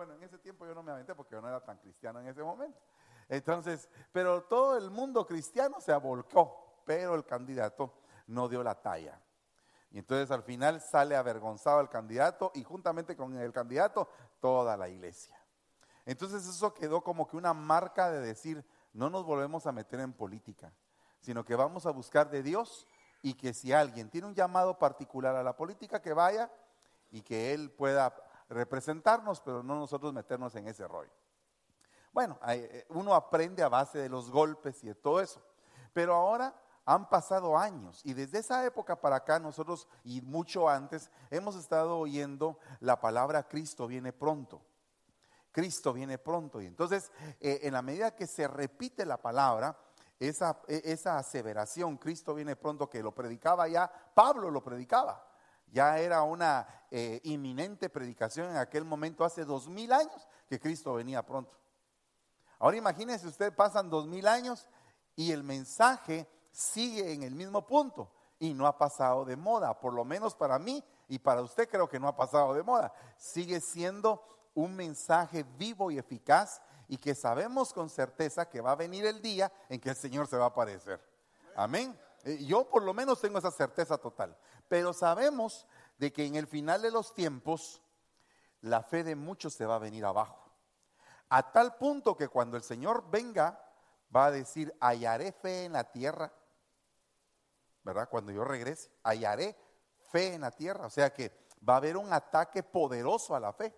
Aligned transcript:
Bueno, 0.00 0.14
en 0.14 0.22
ese 0.22 0.38
tiempo 0.38 0.64
yo 0.64 0.74
no 0.74 0.82
me 0.82 0.92
aventé 0.92 1.14
porque 1.14 1.34
yo 1.34 1.42
no 1.42 1.48
era 1.48 1.62
tan 1.62 1.76
cristiano 1.76 2.20
en 2.20 2.26
ese 2.26 2.42
momento. 2.42 2.80
Entonces, 3.28 3.86
pero 4.10 4.44
todo 4.44 4.78
el 4.78 4.90
mundo 4.90 5.26
cristiano 5.26 5.78
se 5.78 5.92
abolcó, 5.92 6.80
pero 6.86 7.14
el 7.14 7.26
candidato 7.26 7.92
no 8.26 8.48
dio 8.48 8.62
la 8.62 8.80
talla. 8.80 9.20
Y 9.90 9.98
entonces 9.98 10.30
al 10.30 10.42
final 10.42 10.80
sale 10.80 11.16
avergonzado 11.16 11.82
el 11.82 11.90
candidato 11.90 12.50
y 12.54 12.64
juntamente 12.64 13.14
con 13.14 13.36
el 13.36 13.52
candidato 13.52 14.08
toda 14.40 14.74
la 14.74 14.88
iglesia. 14.88 15.38
Entonces 16.06 16.48
eso 16.48 16.72
quedó 16.72 17.02
como 17.02 17.28
que 17.28 17.36
una 17.36 17.52
marca 17.52 18.10
de 18.10 18.20
decir, 18.20 18.64
no 18.94 19.10
nos 19.10 19.26
volvemos 19.26 19.66
a 19.66 19.72
meter 19.72 20.00
en 20.00 20.14
política, 20.14 20.72
sino 21.20 21.44
que 21.44 21.54
vamos 21.56 21.84
a 21.84 21.90
buscar 21.90 22.30
de 22.30 22.42
Dios 22.42 22.86
y 23.20 23.34
que 23.34 23.52
si 23.52 23.74
alguien 23.74 24.08
tiene 24.08 24.28
un 24.28 24.34
llamado 24.34 24.78
particular 24.78 25.36
a 25.36 25.42
la 25.42 25.54
política, 25.54 26.00
que 26.00 26.14
vaya 26.14 26.50
y 27.10 27.20
que 27.20 27.52
él 27.52 27.70
pueda 27.70 28.29
representarnos, 28.50 29.40
pero 29.40 29.62
no 29.62 29.76
nosotros 29.76 30.12
meternos 30.12 30.54
en 30.56 30.68
ese 30.68 30.86
rollo. 30.86 31.10
Bueno, 32.12 32.38
eh, 32.48 32.84
uno 32.90 33.14
aprende 33.14 33.62
a 33.62 33.68
base 33.68 33.98
de 33.98 34.08
los 34.08 34.30
golpes 34.30 34.82
y 34.84 34.88
de 34.88 34.94
todo 34.96 35.20
eso. 35.20 35.40
Pero 35.92 36.14
ahora 36.14 36.54
han 36.84 37.08
pasado 37.08 37.56
años 37.56 38.00
y 38.04 38.14
desde 38.14 38.38
esa 38.38 38.64
época 38.64 39.00
para 39.00 39.16
acá 39.16 39.38
nosotros 39.38 39.86
y 40.02 40.20
mucho 40.22 40.68
antes 40.68 41.10
hemos 41.30 41.54
estado 41.54 41.98
oyendo 41.98 42.58
la 42.80 43.00
palabra 43.00 43.46
Cristo 43.46 43.86
viene 43.86 44.12
pronto. 44.12 44.60
Cristo 45.52 45.92
viene 45.92 46.18
pronto. 46.18 46.60
Y 46.60 46.66
entonces, 46.66 47.12
eh, 47.40 47.60
en 47.62 47.72
la 47.72 47.82
medida 47.82 48.14
que 48.14 48.26
se 48.26 48.46
repite 48.46 49.04
la 49.04 49.16
palabra, 49.16 49.76
esa, 50.18 50.60
e, 50.68 50.82
esa 50.84 51.18
aseveración, 51.18 51.96
Cristo 51.96 52.34
viene 52.34 52.54
pronto, 52.56 52.88
que 52.88 53.02
lo 53.02 53.12
predicaba 53.12 53.66
ya, 53.66 53.90
Pablo 54.14 54.50
lo 54.50 54.62
predicaba. 54.62 55.29
Ya 55.72 55.98
era 55.98 56.22
una 56.22 56.66
eh, 56.90 57.20
inminente 57.24 57.88
predicación 57.88 58.50
en 58.50 58.56
aquel 58.56 58.84
momento, 58.84 59.24
hace 59.24 59.44
dos 59.44 59.68
mil 59.68 59.92
años, 59.92 60.26
que 60.48 60.58
Cristo 60.58 60.94
venía 60.94 61.24
pronto. 61.24 61.56
Ahora 62.58 62.76
imagínense, 62.76 63.26
usted 63.26 63.54
pasan 63.54 63.88
dos 63.88 64.06
mil 64.06 64.26
años 64.26 64.68
y 65.16 65.32
el 65.32 65.42
mensaje 65.42 66.28
sigue 66.50 67.12
en 67.12 67.22
el 67.22 67.34
mismo 67.34 67.66
punto 67.66 68.10
y 68.38 68.54
no 68.54 68.66
ha 68.66 68.76
pasado 68.76 69.24
de 69.24 69.36
moda, 69.36 69.78
por 69.78 69.92
lo 69.92 70.04
menos 70.04 70.34
para 70.34 70.58
mí 70.58 70.82
y 71.08 71.18
para 71.18 71.42
usted 71.42 71.68
creo 71.68 71.88
que 71.88 72.00
no 72.00 72.08
ha 72.08 72.16
pasado 72.16 72.54
de 72.54 72.62
moda. 72.62 72.92
Sigue 73.16 73.60
siendo 73.60 74.22
un 74.54 74.74
mensaje 74.74 75.44
vivo 75.56 75.90
y 75.90 75.98
eficaz 75.98 76.60
y 76.88 76.96
que 76.96 77.14
sabemos 77.14 77.72
con 77.72 77.88
certeza 77.88 78.48
que 78.48 78.60
va 78.60 78.72
a 78.72 78.76
venir 78.76 79.06
el 79.06 79.22
día 79.22 79.52
en 79.68 79.80
que 79.80 79.90
el 79.90 79.96
Señor 79.96 80.26
se 80.26 80.36
va 80.36 80.44
a 80.44 80.48
aparecer. 80.48 81.00
Amén. 81.54 81.96
Eh, 82.24 82.44
yo 82.44 82.68
por 82.68 82.82
lo 82.82 82.92
menos 82.92 83.20
tengo 83.20 83.38
esa 83.38 83.50
certeza 83.50 83.96
total. 83.96 84.36
Pero 84.70 84.92
sabemos 84.92 85.66
de 85.98 86.12
que 86.12 86.24
en 86.24 86.36
el 86.36 86.46
final 86.46 86.80
de 86.80 86.92
los 86.92 87.12
tiempos 87.12 87.82
la 88.60 88.84
fe 88.84 89.02
de 89.02 89.16
muchos 89.16 89.52
se 89.52 89.66
va 89.66 89.74
a 89.74 89.80
venir 89.80 90.04
abajo. 90.04 90.48
A 91.28 91.50
tal 91.50 91.74
punto 91.74 92.16
que 92.16 92.28
cuando 92.28 92.56
el 92.56 92.62
Señor 92.62 93.10
venga 93.10 93.60
va 94.14 94.26
a 94.26 94.30
decir, 94.30 94.72
hallaré 94.78 95.32
fe 95.32 95.64
en 95.64 95.72
la 95.72 95.90
tierra. 95.90 96.32
¿Verdad? 97.82 98.08
Cuando 98.08 98.30
yo 98.30 98.44
regrese, 98.44 98.92
hallaré 99.02 99.58
fe 100.12 100.34
en 100.34 100.42
la 100.42 100.52
tierra. 100.52 100.86
O 100.86 100.90
sea 100.90 101.12
que 101.12 101.48
va 101.68 101.74
a 101.74 101.78
haber 101.78 101.96
un 101.96 102.12
ataque 102.12 102.62
poderoso 102.62 103.34
a 103.34 103.40
la 103.40 103.52
fe. 103.52 103.74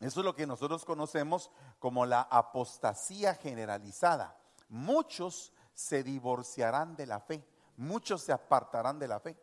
Eso 0.00 0.20
es 0.20 0.24
lo 0.24 0.34
que 0.34 0.46
nosotros 0.46 0.86
conocemos 0.86 1.50
como 1.78 2.06
la 2.06 2.22
apostasía 2.22 3.34
generalizada. 3.34 4.34
Muchos 4.70 5.52
se 5.74 6.02
divorciarán 6.02 6.96
de 6.96 7.04
la 7.04 7.20
fe, 7.20 7.46
muchos 7.80 8.22
se 8.22 8.32
apartarán 8.32 8.98
de 8.98 9.08
la 9.08 9.20
fe. 9.20 9.36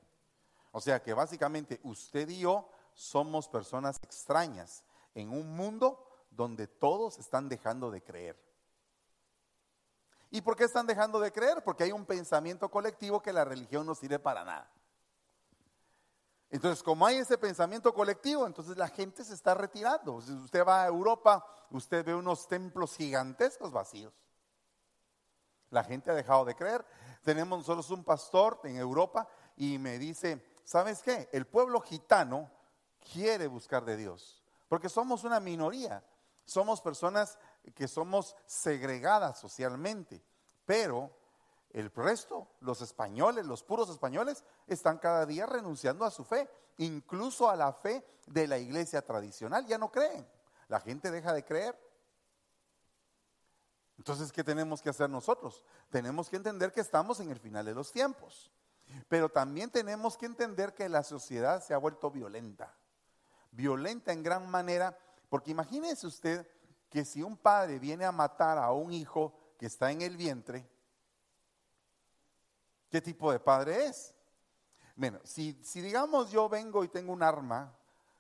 O 0.72 0.80
sea 0.80 1.02
que 1.02 1.14
básicamente 1.14 1.80
usted 1.84 2.30
y 2.30 2.40
yo 2.40 2.70
somos 2.94 3.50
personas 3.50 4.00
extrañas 4.04 4.84
en 5.16 5.30
un 5.30 5.56
mundo 5.56 6.08
donde 6.30 6.68
todos 6.68 7.18
están 7.18 7.50
dejando 7.50 7.90
de 7.90 8.04
creer. 8.04 8.40
¿Y 10.30 10.42
por 10.42 10.56
qué 10.56 10.66
están 10.66 10.86
dejando 10.86 11.20
de 11.20 11.32
creer? 11.32 11.64
Porque 11.64 11.86
hay 11.86 11.92
un 11.92 12.06
pensamiento 12.06 12.70
colectivo 12.70 13.22
que 13.22 13.34
la 13.34 13.44
religión 13.44 13.86
no 13.88 13.96
sirve 13.96 14.20
para 14.20 14.44
nada. 14.44 14.72
Entonces, 16.50 16.84
como 16.84 17.06
hay 17.06 17.18
ese 17.18 17.38
pensamiento 17.38 17.94
colectivo, 17.94 18.46
entonces 18.46 18.78
la 18.78 18.88
gente 18.88 19.24
se 19.24 19.34
está 19.34 19.56
retirando. 19.56 20.22
Si 20.22 20.32
usted 20.34 20.66
va 20.66 20.84
a 20.84 20.88
Europa, 20.88 21.46
usted 21.72 22.06
ve 22.06 22.14
unos 22.14 22.48
templos 22.48 22.96
gigantescos 22.96 23.72
vacíos. 23.72 24.14
La 25.70 25.84
gente 25.84 26.12
ha 26.12 26.14
dejado 26.14 26.46
de 26.46 26.56
creer. 26.56 26.86
Tenemos 27.24 27.60
nosotros 27.60 27.90
un 27.92 28.04
pastor 28.04 28.60
en 28.64 28.78
Europa 28.78 29.28
y 29.56 29.78
me 29.78 29.98
dice, 29.98 30.46
¿sabes 30.64 31.02
qué? 31.02 31.30
El 31.32 31.46
pueblo 31.46 31.82
gitano 31.82 32.50
quiere 33.12 33.48
buscar 33.48 33.86
de 33.86 33.98
Dios, 33.98 34.44
porque 34.68 34.90
somos 34.90 35.24
una 35.24 35.40
minoría. 35.40 36.04
Somos 36.46 36.80
personas 36.80 37.38
que 37.76 37.90
somos 37.90 38.34
segregadas 38.46 39.38
socialmente, 39.38 40.24
pero 40.66 41.12
el 41.72 41.92
resto, 41.92 42.48
los 42.62 42.82
españoles, 42.82 43.46
los 43.46 43.64
puros 43.64 43.90
españoles, 43.90 44.46
están 44.66 44.98
cada 44.98 45.26
día 45.26 45.46
renunciando 45.46 46.06
a 46.06 46.12
su 46.12 46.24
fe, 46.24 46.50
incluso 46.78 47.50
a 47.50 47.58
la 47.58 47.74
fe 47.74 48.06
de 48.28 48.48
la 48.48 48.58
iglesia 48.58 49.02
tradicional. 49.02 49.66
Ya 49.66 49.78
no 49.78 49.92
creen. 49.92 50.26
La 50.70 50.80
gente 50.80 51.12
deja 51.12 51.34
de 51.34 51.44
creer. 51.44 51.78
Entonces, 53.98 54.32
¿qué 54.32 54.44
tenemos 54.44 54.82
que 54.82 54.90
hacer 54.90 55.10
nosotros? 55.10 55.64
Tenemos 55.90 56.30
que 56.30 56.36
entender 56.36 56.72
que 56.72 56.82
estamos 56.82 57.20
en 57.20 57.32
el 57.32 57.40
final 57.40 57.66
de 57.66 57.74
los 57.74 57.92
tiempos. 57.92 58.52
Pero 59.10 59.30
también 59.30 59.70
tenemos 59.70 60.18
que 60.18 60.26
entender 60.26 60.74
que 60.74 60.88
la 60.88 61.04
sociedad 61.04 61.64
se 61.64 61.74
ha 61.74 61.78
vuelto 61.78 62.12
violenta. 62.12 62.74
Violenta 63.52 64.14
en 64.14 64.24
gran 64.24 64.50
manera, 64.50 64.98
porque 65.30 65.52
imagínese 65.52 66.08
usted 66.08 66.48
que 66.90 67.04
si 67.04 67.22
un 67.22 67.38
padre 67.38 67.80
viene 67.80 68.06
a 68.06 68.12
matar 68.12 68.58
a 68.58 68.72
un 68.72 68.94
hijo 68.94 69.34
que 69.58 69.66
está 69.66 69.92
en 69.92 70.02
el 70.02 70.16
vientre, 70.16 70.70
¿Qué 72.90 73.02
tipo 73.02 73.32
de 73.32 73.40
padre 73.40 73.88
es? 73.88 74.14
Bueno, 74.96 75.20
si, 75.24 75.62
si 75.64 75.82
digamos 75.82 76.32
yo 76.32 76.48
vengo 76.48 76.84
y 76.84 76.88
tengo 76.88 77.12
un 77.12 77.22
arma, 77.22 77.74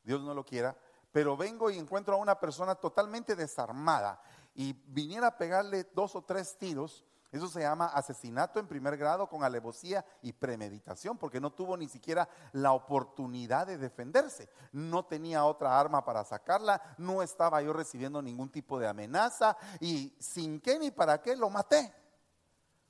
Dios 0.03 0.21
no 0.21 0.33
lo 0.33 0.45
quiera, 0.45 0.77
pero 1.11 1.37
vengo 1.37 1.69
y 1.69 1.77
encuentro 1.77 2.15
a 2.15 2.19
una 2.19 2.39
persona 2.39 2.75
totalmente 2.75 3.35
desarmada 3.35 4.21
y 4.57 4.73
viniera 4.87 5.27
a 5.27 5.37
pegarle 5.37 5.87
dos 5.93 6.15
o 6.15 6.23
tres 6.23 6.57
tiros, 6.57 7.05
eso 7.31 7.47
se 7.47 7.59
llama 7.59 7.85
asesinato 7.85 8.59
en 8.59 8.67
primer 8.67 8.97
grado 8.97 9.29
con 9.29 9.43
alevosía 9.43 10.03
y 10.23 10.33
premeditación, 10.33 11.15
porque 11.15 11.39
no 11.39 11.53
tuvo 11.53 11.77
ni 11.77 11.87
siquiera 11.87 12.27
la 12.53 12.71
oportunidad 12.71 13.67
de 13.67 13.77
defenderse. 13.77 14.49
No 14.71 15.05
tenía 15.05 15.45
otra 15.45 15.79
arma 15.79 16.03
para 16.03 16.25
sacarla, 16.25 16.81
no 16.97 17.21
estaba 17.21 17.61
yo 17.61 17.71
recibiendo 17.71 18.19
ningún 18.19 18.49
tipo 18.49 18.79
de 18.79 18.87
amenaza 18.87 19.55
y 19.79 20.15
sin 20.19 20.59
qué 20.59 20.79
ni 20.79 20.89
para 20.89 21.21
qué 21.21 21.35
lo 21.35 21.51
maté. 21.51 21.93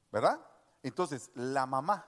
¿Verdad? 0.10 0.40
Entonces, 0.82 1.32
la 1.36 1.66
mamá 1.66 2.08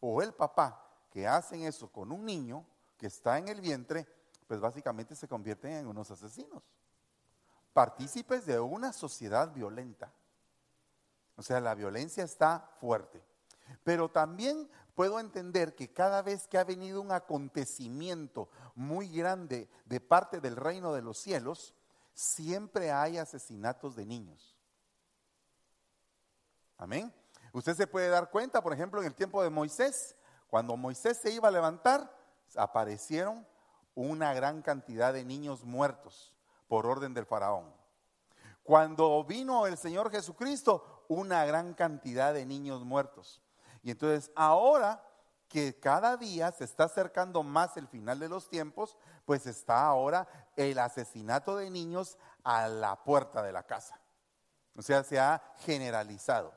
o 0.00 0.22
el 0.22 0.32
papá 0.32 0.82
que 1.10 1.28
hacen 1.28 1.64
eso 1.64 1.92
con 1.92 2.10
un 2.10 2.24
niño 2.24 2.64
que 2.96 3.08
está 3.08 3.36
en 3.36 3.48
el 3.48 3.60
vientre, 3.60 4.08
pues 4.46 4.60
básicamente 4.60 5.14
se 5.14 5.28
convierten 5.28 5.72
en 5.72 5.88
unos 5.88 6.10
asesinos. 6.10 6.62
Partícipes 7.74 8.46
de 8.46 8.60
una 8.60 8.92
sociedad 8.92 9.52
violenta. 9.52 10.12
O 11.36 11.42
sea, 11.42 11.60
la 11.60 11.74
violencia 11.74 12.22
está 12.22 12.70
fuerte. 12.80 13.20
Pero 13.82 14.08
también 14.08 14.70
puedo 14.94 15.18
entender 15.18 15.74
que 15.74 15.92
cada 15.92 16.22
vez 16.22 16.46
que 16.46 16.56
ha 16.56 16.62
venido 16.62 17.00
un 17.00 17.10
acontecimiento 17.10 18.48
muy 18.76 19.08
grande 19.08 19.68
de 19.86 20.00
parte 20.00 20.40
del 20.40 20.54
reino 20.54 20.92
de 20.92 21.02
los 21.02 21.18
cielos, 21.18 21.74
siempre 22.12 22.92
hay 22.92 23.18
asesinatos 23.18 23.96
de 23.96 24.06
niños. 24.06 24.54
Amén. 26.78 27.12
Usted 27.52 27.74
se 27.74 27.88
puede 27.88 28.08
dar 28.08 28.30
cuenta, 28.30 28.62
por 28.62 28.72
ejemplo, 28.72 29.00
en 29.00 29.08
el 29.08 29.14
tiempo 29.16 29.42
de 29.42 29.50
Moisés, 29.50 30.14
cuando 30.46 30.76
Moisés 30.76 31.18
se 31.18 31.32
iba 31.32 31.48
a 31.48 31.52
levantar, 31.52 32.16
aparecieron 32.54 33.44
una 33.96 34.32
gran 34.32 34.62
cantidad 34.62 35.12
de 35.12 35.24
niños 35.24 35.64
muertos 35.64 36.33
por 36.74 36.86
orden 36.86 37.14
del 37.14 37.24
faraón. 37.24 37.72
Cuando 38.64 39.22
vino 39.22 39.68
el 39.68 39.78
Señor 39.78 40.10
Jesucristo, 40.10 41.04
una 41.06 41.44
gran 41.44 41.72
cantidad 41.72 42.34
de 42.34 42.44
niños 42.44 42.84
muertos. 42.84 43.40
Y 43.84 43.92
entonces 43.92 44.32
ahora 44.34 45.08
que 45.46 45.78
cada 45.78 46.16
día 46.16 46.50
se 46.50 46.64
está 46.64 46.86
acercando 46.86 47.44
más 47.44 47.76
el 47.76 47.86
final 47.86 48.18
de 48.18 48.28
los 48.28 48.48
tiempos, 48.48 48.96
pues 49.24 49.46
está 49.46 49.86
ahora 49.86 50.26
el 50.56 50.80
asesinato 50.80 51.54
de 51.54 51.70
niños 51.70 52.18
a 52.42 52.66
la 52.66 53.04
puerta 53.04 53.40
de 53.40 53.52
la 53.52 53.62
casa. 53.62 54.00
O 54.76 54.82
sea, 54.82 55.04
se 55.04 55.20
ha 55.20 55.54
generalizado. 55.58 56.52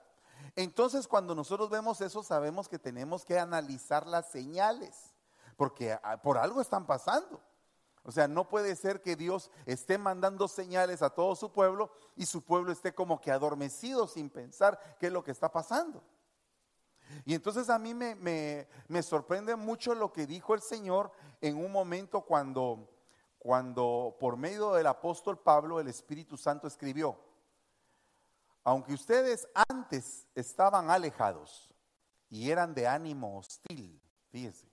Entonces 0.55 1.07
cuando 1.07 1.35
nosotros 1.35 1.69
vemos 1.69 2.01
eso 2.01 2.23
sabemos 2.23 2.67
que 2.67 2.79
tenemos 2.79 3.23
que 3.23 3.37
analizar 3.37 4.07
las 4.07 4.31
señales, 4.31 5.13
porque 5.57 5.95
ah, 6.01 6.19
por 6.23 6.39
algo 6.39 6.59
están 6.59 6.87
pasando. 6.87 7.39
O 8.07 8.11
sea, 8.13 8.25
no 8.25 8.47
puede 8.47 8.73
ser 8.77 9.01
que 9.01 9.17
Dios 9.17 9.51
esté 9.65 9.97
mandando 9.97 10.47
señales 10.47 11.01
a 11.01 11.09
todo 11.09 11.35
su 11.35 11.51
pueblo 11.51 11.91
y 12.15 12.25
su 12.25 12.41
pueblo 12.41 12.71
esté 12.71 12.95
como 12.95 13.19
que 13.19 13.31
adormecido 13.31 14.07
sin 14.07 14.29
pensar 14.29 14.79
qué 14.97 15.07
es 15.07 15.11
lo 15.11 15.25
que 15.25 15.31
está 15.31 15.51
pasando. 15.51 16.01
Y 17.25 17.33
entonces 17.33 17.69
a 17.69 17.77
mí 17.77 17.93
me, 17.93 19.03
sorprende 19.03 19.57
mucho 19.57 19.93
lo 19.93 20.13
que 20.13 20.25
dijo 20.25 20.53
el 20.53 20.61
Señor 20.61 21.11
en 21.41 21.57
un 21.57 21.69
momento 21.69 22.21
cuando, 22.21 22.89
cuando 23.39 24.15
por 24.21 24.37
medio 24.37 24.71
del 24.71 24.87
apóstol 24.87 25.37
Pablo 25.37 25.81
el 25.81 25.89
Espíritu 25.89 26.37
Santo 26.37 26.65
escribió, 26.65 27.19
aunque 28.63 28.93
ustedes 28.93 29.49
antes 29.67 30.25
estaban 30.33 30.89
alejados 30.89 31.73
y 32.29 32.51
eran 32.51 32.73
de 32.73 32.87
ánimo 32.87 33.37
hostil, 33.37 34.01
fíjense, 34.29 34.66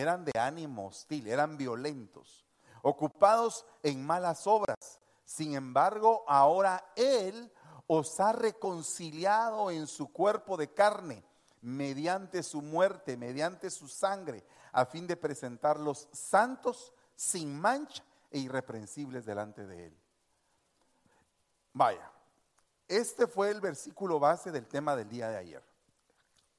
eran 0.00 0.24
de 0.24 0.38
ánimo 0.38 0.88
hostil, 0.88 1.26
eran 1.28 1.56
violentos, 1.56 2.44
ocupados 2.82 3.66
en 3.82 4.04
malas 4.04 4.46
obras. 4.46 5.00
Sin 5.24 5.54
embargo, 5.54 6.24
ahora 6.26 6.92
Él 6.96 7.52
os 7.86 8.18
ha 8.20 8.32
reconciliado 8.32 9.70
en 9.70 9.86
su 9.86 10.12
cuerpo 10.12 10.56
de 10.56 10.72
carne 10.72 11.24
mediante 11.60 12.42
su 12.42 12.60
muerte, 12.62 13.16
mediante 13.16 13.70
su 13.70 13.88
sangre, 13.88 14.44
a 14.72 14.86
fin 14.86 15.06
de 15.06 15.16
presentarlos 15.16 16.08
santos, 16.12 16.92
sin 17.14 17.58
mancha 17.58 18.02
e 18.30 18.38
irreprensibles 18.38 19.24
delante 19.24 19.66
de 19.66 19.86
Él. 19.86 19.98
Vaya, 21.72 22.10
este 22.88 23.26
fue 23.26 23.50
el 23.50 23.60
versículo 23.60 24.18
base 24.18 24.50
del 24.50 24.66
tema 24.66 24.96
del 24.96 25.08
día 25.08 25.28
de 25.28 25.36
ayer. 25.36 25.62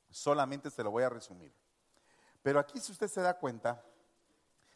Solamente 0.09 0.69
se 0.69 0.83
lo 0.83 0.91
voy 0.91 1.03
a 1.03 1.09
resumir. 1.09 1.53
Pero 2.43 2.59
aquí 2.59 2.79
si 2.79 2.91
usted 2.91 3.07
se 3.07 3.21
da 3.21 3.39
cuenta, 3.39 3.83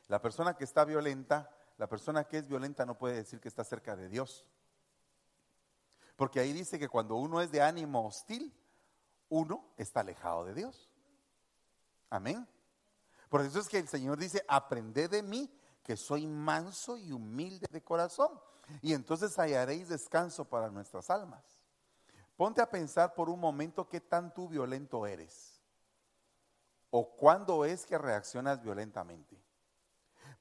la 0.07 0.21
persona 0.21 0.55
que 0.55 0.63
está 0.63 0.85
violenta, 0.85 1.51
la 1.77 1.87
persona 1.87 2.23
que 2.23 2.37
es 2.37 2.47
violenta 2.47 2.85
no 2.85 2.97
puede 2.97 3.15
decir 3.15 3.41
que 3.41 3.49
está 3.49 3.63
cerca 3.63 3.95
de 3.95 4.07
Dios. 4.07 4.45
Porque 6.15 6.39
ahí 6.39 6.53
dice 6.53 6.79
que 6.79 6.87
cuando 6.87 7.15
uno 7.15 7.41
es 7.41 7.51
de 7.51 7.61
ánimo 7.61 8.07
hostil, 8.07 8.53
uno 9.29 9.65
está 9.75 9.99
alejado 9.99 10.45
de 10.45 10.53
Dios. 10.53 10.89
Amén. 12.09 12.47
Por 13.29 13.41
eso 13.41 13.59
es 13.59 13.67
que 13.67 13.77
el 13.77 13.89
Señor 13.89 14.17
dice, 14.17 14.43
aprended 14.47 15.11
de 15.11 15.21
mí, 15.21 15.51
que 15.83 15.97
soy 15.97 16.25
manso 16.25 16.97
y 16.97 17.11
humilde 17.11 17.67
de 17.69 17.83
corazón. 17.83 18.39
Y 18.81 18.93
entonces 18.93 19.37
hallaréis 19.37 19.89
descanso 19.89 20.45
para 20.45 20.69
nuestras 20.69 21.09
almas. 21.09 21.43
Ponte 22.37 22.61
a 22.61 22.69
pensar 22.69 23.13
por 23.13 23.29
un 23.29 23.41
momento 23.41 23.89
qué 23.89 23.99
tan 23.99 24.33
tú 24.33 24.47
violento 24.47 25.05
eres 25.05 25.56
o 26.99 27.15
cuándo 27.15 27.63
es 27.63 27.85
que 27.85 27.95
reaccionas 27.95 28.59
violentamente. 28.59 29.39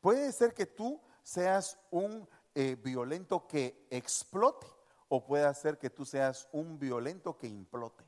Puede 0.01 0.33
ser 0.33 0.55
que 0.55 0.65
tú 0.65 0.99
seas 1.23 1.79
un 1.91 2.27
eh, 2.55 2.77
violento 2.83 3.47
que 3.47 3.87
explote 3.91 4.67
o 5.09 5.23
puede 5.23 5.53
ser 5.53 5.77
que 5.77 5.91
tú 5.91 6.07
seas 6.07 6.49
un 6.53 6.79
violento 6.79 7.37
que 7.37 7.47
implote. 7.47 8.07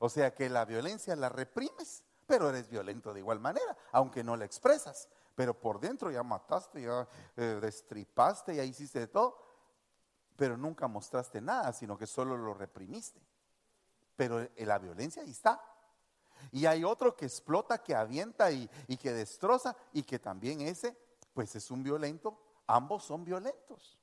O 0.00 0.08
sea 0.08 0.34
que 0.34 0.50
la 0.50 0.64
violencia 0.64 1.14
la 1.14 1.28
reprimes, 1.28 2.02
pero 2.26 2.48
eres 2.48 2.68
violento 2.68 3.14
de 3.14 3.20
igual 3.20 3.38
manera, 3.38 3.76
aunque 3.92 4.24
no 4.24 4.36
la 4.36 4.44
expresas. 4.44 5.08
Pero 5.36 5.54
por 5.60 5.78
dentro 5.78 6.10
ya 6.10 6.24
mataste, 6.24 6.82
ya 6.82 7.06
eh, 7.36 7.60
destripaste, 7.62 8.56
ya 8.56 8.64
hiciste 8.64 8.98
de 8.98 9.06
todo, 9.06 9.38
pero 10.34 10.56
nunca 10.56 10.88
mostraste 10.88 11.40
nada, 11.40 11.72
sino 11.72 11.96
que 11.96 12.08
solo 12.08 12.36
lo 12.36 12.52
reprimiste. 12.52 13.20
Pero 14.16 14.44
la 14.56 14.78
violencia 14.80 15.22
ahí 15.22 15.30
está. 15.30 15.62
Y 16.52 16.66
hay 16.66 16.84
otro 16.84 17.16
que 17.16 17.26
explota, 17.26 17.82
que 17.82 17.94
avienta 17.94 18.50
y, 18.50 18.68
que 19.00 19.12
destroza 19.12 19.76
y 19.92 20.02
que 20.02 20.18
también 20.18 20.60
ese, 20.60 20.96
pues 21.34 21.54
es 21.56 21.70
un 21.70 21.82
violento. 21.82 22.38
Ambos 22.66 23.04
son 23.04 23.24
violentos. 23.24 23.98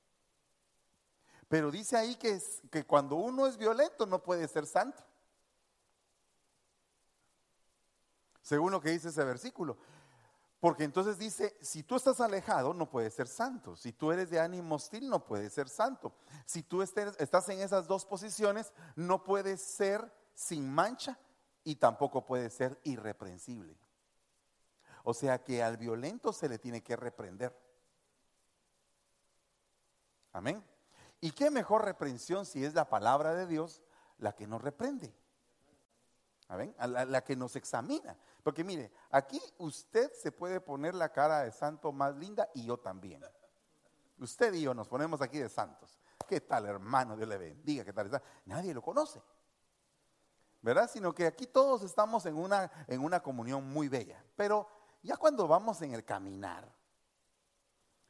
Pero 1.48 1.72
dice 1.72 1.98
ahí 1.98 2.16
que, 2.16 2.42
que 2.72 2.86
cuando 2.86 3.16
uno 3.16 3.48
es 3.48 3.58
violento 3.58 4.06
no 4.06 4.22
puede 4.22 4.48
ser 4.48 4.66
santo. 4.66 5.04
Según 8.42 8.72
lo 8.72 8.82
que 8.82 8.92
dice 8.92 9.10
ese 9.10 9.24
versículo. 9.24 9.78
Porque 10.60 10.86
entonces 10.86 11.18
dice, 11.18 11.58
si 11.62 11.84
tú 11.84 11.98
estás 11.98 12.22
alejado, 12.22 12.74
no 12.74 12.90
puedes 12.90 13.14
ser 13.14 13.28
santo. 13.28 13.76
Si 13.76 13.92
tú 13.92 14.14
eres 14.14 14.30
de 14.30 14.40
ánimo 14.40 14.76
hostil, 14.76 15.10
no 15.10 15.26
puedes 15.26 15.52
ser 15.52 15.68
santo. 15.68 16.14
Si 16.46 16.64
tú 16.64 16.82
estás 16.82 17.50
en 17.50 17.60
esas 17.60 17.86
dos 17.86 18.06
posiciones, 18.06 18.72
no 18.96 19.26
puedes 19.26 19.62
ser 19.62 20.10
sin 20.34 20.74
mancha 20.74 21.20
y 21.64 21.76
tampoco 21.76 22.26
puede 22.26 22.50
ser 22.50 22.80
irreprensible. 22.84 23.78
O 25.04 25.14
sea 25.14 25.44
que 25.44 25.62
al 25.62 25.78
violento 25.78 26.32
se 26.32 26.50
le 26.50 26.58
tiene 26.58 26.82
que 26.82 26.96
reprender. 26.96 27.58
Amén. 30.32 30.64
¿Y 31.22 31.32
qué 31.32 31.52
mejor 31.52 31.86
reprensión 31.86 32.46
si 32.46 32.66
es 32.66 32.74
la 32.74 32.90
palabra 32.90 33.34
de 33.34 33.46
Dios 33.46 33.82
la 34.18 34.34
que 34.34 34.48
nos 34.48 34.62
reprende? 34.62 35.14
Amén. 36.48 36.76
La, 36.80 37.06
la 37.06 37.24
que 37.24 37.36
nos 37.36 37.56
examina. 37.56 38.18
Porque 38.44 38.64
mire, 38.64 38.92
aquí 39.10 39.42
usted 39.58 40.12
se 40.14 40.32
puede 40.32 40.60
poner 40.60 40.96
la 40.96 41.10
cara 41.10 41.44
de 41.44 41.52
santo 41.52 41.92
más 41.92 42.16
linda 42.16 42.50
y 42.54 42.66
yo 42.66 42.78
también. 42.78 43.24
Usted 44.20 44.54
y 44.54 44.62
yo 44.62 44.74
nos 44.74 44.88
ponemos 44.88 45.22
aquí 45.22 45.40
de 45.40 45.50
santos. 45.50 46.00
¿Qué 46.28 46.42
tal, 46.42 46.66
hermano? 46.66 47.16
Dios 47.16 47.28
le 47.28 47.38
bendiga. 47.38 47.84
¿Qué 47.84 47.94
tal 47.94 48.10
Nadie 48.46 48.74
lo 48.74 48.82
conoce. 48.82 49.22
¿Verdad? 50.64 50.90
Sino 50.92 51.14
que 51.14 51.28
aquí 51.28 51.46
todos 51.46 51.84
estamos 51.84 52.26
en 52.26 52.36
una, 52.36 52.72
en 52.88 53.04
una 53.04 53.22
comunión 53.22 53.70
muy 53.72 53.90
bella. 53.90 54.24
Pero 54.36 54.68
ya 55.04 55.18
cuando 55.18 55.46
vamos 55.46 55.82
en 55.82 55.94
el 55.94 56.06
caminar, 56.06 56.74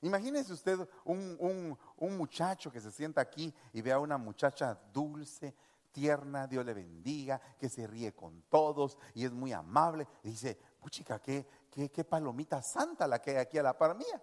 imagínese 0.01 0.53
usted 0.53 0.87
un, 1.03 1.77
muchacho 1.97 2.71
que 2.71 2.79
se 2.79 2.91
sienta 2.91 3.21
aquí 3.21 3.53
y 3.73 3.81
ve 3.81 3.91
a 3.91 3.99
una 3.99 4.19
muchacha 4.19 4.79
dulce, 4.93 5.55
tierna, 5.91 6.45
Dios 6.45 6.63
le 6.63 6.75
bendiga, 6.75 7.41
que 7.57 7.69
se 7.69 7.87
ríe 7.87 8.13
con 8.13 8.43
todos 8.43 8.99
y 9.15 9.25
es 9.25 9.31
muy 9.31 9.51
amable. 9.51 10.07
Y 10.21 10.29
dice, 10.29 10.55
puchica, 10.79 11.19
qué, 11.19 11.47
qué, 11.71 11.89
qué 11.89 12.03
palomita 12.03 12.61
santa 12.61 13.07
la 13.07 13.19
que 13.19 13.31
hay 13.31 13.37
aquí 13.37 13.57
a 13.57 13.63
la 13.63 13.75
par 13.75 13.95
mía. 13.95 14.21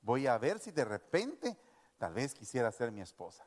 Voy 0.00 0.26
a 0.26 0.38
ver 0.38 0.58
si 0.58 0.70
de 0.70 0.86
repente 0.86 1.58
tal 1.98 2.14
vez 2.14 2.32
quisiera 2.32 2.72
ser 2.72 2.90
mi 2.90 3.02
esposa. 3.02 3.46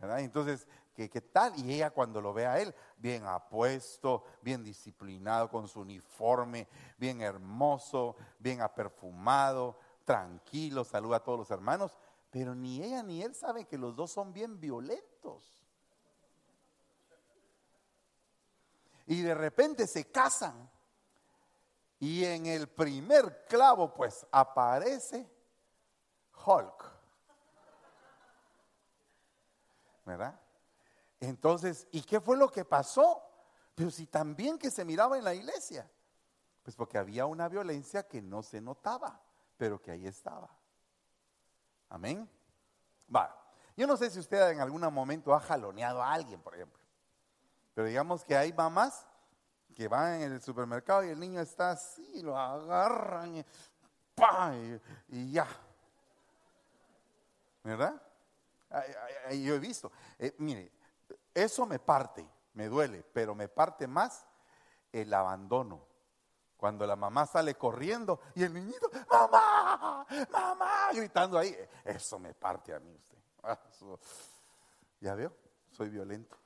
¿verdad? 0.00 0.20
Entonces, 0.20 0.66
¿qué, 0.94 1.08
¿qué, 1.08 1.20
tal? 1.20 1.52
Y 1.58 1.72
ella 1.74 1.90
cuando 1.90 2.20
lo 2.20 2.32
ve 2.32 2.46
a 2.46 2.58
él, 2.60 2.74
bien 2.96 3.24
apuesto, 3.24 4.24
bien 4.42 4.62
disciplinado 4.64 5.50
con 5.50 5.68
su 5.68 5.80
uniforme, 5.80 6.68
bien 6.98 7.20
hermoso, 7.20 8.16
bien 8.38 8.60
aperfumado, 8.60 9.78
tranquilo, 10.04 10.84
saluda 10.84 11.18
a 11.18 11.24
todos 11.24 11.38
los 11.38 11.50
hermanos, 11.50 11.96
pero 12.30 12.54
ni 12.54 12.82
ella 12.82 13.02
ni 13.02 13.22
él 13.22 13.34
saben 13.34 13.66
que 13.66 13.78
los 13.78 13.94
dos 13.94 14.10
son 14.10 14.32
bien 14.32 14.60
violentos. 14.60 15.64
Y 19.06 19.22
de 19.22 19.34
repente 19.34 19.86
se 19.86 20.10
casan. 20.10 20.70
Y 21.98 22.24
en 22.24 22.46
el 22.46 22.68
primer 22.68 23.44
clavo, 23.46 23.92
pues 23.92 24.26
aparece 24.30 25.28
Hulk. 26.46 27.00
¿verdad? 30.10 30.39
Entonces, 31.20 31.86
¿y 31.92 32.02
qué 32.02 32.20
fue 32.20 32.36
lo 32.36 32.50
que 32.50 32.64
pasó? 32.64 33.22
Pero 33.74 33.90
si 33.90 34.06
también 34.06 34.58
que 34.58 34.70
se 34.70 34.84
miraba 34.84 35.18
en 35.18 35.24
la 35.24 35.34
iglesia, 35.34 35.88
pues 36.62 36.74
porque 36.74 36.98
había 36.98 37.26
una 37.26 37.48
violencia 37.48 38.06
que 38.06 38.22
no 38.22 38.42
se 38.42 38.60
notaba, 38.60 39.20
pero 39.56 39.80
que 39.80 39.90
ahí 39.90 40.06
estaba. 40.06 40.50
Amén. 41.90 42.28
Va. 43.14 43.36
Yo 43.76 43.86
no 43.86 43.96
sé 43.96 44.10
si 44.10 44.18
usted 44.18 44.50
en 44.50 44.60
algún 44.60 44.80
momento 44.92 45.34
ha 45.34 45.40
jaloneado 45.40 46.02
a 46.02 46.12
alguien, 46.12 46.40
por 46.40 46.54
ejemplo. 46.54 46.78
Pero 47.74 47.86
digamos 47.86 48.24
que 48.24 48.36
hay 48.36 48.52
mamás 48.52 49.06
que 49.74 49.88
van 49.88 50.22
en 50.22 50.32
el 50.32 50.42
supermercado 50.42 51.04
y 51.04 51.10
el 51.10 51.20
niño 51.20 51.40
está 51.40 51.70
así, 51.70 52.22
lo 52.22 52.36
agarran 52.36 53.36
y, 53.36 53.44
y 55.08 55.32
ya. 55.32 55.46
¿Verdad? 57.62 58.02
Yo 59.30 59.54
he 59.54 59.58
visto. 59.58 59.90
Eh, 60.18 60.34
mire, 60.38 60.70
eso 61.34 61.66
me 61.66 61.78
parte, 61.78 62.28
me 62.54 62.68
duele, 62.68 63.04
pero 63.12 63.34
me 63.34 63.48
parte 63.48 63.86
más 63.86 64.26
el 64.92 65.12
abandono. 65.12 65.86
Cuando 66.56 66.86
la 66.86 66.96
mamá 66.96 67.26
sale 67.26 67.54
corriendo 67.54 68.20
y 68.34 68.42
el 68.42 68.52
niñito, 68.52 68.90
mamá, 69.10 70.06
mamá, 70.30 70.88
gritando 70.92 71.38
ahí, 71.38 71.56
eso 71.84 72.18
me 72.18 72.34
parte 72.34 72.74
a 72.74 72.80
mí 72.80 72.94
usted. 72.94 73.18
Ah, 73.42 73.58
ya 75.00 75.14
veo, 75.14 75.34
soy 75.70 75.88
violento. 75.88 76.36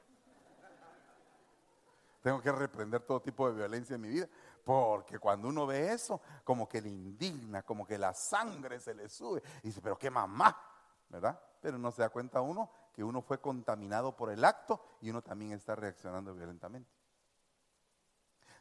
Tengo 2.23 2.41
que 2.41 2.53
reprender 2.53 3.03
todo 3.03 3.21
tipo 3.21 3.49
de 3.49 3.57
violencia 3.57 3.97
en 3.97 4.01
mi 4.01 4.09
vida, 4.09 4.29
porque 4.65 5.19
cuando 5.19 5.49
uno 5.49 5.67
ve 5.67 5.93
eso, 5.93 6.21
como 6.45 6.69
que 6.69 6.81
le 6.81 6.89
indigna, 6.89 7.63
como 7.63 7.85
que 7.85 7.99
la 7.99 8.15
sangre 8.15 8.79
se 8.81 8.95
le 8.95 9.09
sube. 9.09 9.43
Y 9.63 9.69
dice, 9.69 9.83
pero 9.83 9.99
qué 9.99 10.11
mamá, 10.11 10.57
¿verdad? 11.09 11.39
pero 11.65 11.79
no 11.79 11.91
se 11.91 12.03
da 12.03 12.11
cuenta 12.11 12.43
uno 12.43 12.71
que 12.95 13.03
uno 13.03 13.21
fue 13.21 13.41
contaminado 13.41 14.17
por 14.17 14.31
el 14.31 14.45
acto 14.45 14.81
y 15.01 15.11
uno 15.11 15.21
también 15.21 15.53
está 15.53 15.75
reaccionando 15.75 16.33
violentamente. 16.33 16.91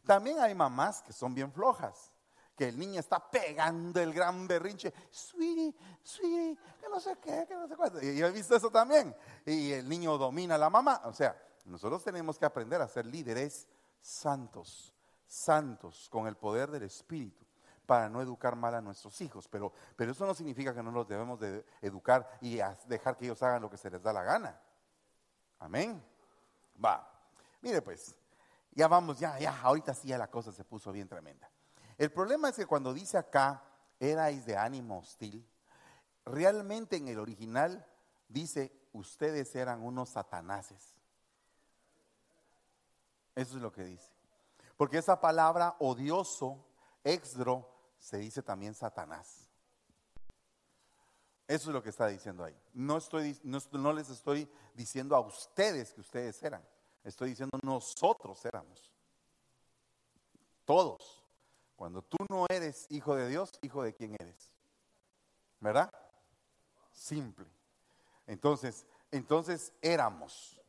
También 0.05 0.39
hay 0.39 0.55
mamás 0.55 1.01
que 1.01 1.13
son 1.13 1.33
bien 1.33 1.51
flojas, 1.51 2.11
que 2.55 2.67
el 2.67 2.77
niño 2.77 2.99
está 2.99 3.19
pegando 3.29 4.01
el 4.01 4.13
gran 4.13 4.47
berrinche, 4.47 4.93
sweetie, 5.11 5.73
sweetie, 6.03 6.57
que 6.79 6.89
no 6.89 6.99
sé 6.99 7.17
qué, 7.21 7.45
que 7.47 7.55
no 7.55 7.67
sé 7.67 7.75
cuánto. 7.75 8.03
Y 8.03 8.17
yo 8.17 8.27
he 8.27 8.31
visto 8.31 8.55
eso 8.55 8.69
también. 8.69 9.15
Y 9.45 9.71
el 9.71 9.87
niño 9.87 10.17
domina 10.17 10.55
a 10.55 10.57
la 10.57 10.69
mamá. 10.69 11.01
O 11.05 11.13
sea, 11.13 11.39
nosotros 11.65 12.03
tenemos 12.03 12.37
que 12.37 12.45
aprender 12.45 12.81
a 12.81 12.87
ser 12.87 13.05
líderes 13.05 13.67
santos, 14.01 14.93
santos, 15.25 16.09
con 16.09 16.27
el 16.27 16.35
poder 16.35 16.69
del 16.71 16.83
Espíritu. 16.83 17.45
Para 17.85 18.09
no 18.09 18.21
educar 18.21 18.55
mal 18.55 18.75
a 18.75 18.81
nuestros 18.81 19.19
hijos, 19.21 19.47
pero, 19.47 19.73
pero 19.95 20.11
eso 20.11 20.25
no 20.25 20.33
significa 20.33 20.73
que 20.73 20.83
no 20.83 20.91
los 20.91 21.07
debemos 21.07 21.39
de 21.39 21.65
educar 21.81 22.37
y 22.41 22.59
dejar 22.87 23.17
que 23.17 23.25
ellos 23.25 23.41
hagan 23.43 23.61
lo 23.61 23.69
que 23.69 23.77
se 23.77 23.89
les 23.89 24.01
da 24.01 24.13
la 24.13 24.23
gana. 24.23 24.59
Amén. 25.59 26.03
Va. 26.83 27.09
Mire 27.61 27.81
pues, 27.81 28.15
ya 28.71 28.87
vamos, 28.87 29.19
ya, 29.19 29.37
ya, 29.39 29.59
ahorita 29.61 29.93
sí 29.93 30.09
ya 30.09 30.17
la 30.17 30.29
cosa 30.29 30.51
se 30.51 30.63
puso 30.63 30.91
bien 30.91 31.07
tremenda. 31.07 31.49
El 31.97 32.11
problema 32.11 32.49
es 32.49 32.55
que 32.55 32.65
cuando 32.65 32.93
dice 32.93 33.17
acá, 33.17 33.63
erais 33.99 34.45
de 34.45 34.57
ánimo 34.57 34.99
hostil, 34.99 35.47
realmente 36.25 36.97
en 36.97 37.07
el 37.07 37.19
original 37.19 37.85
dice, 38.27 38.71
ustedes 38.93 39.55
eran 39.55 39.81
unos 39.83 40.09
satanases. 40.09 40.95
Eso 43.35 43.55
es 43.57 43.61
lo 43.61 43.71
que 43.71 43.83
dice. 43.83 44.11
Porque 44.77 44.97
esa 44.97 45.19
palabra 45.21 45.75
odioso, 45.79 46.65
exdro, 47.03 47.72
se 48.03 48.17
dice 48.17 48.43
también 48.43 48.75
Satanás. 48.75 49.47
Eso 51.47 51.69
es 51.69 51.73
lo 51.73 51.81
que 51.81 51.89
está 51.89 52.07
diciendo 52.07 52.43
ahí. 52.43 52.55
No, 52.73 52.97
les 53.93 54.09
estoy 54.09 54.49
diciendo 54.73 55.15
a 55.15 55.21
ustedes 55.21 55.93
que 55.93 56.01
ustedes 56.01 56.43
eran. 56.43 56.61
Estoy 57.05 57.29
diciendo 57.29 57.57
nosotros 57.63 58.43
éramos. 58.43 58.91
Todos. 60.65 61.23
Cuando 61.77 62.01
tú 62.01 62.17
no 62.29 62.45
eres 62.49 62.87
hijo 62.89 63.15
de 63.15 63.29
Dios, 63.29 63.51
hijo 63.61 63.83
de 63.83 63.93
quién 63.93 64.17
eres. 64.19 64.51
¿Verdad? 65.61 65.89
Simple. 66.91 67.47
Entonces, 68.27 68.85
entonces 69.11 69.71
éramos. 69.81 70.61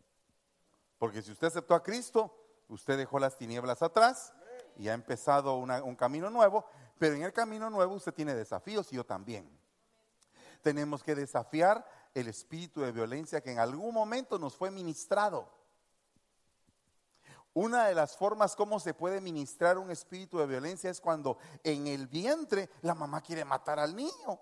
Porque 0.98 1.20
si 1.20 1.32
usted 1.32 1.48
aceptó 1.48 1.74
a 1.74 1.82
Cristo, 1.82 2.32
usted 2.68 2.96
dejó 2.96 3.18
las 3.18 3.36
tinieblas 3.36 3.82
atrás 3.82 4.32
y 4.76 4.88
ha 4.88 4.94
empezado 4.94 5.56
un 5.56 5.96
camino 5.96 6.30
nuevo, 6.30 6.64
pero 6.98 7.14
en 7.14 7.22
el 7.22 7.32
camino 7.32 7.70
nuevo 7.70 7.94
usted 7.94 8.14
tiene 8.14 8.34
desafíos 8.34 8.92
y 8.92 8.96
yo 8.96 9.04
también. 9.04 9.48
Tenemos 10.62 11.02
que 11.02 11.14
desafiar 11.14 11.86
el 12.14 12.28
espíritu 12.28 12.80
de 12.80 12.92
violencia 12.92 13.40
que 13.40 13.52
en 13.52 13.58
algún 13.58 13.92
momento 13.92 14.38
nos 14.38 14.56
fue 14.56 14.70
ministrado. 14.70 15.48
Una 17.52 17.86
de 17.86 17.94
las 17.94 18.16
formas 18.16 18.56
como 18.56 18.80
se 18.80 18.94
puede 18.94 19.20
ministrar 19.20 19.78
un 19.78 19.90
espíritu 19.90 20.38
de 20.38 20.46
violencia 20.46 20.90
es 20.90 21.00
cuando 21.00 21.38
en 21.62 21.86
el 21.86 22.08
vientre 22.08 22.68
la 22.82 22.94
mamá 22.94 23.20
quiere 23.20 23.44
matar 23.44 23.78
al 23.78 23.94
niño. 23.94 24.12
O 24.26 24.40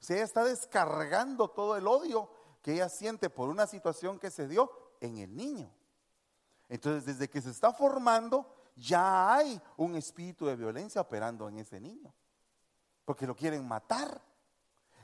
sea, 0.00 0.16
ella 0.16 0.24
está 0.24 0.44
descargando 0.44 1.48
todo 1.48 1.76
el 1.76 1.86
odio 1.86 2.28
que 2.62 2.72
ella 2.72 2.88
siente 2.88 3.30
por 3.30 3.48
una 3.48 3.66
situación 3.68 4.18
que 4.18 4.30
se 4.30 4.48
dio 4.48 4.70
en 5.00 5.18
el 5.18 5.36
niño. 5.36 5.70
Entonces, 6.68 7.04
desde 7.04 7.30
que 7.30 7.40
se 7.40 7.50
está 7.50 7.72
formando, 7.72 8.55
ya 8.76 9.34
hay 9.34 9.60
un 9.76 9.96
espíritu 9.96 10.46
de 10.46 10.54
violencia 10.54 11.00
operando 11.00 11.48
en 11.48 11.58
ese 11.58 11.80
niño. 11.80 12.14
Porque 13.04 13.26
lo 13.26 13.34
quieren 13.34 13.66
matar. 13.66 14.20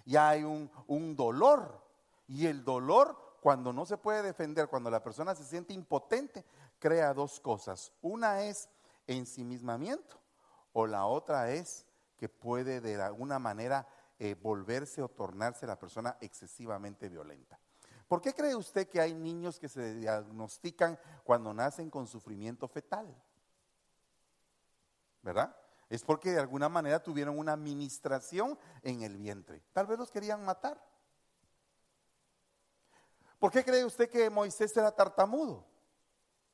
Ya 0.05 0.29
hay 0.29 0.45
un, 0.45 0.71
un 0.87 1.17
dolor. 1.17 1.83
Y 2.29 2.47
el 2.47 2.65
dolor, 2.65 3.39
cuando 3.41 3.73
no 3.73 3.87
se 3.87 3.97
puede 3.97 4.23
defender, 4.23 4.69
cuando 4.69 4.91
la 4.91 5.03
persona 5.03 5.35
se 5.35 5.45
siente 5.45 5.73
impotente, 5.73 6.45
crea 6.79 7.15
dos 7.15 7.41
cosas. 7.41 7.93
Una 8.03 8.43
es 8.43 8.69
ensimismamiento 9.07 10.21
o 10.73 10.87
la 10.87 11.07
otra 11.07 11.51
es 11.51 11.87
que 12.17 12.29
puede 12.29 12.81
de 12.81 13.01
alguna 13.01 13.39
manera 13.39 13.87
eh, 14.19 14.37
volverse 14.41 15.03
o 15.03 15.09
tornarse 15.09 15.67
la 15.67 15.79
persona 15.79 16.17
excesivamente 16.21 17.09
violenta. 17.09 17.59
¿Por 18.07 18.21
qué 18.21 18.35
cree 18.35 18.55
usted 18.55 18.89
que 18.89 19.01
hay 19.01 19.15
niños 19.15 19.59
que 19.59 19.69
se 19.69 19.95
diagnostican 19.95 20.99
cuando 21.25 21.55
nacen 21.55 21.91
con 21.91 22.07
sufrimiento 22.07 22.69
fetal? 22.69 23.07
¿Verdad? 25.23 25.57
Es 25.89 26.05
porque 26.05 26.33
de 26.33 26.41
alguna 26.41 26.69
manera 26.69 27.03
tuvieron 27.03 27.39
una 27.39 27.53
administración 27.53 28.59
en 28.83 29.03
el 29.03 29.17
vientre. 29.17 29.63
Tal 29.73 29.87
vez 29.87 29.99
los 29.99 30.11
querían 30.11 30.45
matar. 30.45 30.83
¿Por 33.39 33.51
qué 33.51 33.65
cree 33.65 33.85
usted 33.85 34.09
que 34.09 34.31
Moisés 34.31 34.77
era 34.77 34.91
tartamudo? 34.93 35.67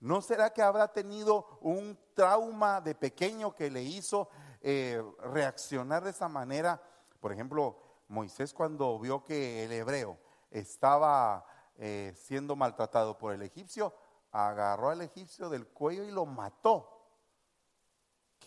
¿No 0.00 0.22
será 0.22 0.52
que 0.52 0.62
habrá 0.62 0.92
tenido 0.92 1.58
un 1.60 1.98
trauma 2.14 2.80
de 2.80 2.94
pequeño 2.94 3.54
que 3.54 3.70
le 3.70 3.82
hizo 3.82 4.28
eh, 4.60 5.02
reaccionar 5.20 6.04
de 6.04 6.10
esa 6.10 6.28
manera? 6.28 6.80
Por 7.20 7.32
ejemplo, 7.32 7.78
Moisés 8.08 8.54
cuando 8.54 8.98
vio 8.98 9.22
que 9.22 9.64
el 9.64 9.72
hebreo 9.72 10.18
estaba 10.50 11.44
eh, 11.76 12.12
siendo 12.16 12.56
maltratado 12.56 13.18
por 13.18 13.34
el 13.34 13.42
egipcio, 13.42 13.94
agarró 14.32 14.90
al 14.90 15.02
egipcio 15.02 15.48
del 15.48 15.66
cuello 15.66 16.04
y 16.04 16.10
lo 16.10 16.26
mató. 16.26 16.97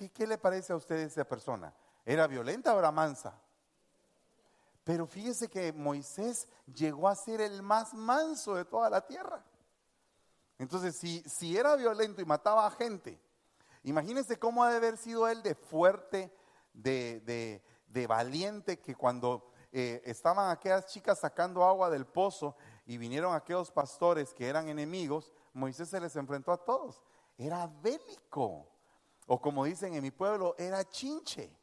¿Qué, 0.10 0.26
le 0.26 0.38
parece 0.38 0.74
a 0.74 0.76
usted 0.76 0.98
esa 0.98 1.24
persona? 1.24 1.74
¿Era 2.06 2.28
violenta 2.28 2.74
o 2.74 2.80
era 2.80 2.92
mansa? 2.92 3.40
Pero 4.84 5.06
fíjese 5.06 5.48
que 5.48 5.72
Moisés 5.72 6.48
llegó 6.74 7.08
a 7.08 7.16
ser 7.16 7.42
el 7.42 7.62
más 7.62 7.94
manso 7.94 8.56
de 8.56 8.66
toda 8.66 8.90
la 8.90 9.06
tierra. 9.06 9.44
Entonces, 10.58 10.96
si, 10.96 11.22
si 11.22 11.58
era 11.58 11.76
violento 11.76 12.22
y 12.22 12.26
mataba 12.26 12.66
a 12.66 12.72
gente, 12.72 13.20
imagínense 13.84 14.40
cómo 14.40 14.64
ha 14.64 14.72
de 14.72 14.78
haber 14.78 14.98
sido 14.98 15.28
él 15.28 15.44
de 15.44 15.56
fuerte, 15.56 16.36
de, 16.74 17.62
valiente, 18.08 18.80
que 18.80 18.96
cuando 18.96 19.52
eh, 19.72 20.02
estaban 20.06 20.50
aquellas 20.50 20.88
chicas 20.88 21.20
sacando 21.20 21.64
agua 21.64 21.90
del 21.90 22.06
pozo 22.06 22.56
y 22.86 22.98
vinieron 22.98 23.36
aquellos 23.36 23.72
pastores 23.72 24.34
que 24.34 24.48
eran 24.48 24.68
enemigos, 24.68 25.32
Moisés 25.54 25.90
se 25.90 26.00
les 26.00 26.16
enfrentó 26.16 26.52
a 26.52 26.58
todos. 26.58 27.02
Era 27.38 27.68
bélico. 27.68 28.68
O 29.28 29.40
como 29.40 29.66
dicen 29.66 29.94
en 29.94 30.04
mi 30.04 30.12
pueblo, 30.12 30.56
era 30.58 30.84
chinche. 30.88 31.56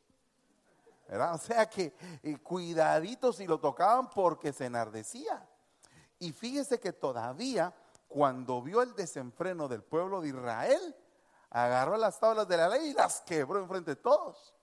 O 1.11 1.39
sea 1.39 1.69
que 1.69 1.95
eh, 2.23 2.37
cuidaditos 2.39 3.37
si 3.37 3.47
lo 3.47 3.59
tocaban 3.59 4.11
porque 4.11 4.53
se 4.53 4.67
enardecía. 4.67 5.47
Y 6.19 6.33
fíjese 6.33 6.79
que 6.79 6.93
todavía 6.93 7.75
cuando 8.09 8.63
vio 8.63 8.83
el 8.83 8.95
desenfreno 8.95 9.69
del 9.69 9.83
pueblo 9.83 10.21
de 10.21 10.29
Israel, 10.29 10.97
agarró 11.51 11.97
las 11.97 12.19
tablas 12.19 12.49
de 12.49 12.57
la 12.57 12.69
ley 12.69 12.89
y 12.89 12.95
las 12.95 13.21
quebró 13.21 13.61
enfrente 13.61 13.93
de 13.93 13.97
todos. 13.97 14.55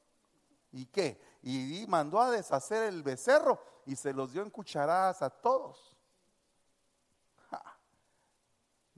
¿Y 0.72 0.88
qué? 0.88 1.22
Y 1.44 1.86
mandó 1.88 2.20
a 2.20 2.32
deshacer 2.32 2.84
el 2.84 3.04
becerro 3.04 3.62
y 3.86 3.96
se 3.96 4.14
los 4.14 4.34
dio 4.34 4.42
en 4.42 4.50
cucharadas 4.50 5.22
a 5.22 5.30
todos. 5.30 5.96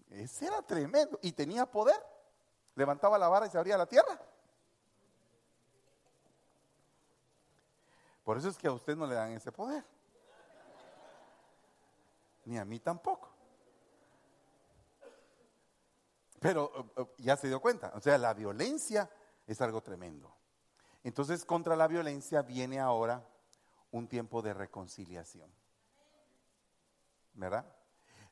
Ese 0.10 0.48
era 0.48 0.62
tremendo 0.62 1.20
y 1.22 1.34
tenía 1.34 1.70
poder. 1.70 2.02
Levantaba 2.78 3.18
la 3.18 3.28
vara 3.28 3.48
y 3.48 3.50
se 3.50 3.58
abría 3.58 3.76
la 3.76 3.88
tierra. 3.88 4.22
Por 8.24 8.38
eso 8.38 8.50
es 8.50 8.58
que 8.58 8.68
a 8.68 8.72
usted 8.72 8.96
no 8.96 9.08
le 9.08 9.16
dan 9.16 9.32
ese 9.32 9.52
poder. 9.52 9.84
Ni 12.46 12.56
a 12.60 12.66
mí 12.66 12.80
tampoco. 12.80 13.30
Pero 16.40 16.72
eh, 16.76 17.02
eh, 17.02 17.16
ya 17.18 17.36
se 17.36 17.48
dio 17.48 17.60
cuenta, 17.60 17.92
o 17.96 18.00
sea, 18.00 18.20
la 18.20 18.36
violencia 18.36 19.10
es 19.48 19.60
algo 19.60 19.82
tremendo. 19.82 20.32
Entonces, 21.04 21.46
contra 21.46 21.76
la 21.76 21.88
violencia 21.88 22.44
viene 22.44 22.80
ahora 22.80 23.28
un 23.90 24.08
tiempo 24.08 24.44
de 24.44 24.54
reconciliación. 24.54 25.52
¿Verdad? 27.34 27.66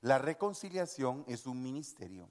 La 0.02 0.20
reconciliación 0.20 1.26
es 1.28 1.48
un 1.48 1.64
ministerio. 1.64 2.30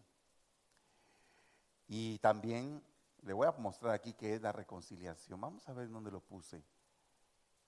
Y 1.87 2.19
también 2.19 2.83
le 3.23 3.33
voy 3.33 3.47
a 3.47 3.53
mostrar 3.53 3.93
aquí 3.93 4.13
qué 4.15 4.35
es 4.35 4.43
la 4.43 4.53
reconciliación. 4.53 5.41
Vamos 5.41 5.69
a 5.69 5.73
ver 5.73 5.89
dónde 5.91 6.11
lo 6.11 6.21
puse. 6.21 6.63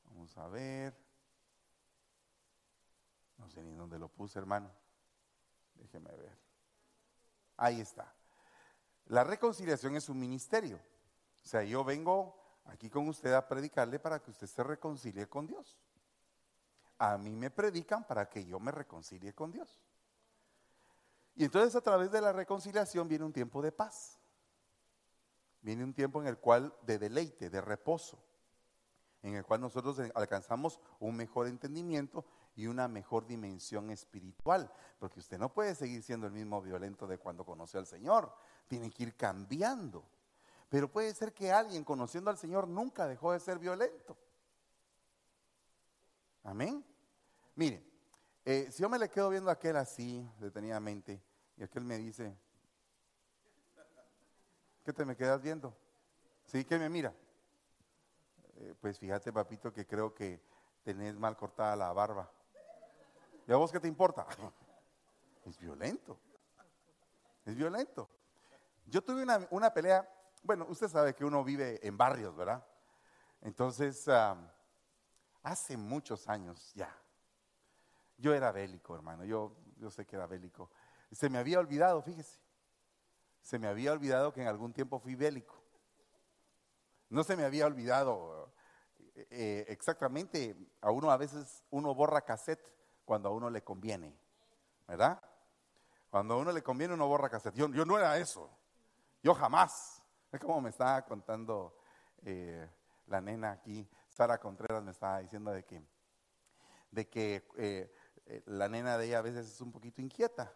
Vamos 0.05 0.37
a 0.39 0.49
ver. 0.49 0.95
No 3.39 3.49
sé 3.51 3.63
ni 3.63 3.75
dónde 3.75 3.99
lo 3.99 4.09
puse, 4.09 4.39
hermano. 4.39 4.71
Déjeme 5.75 6.11
ver. 6.13 6.37
Ahí 7.57 7.81
está. 7.81 8.13
La 9.07 9.25
reconciliación 9.25 9.97
es 9.97 10.09
un 10.09 10.19
ministerio. 10.19 10.81
O 11.45 11.49
sea, 11.49 11.63
yo 11.63 11.85
vengo 11.85 12.37
aquí 12.65 12.91
con 12.91 13.09
usted 13.09 13.33
a 13.33 13.47
predicarle 13.47 13.99
para 13.99 14.21
que 14.21 14.31
usted 14.31 14.47
se 14.47 14.63
reconcilie 14.63 15.29
con 15.29 15.47
Dios. 15.47 15.79
A 16.99 17.17
mí 17.19 17.37
me 17.37 17.51
predican 17.51 18.05
para 18.05 18.29
que 18.29 18.45
yo 18.45 18.59
me 18.59 18.73
reconcilie 18.73 19.33
con 19.35 19.53
Dios. 19.53 19.79
Y 21.37 21.45
entonces 21.45 21.77
a 21.77 21.83
través 21.83 22.11
de 22.11 22.21
la 22.21 22.33
reconciliación 22.33 23.07
viene 23.09 23.25
un 23.25 23.33
tiempo 23.33 23.61
de 23.61 23.71
paz. 23.71 24.19
Viene 25.61 25.85
un 25.85 25.93
tiempo 25.93 26.21
en 26.21 26.29
el 26.29 26.39
cual 26.39 26.75
de 26.83 26.99
deleite, 26.99 27.51
de 27.51 27.61
reposo, 27.61 28.19
en 29.23 29.35
el 29.35 29.45
cual 29.45 29.61
nosotros 29.61 30.01
alcanzamos 30.15 30.81
un 30.99 31.17
mejor 31.17 31.47
entendimiento 31.47 32.25
y 32.55 32.69
una 32.69 32.89
mejor 32.89 33.27
dimensión 33.27 33.91
espiritual, 33.91 34.73
porque 34.99 35.21
usted 35.21 35.39
no 35.39 35.53
puede 35.53 35.75
seguir 35.75 36.03
siendo 36.03 36.27
el 36.27 36.33
mismo 36.33 36.63
violento 36.63 37.07
de 37.07 37.19
cuando 37.19 37.45
conoció 37.45 37.79
al 37.79 37.87
Señor, 37.87 38.33
tiene 38.67 38.91
que 38.91 39.03
ir 39.03 39.17
cambiando. 39.17 40.05
Pero 40.71 40.91
puede 40.91 41.13
ser 41.15 41.35
que 41.35 41.53
alguien 41.53 41.85
conociendo 41.85 42.31
al 42.31 42.39
Señor 42.39 42.67
nunca 42.67 43.07
dejó 43.07 43.33
de 43.33 43.41
ser 43.41 43.59
violento. 43.59 44.17
Amén. 46.45 46.85
Mire, 47.57 47.85
eh, 48.49 48.71
si 48.71 48.81
yo 48.81 48.89
me 48.89 48.97
le 48.97 49.09
quedo 49.09 49.29
viendo 49.29 49.51
a 49.51 49.55
aquel 49.55 49.77
así, 49.77 50.25
detenidamente, 50.39 51.21
y 51.57 51.65
aquel 51.65 51.83
me 51.83 51.99
dice, 51.99 52.33
¿qué 54.85 54.93
te 54.93 55.05
me 55.05 55.17
quedas 55.17 55.43
viendo? 55.43 55.77
¿Sí? 56.45 56.65
¿Qué 56.65 56.79
me 56.79 56.89
mira? 56.89 57.13
Eh, 58.59 58.73
pues 58.81 59.01
fíjate, 59.01 59.33
papito, 59.33 59.73
que 59.73 59.85
creo 59.85 60.15
que 60.15 60.41
tenés 60.85 61.17
mal 61.17 61.37
cortada 61.37 61.75
la 61.75 61.93
barba. 61.93 62.31
¿Y 63.49 63.53
a 63.53 63.57
vos 63.57 63.73
qué 63.73 63.81
te 63.81 63.89
importa? 63.89 64.25
Es 65.45 65.59
violento. 65.59 66.19
Es 67.45 67.55
violento. 67.57 68.09
Yo 68.87 69.03
tuve 69.03 69.25
una, 69.51 69.75
pelea, 69.75 70.09
bueno, 70.45 70.67
usted 70.69 70.89
sabe 70.89 71.15
que 71.15 71.25
uno 71.25 71.43
vive 71.43 71.85
en 71.85 71.97
barrios, 71.97 72.37
¿verdad? 72.37 72.65
Entonces, 73.43 74.09
hace 75.43 75.77
muchos 75.77 76.29
años 76.29 76.73
ya, 76.75 76.93
yo 78.19 78.35
era 78.35 78.53
bélico, 78.53 78.95
hermano, 78.95 79.25
yo, 79.25 79.57
yo 79.77 79.91
sé 79.91 80.07
que 80.07 80.17
era 80.17 80.27
bélico. 80.27 80.71
Se 81.11 81.29
me 81.29 81.39
había 81.39 81.59
olvidado, 81.59 82.03
fíjese, 82.03 82.39
se 83.43 83.59
me 83.59 83.69
había 83.69 83.93
olvidado 83.93 84.33
que 84.33 84.43
en 84.43 84.49
algún 84.49 84.73
tiempo 84.73 84.99
fui 84.99 85.15
bélico. 85.15 85.63
No 87.09 87.23
se 87.23 87.37
me 87.37 87.45
había 87.45 87.67
olvidado 87.67 88.53
eh, 89.15 89.27
eh, 89.31 89.65
exactamente, 89.69 90.57
a 90.81 90.91
uno 90.91 91.11
a 91.11 91.17
veces 91.17 91.63
uno 91.71 91.95
borra 91.95 92.23
cassette 92.23 92.73
cuando 93.05 93.29
a 93.29 93.33
uno 93.33 93.49
le 93.49 93.63
conviene, 93.63 94.19
¿verdad? 94.87 95.23
Cuando 96.11 96.35
a 96.35 96.37
uno 96.39 96.53
le 96.53 96.63
conviene 96.63 96.95
uno 96.95 97.07
borra 97.07 97.31
cassette. 97.31 97.55
Yo, 97.55 97.69
yo 97.69 97.85
no 97.85 97.99
era 97.99 98.19
eso, 98.19 98.51
yo 99.23 99.35
jamás. 99.35 100.03
Es 100.33 100.41
como 100.41 100.61
me 100.61 100.71
estaba 100.71 101.03
contando 101.03 101.79
eh, 102.25 102.69
la 103.07 103.21
nena 103.21 103.53
aquí, 103.53 103.89
Sara 104.09 104.39
Contreras 104.39 104.83
me 104.83 104.91
estaba 104.91 105.21
diciendo 105.21 105.53
de 105.53 105.65
que, 105.65 105.83
de 106.91 107.09
que 107.09 107.91
la 108.47 108.69
nena 108.69 108.99
de 108.99 109.07
ella 109.07 109.19
a 109.19 109.23
veces 109.23 109.47
es 109.47 109.61
un 109.61 109.73
poquito 109.73 110.01
inquieta. 110.01 110.53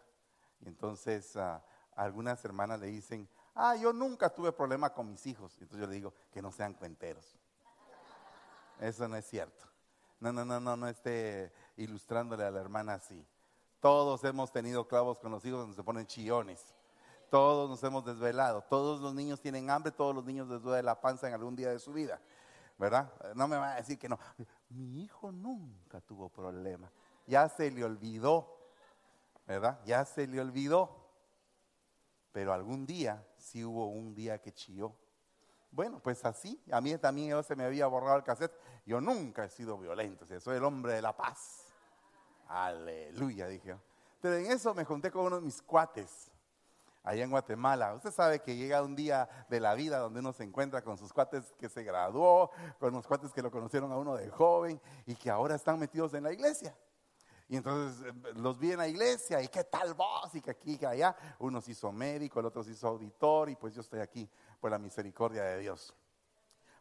Y 0.61 0.67
entonces 0.67 1.35
ah, 1.37 1.63
algunas 1.95 2.43
hermanas 2.45 2.79
le 2.79 2.87
dicen, 2.87 3.27
ah, 3.55 3.75
yo 3.75 3.93
nunca 3.93 4.29
tuve 4.29 4.51
problema 4.51 4.93
con 4.93 5.09
mis 5.09 5.25
hijos. 5.27 5.53
Entonces 5.59 5.79
yo 5.79 5.87
le 5.87 5.95
digo, 5.95 6.13
que 6.31 6.41
no 6.41 6.51
sean 6.51 6.73
cuenteros. 6.73 7.37
Eso 8.79 9.07
no 9.07 9.15
es 9.15 9.25
cierto. 9.25 9.65
No, 10.19 10.31
no, 10.31 10.45
no, 10.45 10.59
no, 10.59 10.75
no 10.75 10.87
esté 10.87 11.51
ilustrándole 11.77 12.43
a 12.43 12.51
la 12.51 12.59
hermana 12.59 12.93
así. 12.93 13.25
Todos 13.79 14.23
hemos 14.23 14.51
tenido 14.51 14.87
clavos 14.87 15.17
con 15.17 15.31
los 15.31 15.43
hijos 15.45 15.61
donde 15.61 15.75
se 15.75 15.83
ponen 15.83 16.05
chillones. 16.05 16.75
Todos 17.31 17.69
nos 17.69 17.83
hemos 17.83 18.05
desvelado. 18.05 18.61
Todos 18.69 19.01
los 19.01 19.15
niños 19.15 19.41
tienen 19.41 19.69
hambre, 19.69 19.91
todos 19.91 20.13
los 20.13 20.25
niños 20.25 20.47
les 20.47 20.61
duele 20.61 20.83
la 20.83 20.99
panza 20.99 21.27
en 21.27 21.33
algún 21.33 21.55
día 21.55 21.69
de 21.69 21.79
su 21.79 21.93
vida. 21.93 22.21
¿Verdad? 22.77 23.11
No 23.35 23.47
me 23.47 23.57
va 23.57 23.73
a 23.73 23.75
decir 23.75 23.97
que 23.97 24.09
no. 24.09 24.19
Mi 24.69 25.03
hijo 25.03 25.31
nunca 25.31 26.01
tuvo 26.01 26.29
problema. 26.29 26.91
Ya 27.27 27.49
se 27.49 27.71
le 27.71 27.83
olvidó. 27.83 28.57
¿Verdad? 29.47 29.79
Ya 29.85 30.05
se 30.05 30.27
le 30.27 30.39
olvidó. 30.39 31.01
Pero 32.31 32.53
algún 32.53 32.85
día 32.85 33.25
sí 33.37 33.63
hubo 33.63 33.87
un 33.87 34.13
día 34.13 34.39
que 34.41 34.53
chilló. 34.53 34.95
Bueno, 35.71 36.01
pues 36.01 36.23
así, 36.25 36.61
a 36.69 36.81
mí 36.81 36.97
también 36.97 37.41
se 37.43 37.55
me 37.55 37.63
había 37.63 37.87
borrado 37.87 38.17
el 38.17 38.23
cassette. 38.23 38.53
Yo 38.85 38.99
nunca 38.99 39.45
he 39.45 39.49
sido 39.49 39.77
violento, 39.77 40.25
soy 40.39 40.57
el 40.57 40.63
hombre 40.65 40.93
de 40.93 41.01
la 41.01 41.15
paz. 41.15 41.65
Aleluya, 42.49 43.47
dije. 43.47 43.77
Pero 44.19 44.35
en 44.35 44.51
eso 44.51 44.73
me 44.73 44.83
junté 44.83 45.09
con 45.09 45.25
uno 45.25 45.37
de 45.37 45.41
mis 45.41 45.61
cuates, 45.61 46.29
allá 47.03 47.23
en 47.23 47.31
Guatemala. 47.31 47.93
Usted 47.95 48.11
sabe 48.11 48.41
que 48.41 48.57
llega 48.57 48.83
un 48.83 48.97
día 48.97 49.29
de 49.49 49.61
la 49.61 49.73
vida 49.73 49.97
donde 49.99 50.19
uno 50.19 50.33
se 50.33 50.43
encuentra 50.43 50.81
con 50.81 50.97
sus 50.97 51.13
cuates 51.13 51.53
que 51.57 51.69
se 51.69 51.83
graduó, 51.83 52.51
con 52.77 52.93
los 52.93 53.07
cuates 53.07 53.31
que 53.31 53.41
lo 53.41 53.49
conocieron 53.49 53.93
a 53.93 53.97
uno 53.97 54.15
de 54.15 54.29
joven 54.29 54.79
y 55.05 55.15
que 55.15 55.29
ahora 55.29 55.55
están 55.55 55.79
metidos 55.79 56.13
en 56.13 56.23
la 56.23 56.33
iglesia. 56.33 56.75
Y 57.51 57.57
entonces 57.57 58.07
eh, 58.07 58.13
los 58.35 58.57
vi 58.57 58.71
en 58.71 58.77
la 58.77 58.87
iglesia 58.87 59.41
y 59.41 59.49
qué 59.49 59.65
tal 59.65 59.93
vos 59.93 60.33
y 60.33 60.39
que 60.39 60.51
aquí 60.51 60.75
y 60.75 60.77
que 60.77 60.87
allá. 60.87 61.13
Uno 61.39 61.59
se 61.59 61.71
hizo 61.71 61.91
médico, 61.91 62.39
el 62.39 62.45
otro 62.45 62.63
se 62.63 62.71
hizo 62.71 62.87
auditor 62.87 63.49
y 63.49 63.57
pues 63.57 63.75
yo 63.75 63.81
estoy 63.81 63.99
aquí 63.99 64.29
por 64.61 64.71
la 64.71 64.79
misericordia 64.79 65.43
de 65.43 65.59
Dios. 65.59 65.93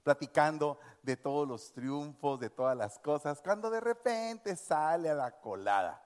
Platicando 0.04 0.78
de 1.02 1.16
todos 1.16 1.48
los 1.48 1.72
triunfos, 1.72 2.38
de 2.38 2.50
todas 2.50 2.76
las 2.76 3.00
cosas, 3.00 3.42
cuando 3.42 3.68
de 3.68 3.80
repente 3.80 4.54
sale 4.54 5.11
a 5.11 5.14
la 5.14 5.40
colada. 5.40 6.00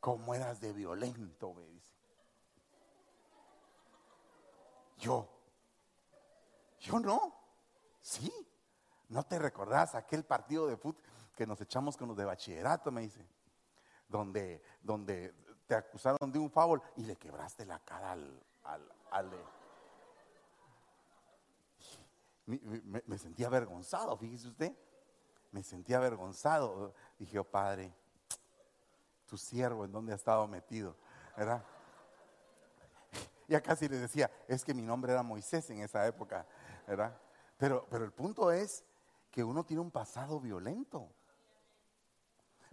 ¿Cómo 0.00 0.34
eras 0.34 0.58
de 0.58 0.72
violento? 0.72 1.52
Me 1.52 1.66
dice. 1.66 1.92
Yo. 4.96 5.28
Yo 6.78 6.98
no. 6.98 7.34
Sí. 8.00 8.32
¿No 9.10 9.22
te 9.22 9.38
recordás 9.38 9.94
aquel 9.94 10.24
partido 10.24 10.66
de 10.66 10.78
fútbol 10.78 11.02
que 11.36 11.46
nos 11.46 11.60
echamos 11.60 11.98
con 11.98 12.08
los 12.08 12.16
de 12.16 12.24
bachillerato? 12.24 12.90
Me 12.90 13.02
dice 13.02 13.39
donde, 14.10 14.62
donde 14.82 15.32
te 15.66 15.74
acusaron 15.74 16.32
de 16.32 16.38
un 16.38 16.50
favor 16.50 16.82
y 16.96 17.04
le 17.04 17.16
quebraste 17.16 17.64
la 17.64 17.78
cara 17.78 18.12
al, 18.12 18.42
al, 18.64 19.30
me, 22.46 23.18
sentía 23.18 23.46
avergonzado, 23.46 24.16
fíjese 24.16 24.48
usted. 24.48 24.72
Me 25.52 25.62
sentía 25.62 25.98
avergonzado. 25.98 26.94
Dije, 27.18 27.38
oh 27.38 27.44
Padre, 27.44 27.94
tu 29.26 29.36
siervo 29.36 29.84
en 29.84 29.92
dónde 29.92 30.12
ha 30.12 30.16
estado 30.16 30.46
metido, 30.48 30.96
¿verdad? 31.36 31.64
Ya 33.48 33.60
casi 33.60 33.88
le 33.88 33.98
decía, 33.98 34.30
es 34.46 34.64
que 34.64 34.74
mi 34.74 34.82
nombre 34.82 35.12
era 35.12 35.22
Moisés 35.22 35.70
en 35.70 35.80
esa 35.80 36.06
época, 36.06 36.46
¿verdad? 36.86 37.16
Pero, 37.58 37.86
pero 37.90 38.04
el 38.04 38.12
punto 38.12 38.50
es 38.50 38.84
que 39.30 39.42
uno 39.44 39.64
tiene 39.64 39.80
un 39.80 39.90
pasado 39.90 40.40
violento. 40.40 41.08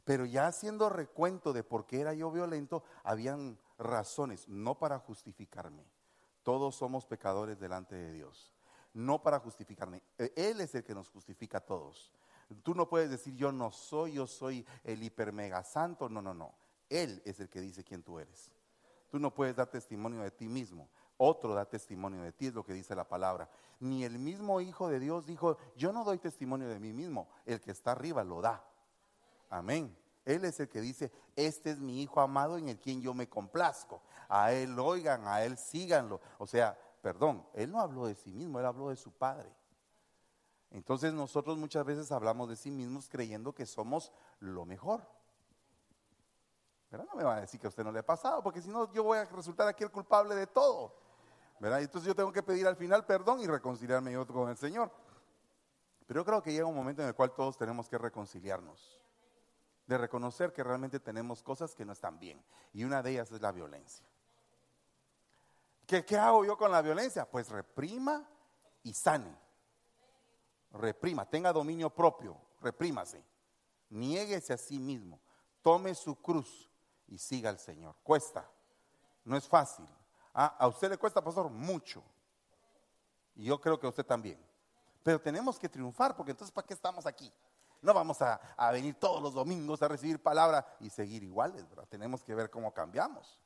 Pero 0.07 0.25
ya 0.25 0.47
haciendo 0.47 0.87
recuento 0.87 1.51
de 1.51 1.65
por 1.65 1.85
qué 1.85 1.99
era 1.99 2.13
yo 2.13 2.31
violento, 2.31 2.81
habían 3.03 3.59
razones, 3.77 4.47
no 4.47 4.79
para 4.79 4.99
justificarme. 4.99 5.83
Todos 6.43 6.75
somos 6.77 7.05
pecadores 7.05 7.59
delante 7.59 7.93
de 7.93 8.13
Dios, 8.13 8.53
no 8.93 9.21
para 9.21 9.37
justificarme. 9.39 10.01
E, 10.17 10.31
Él 10.33 10.61
es 10.61 10.73
el 10.75 10.85
que 10.85 10.95
nos 10.95 11.09
justifica 11.09 11.57
a 11.57 11.65
todos. 11.65 12.09
Tú 12.63 12.73
no 12.73 12.87
puedes 12.87 13.09
decir 13.09 13.35
yo 13.35 13.51
no 13.51 13.69
soy, 13.69 14.13
yo 14.13 14.27
soy 14.27 14.65
el 14.85 15.03
hiper 15.03 15.33
mega 15.33 15.61
santo. 15.65 16.07
No, 16.07 16.21
no, 16.21 16.33
no. 16.33 16.53
Él 16.87 17.21
es 17.25 17.41
el 17.41 17.49
que 17.49 17.59
dice 17.59 17.83
quién 17.83 18.01
tú 18.01 18.17
eres. 18.17 18.49
Tú 19.09 19.19
no 19.19 19.33
puedes 19.33 19.57
dar 19.57 19.67
testimonio 19.67 20.21
de 20.21 20.31
ti 20.31 20.47
mismo. 20.47 20.87
Otro 21.17 21.53
da 21.53 21.65
testimonio 21.65 22.21
de 22.21 22.31
ti, 22.31 22.47
es 22.47 22.53
lo 22.53 22.63
que 22.63 22.71
dice 22.71 22.95
la 22.95 23.09
palabra. 23.09 23.49
Ni 23.81 24.05
el 24.05 24.19
mismo 24.19 24.61
Hijo 24.61 24.87
de 24.87 25.01
Dios 25.01 25.25
dijo, 25.25 25.57
yo 25.75 25.91
no 25.91 26.05
doy 26.05 26.17
testimonio 26.17 26.69
de 26.69 26.79
mí 26.79 26.93
mismo. 26.93 27.27
El 27.45 27.59
que 27.59 27.71
está 27.71 27.91
arriba 27.91 28.23
lo 28.23 28.39
da. 28.39 28.63
Amén. 29.49 29.95
Él 30.27 30.43
es 30.43 30.59
el 30.59 30.67
que 30.67 30.81
dice, 30.81 31.09
este 31.37 31.71
es 31.71 31.79
mi 31.79 32.01
hijo 32.01 32.19
amado 32.19 32.57
en 32.57 32.67
el 32.67 32.77
quien 32.77 33.01
yo 33.01 33.13
me 33.13 33.29
complazco. 33.29 34.01
A 34.27 34.51
él 34.51 34.77
oigan, 34.77 35.25
a 35.25 35.43
él 35.43 35.57
síganlo. 35.57 36.19
O 36.37 36.45
sea, 36.45 36.77
perdón, 37.01 37.47
él 37.53 37.71
no 37.71 37.79
habló 37.79 38.07
de 38.07 38.15
sí 38.15 38.33
mismo, 38.33 38.59
él 38.59 38.65
habló 38.65 38.89
de 38.89 38.97
su 38.97 39.11
padre. 39.11 39.49
Entonces 40.69 41.13
nosotros 41.13 41.57
muchas 41.57 41.85
veces 41.85 42.11
hablamos 42.11 42.49
de 42.49 42.57
sí 42.57 42.71
mismos 42.71 43.07
creyendo 43.07 43.55
que 43.55 43.65
somos 43.65 44.11
lo 44.41 44.65
mejor. 44.65 45.01
Pero 46.89 47.05
no 47.05 47.15
me 47.15 47.23
va 47.23 47.37
a 47.37 47.41
decir 47.41 47.57
que 47.57 47.67
a 47.67 47.69
usted 47.69 47.85
no 47.85 47.91
le 47.93 47.99
ha 47.99 48.05
pasado, 48.05 48.43
porque 48.43 48.61
si 48.61 48.67
no 48.67 48.91
yo 48.91 49.03
voy 49.03 49.19
a 49.19 49.25
resultar 49.25 49.65
aquí 49.69 49.85
el 49.85 49.91
culpable 49.91 50.35
de 50.35 50.47
todo. 50.47 50.93
¿verdad? 51.59 51.81
Entonces 51.81 52.05
yo 52.05 52.15
tengo 52.15 52.33
que 52.33 52.43
pedir 52.43 52.67
al 52.67 52.75
final 52.75 53.05
perdón 53.05 53.39
y 53.39 53.47
reconciliarme 53.47 54.11
yo 54.11 54.27
con 54.27 54.49
el 54.49 54.57
Señor. 54.57 54.91
Pero 56.05 56.19
yo 56.19 56.25
creo 56.25 56.43
que 56.43 56.51
llega 56.51 56.65
un 56.65 56.75
momento 56.75 57.01
en 57.01 57.07
el 57.07 57.15
cual 57.15 57.31
todos 57.31 57.57
tenemos 57.57 57.87
que 57.87 57.97
reconciliarnos 57.97 58.99
de 59.87 59.97
reconocer 59.97 60.53
que 60.53 60.63
realmente 60.63 60.99
tenemos 60.99 61.41
cosas 61.41 61.73
que 61.73 61.85
no 61.85 61.93
están 61.93 62.19
bien. 62.19 62.43
Y 62.73 62.83
una 62.83 63.01
de 63.01 63.11
ellas 63.11 63.31
es 63.31 63.41
la 63.41 63.51
violencia. 63.51 64.05
¿Qué, 65.87 66.05
¿Qué, 66.05 66.17
hago 66.17 66.45
yo 66.45 66.57
con 66.57 66.71
la 66.71 66.81
violencia? 66.81 67.29
Pues 67.29 67.49
reprima 67.49 68.27
y 68.83 68.93
sane. 68.93 69.33
Reprima, 70.71 71.25
tenga 71.25 71.53
dominio 71.53 71.89
propio, 71.89 72.37
reprímase. 72.61 73.23
Niéguese 73.89 74.53
a 74.53 74.57
sí 74.57 74.77
mismo. 74.77 75.19
Tome 75.61 75.95
su 75.95 76.21
cruz 76.21 76.69
y 77.07 77.17
siga 77.17 77.49
al 77.49 77.57
Señor. 77.57 77.95
Cuesta, 78.03 78.45
no 79.23 79.37
es 79.37 79.47
fácil. 79.47 79.87
Ah, 80.33 80.55
a 80.59 80.67
usted 80.67 80.89
le 80.89 80.97
cuesta, 80.97 81.23
pastor, 81.23 81.49
mucho. 81.49 82.03
Y 83.35 83.45
yo 83.45 83.59
creo 83.59 83.79
que 83.79 83.87
a 83.87 83.89
usted 83.89 84.05
también. 84.05 84.37
Pero 85.03 85.21
tenemos 85.21 85.57
que 85.57 85.69
triunfar, 85.69 86.15
porque 86.15 86.31
entonces, 86.31 86.53
¿para 86.53 86.67
qué 86.67 86.73
estamos 86.73 87.05
aquí? 87.05 87.31
No 87.81 87.93
vamos 87.93 88.21
a, 88.21 88.39
venir 88.71 88.95
todos 88.95 89.21
los 89.21 89.33
domingos 89.33 89.81
a 89.81 89.87
recibir 89.87 90.21
palabra 90.21 90.65
y 90.79 90.89
seguir 90.89 91.23
iguales, 91.23 91.67
¿verdad? 91.69 91.87
Tenemos 91.89 92.23
que 92.23 92.35
ver 92.35 92.49
cómo 92.49 92.73
cambiamos, 92.73 93.39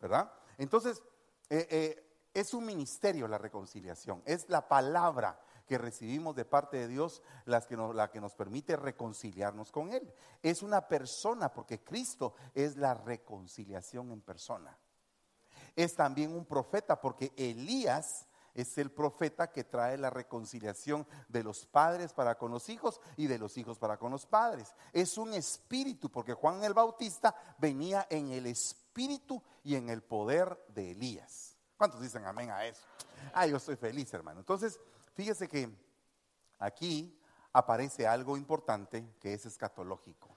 ¿verdad? 0.00 0.32
Entonces, 0.56 1.02
eh, 1.50 1.66
eh, 1.70 2.30
es 2.34 2.54
un 2.54 2.64
ministerio 2.64 3.28
la 3.28 3.38
reconciliación, 3.38 4.22
es 4.24 4.48
la 4.48 4.66
palabra 4.68 5.40
que 5.66 5.78
recibimos 5.78 6.34
de 6.34 6.46
parte 6.46 6.78
de 6.78 6.88
Dios 6.88 7.22
la 7.44 8.10
que 8.10 8.20
nos 8.20 8.34
permite 8.34 8.74
reconciliarnos 8.74 9.70
con 9.70 9.92
Él. 9.92 10.12
Es 10.42 10.62
una 10.62 10.88
persona, 10.88 11.52
porque 11.52 11.84
Cristo 11.84 12.34
es 12.54 12.76
la 12.76 12.94
reconciliación 12.94 14.10
en 14.10 14.22
persona. 14.22 14.76
Es 15.76 15.94
también 15.94 16.34
un 16.34 16.46
profeta, 16.46 17.00
porque 17.00 17.32
Elías 17.36 18.27
es 18.60 18.76
el 18.76 18.90
profeta 18.90 19.52
que 19.52 19.62
trae 19.62 19.96
la 19.96 20.10
reconciliación 20.10 21.06
de 21.28 21.44
los 21.44 21.64
padres 21.64 22.12
para 22.12 22.36
con 22.36 22.50
los 22.50 22.68
hijos 22.68 23.00
y 23.16 23.28
de 23.28 23.38
los 23.38 23.56
hijos 23.56 23.78
para 23.78 23.98
con 23.98 24.10
los 24.10 24.26
padres. 24.26 24.74
Es 24.92 25.16
un 25.16 25.32
espíritu, 25.32 26.10
porque 26.10 26.34
Juan 26.34 26.64
el 26.64 26.74
Bautista 26.74 27.34
venía 27.58 28.08
en 28.10 28.32
el 28.32 28.46
espíritu 28.46 29.40
y 29.62 29.76
en 29.76 29.88
el 29.88 30.02
poder 30.02 30.58
de 30.74 30.90
Elías. 30.90 31.56
¿Cuántos 31.76 32.00
dicen 32.00 32.24
amén 32.26 32.50
a 32.50 32.64
eso? 32.66 32.82
Ah, 33.32 33.46
yo 33.46 33.58
estoy 33.58 33.76
feliz, 33.76 34.12
hermano. 34.12 34.40
Entonces, 34.40 34.80
fíjese 35.14 35.46
que 35.46 35.70
aquí 36.58 37.16
aparece 37.52 38.08
algo 38.08 38.36
importante 38.36 39.14
que 39.20 39.34
es 39.34 39.46
escatológico. 39.46 40.30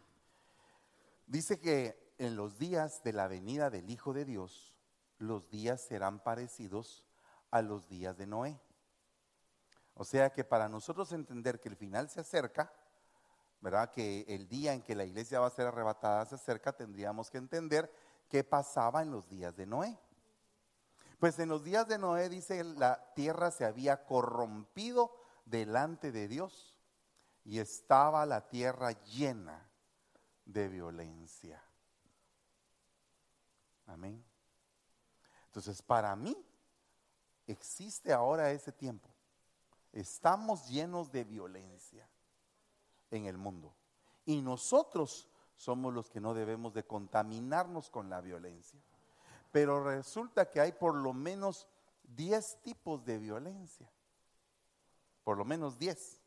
Dice 1.26 1.60
que 1.60 2.14
en 2.20 2.36
los 2.36 2.60
días 2.60 3.02
de 3.04 3.14
la 3.14 3.28
venida 3.28 3.72
del 3.72 3.90
Hijo 3.90 4.14
de 4.14 4.26
Dios, 4.26 4.76
los 5.18 5.50
días 5.50 5.82
serán 5.82 6.20
parecidos 6.20 7.04
a 7.52 7.62
los 7.62 7.88
días 7.88 8.18
de 8.18 8.26
Noé. 8.26 8.60
O 9.94 10.04
sea 10.04 10.32
que 10.32 10.44
para 10.44 10.68
nosotros 10.68 11.12
entender 11.12 11.60
que 11.60 11.70
el 11.70 11.76
final 11.76 12.10
se 12.10 12.22
acerca, 12.22 12.74
¿verdad? 13.60 13.92
Que 13.92 14.26
el 14.28 14.48
día 14.48 14.74
en 14.74 14.82
que 14.82 14.96
la 14.96 15.06
iglesia 15.06 15.40
va 15.40 15.48
a 15.48 15.52
ser 15.52 15.68
arrebatada 15.68 16.26
se 16.26 16.36
acerca, 16.36 16.74
tendríamos 16.74 17.30
que 17.30 17.38
entender 17.38 17.92
qué 18.28 18.44
pasaba 18.44 19.02
en 19.02 19.12
los 19.12 19.28
días 19.30 19.56
de 19.56 19.68
Noé. 19.68 20.00
Pues 21.20 21.38
en 21.38 21.50
los 21.50 21.64
días 21.64 21.88
de 21.88 22.00
Noé 22.00 22.30
dice 22.30 22.64
la 22.64 23.14
tierra 23.14 23.52
se 23.52 23.66
había 23.66 24.06
corrompido 24.06 25.16
delante 25.46 26.12
de 26.12 26.28
Dios 26.28 26.76
y 27.44 27.60
estaba 27.60 28.26
la 28.26 28.48
tierra 28.50 28.92
llena 29.04 29.70
de 30.46 30.68
violencia. 30.68 31.62
Amén. 33.88 34.24
Entonces, 35.46 35.82
para 35.82 36.16
mí 36.16 36.36
existe 37.48 38.14
ahora 38.14 38.52
ese 38.52 38.72
tiempo. 38.72 39.10
Estamos 39.92 40.68
llenos 40.68 41.12
de 41.12 41.24
violencia 41.24 42.08
en 43.10 43.26
el 43.26 43.38
mundo. 43.38 43.74
Y 44.26 44.42
nosotros 44.42 45.28
somos 45.56 45.94
los 45.94 46.10
que 46.10 46.20
no 46.20 46.34
debemos 46.34 46.74
de 46.74 46.86
contaminarnos 46.86 47.90
con 47.90 48.10
la 48.10 48.22
violencia. 48.22 48.80
Pero 49.52 49.84
resulta 49.84 50.50
que 50.50 50.62
hay 50.62 50.72
por 50.72 50.96
lo 50.96 51.14
menos 51.14 51.68
10 52.16 52.62
tipos 52.62 53.04
de 53.06 53.18
violencia. 53.18 53.90
Por 55.24 55.38
lo 55.38 55.46
menos 55.46 55.78
10. 55.78 56.20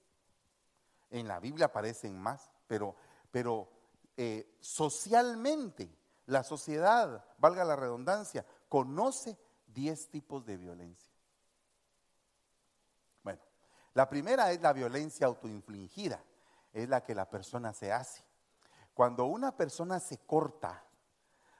En 1.10 1.28
la 1.28 1.40
Biblia 1.40 1.66
aparecen 1.66 2.18
más, 2.18 2.50
pero, 2.66 2.94
pero 3.30 3.68
eh, 4.16 4.56
socialmente 4.60 5.96
la 6.26 6.42
sociedad, 6.42 7.24
valga 7.38 7.64
la 7.64 7.76
redundancia, 7.76 8.44
conoce 8.68 9.36
10 9.74 10.08
tipos 10.10 10.46
de 10.46 10.56
violencia. 10.56 11.12
Bueno, 13.22 13.42
la 13.92 14.08
primera 14.08 14.50
es 14.52 14.60
la 14.62 14.72
violencia 14.72 15.26
autoinfligida, 15.26 16.22
es 16.72 16.88
la 16.88 17.02
que 17.02 17.14
la 17.14 17.28
persona 17.28 17.72
se 17.72 17.92
hace. 17.92 18.24
Cuando 18.94 19.26
una 19.26 19.56
persona 19.56 20.00
se 20.00 20.18
corta, 20.18 20.84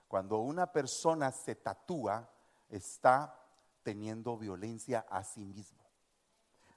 cuando 0.09 0.38
una 0.38 0.70
persona 0.70 1.33
se 1.33 1.57
tatúa, 1.57 2.31
está 2.68 3.37
teniendo 3.83 4.38
violencia 4.38 5.07
a 5.11 5.24
sí 5.24 5.44
mismo. 5.44 5.85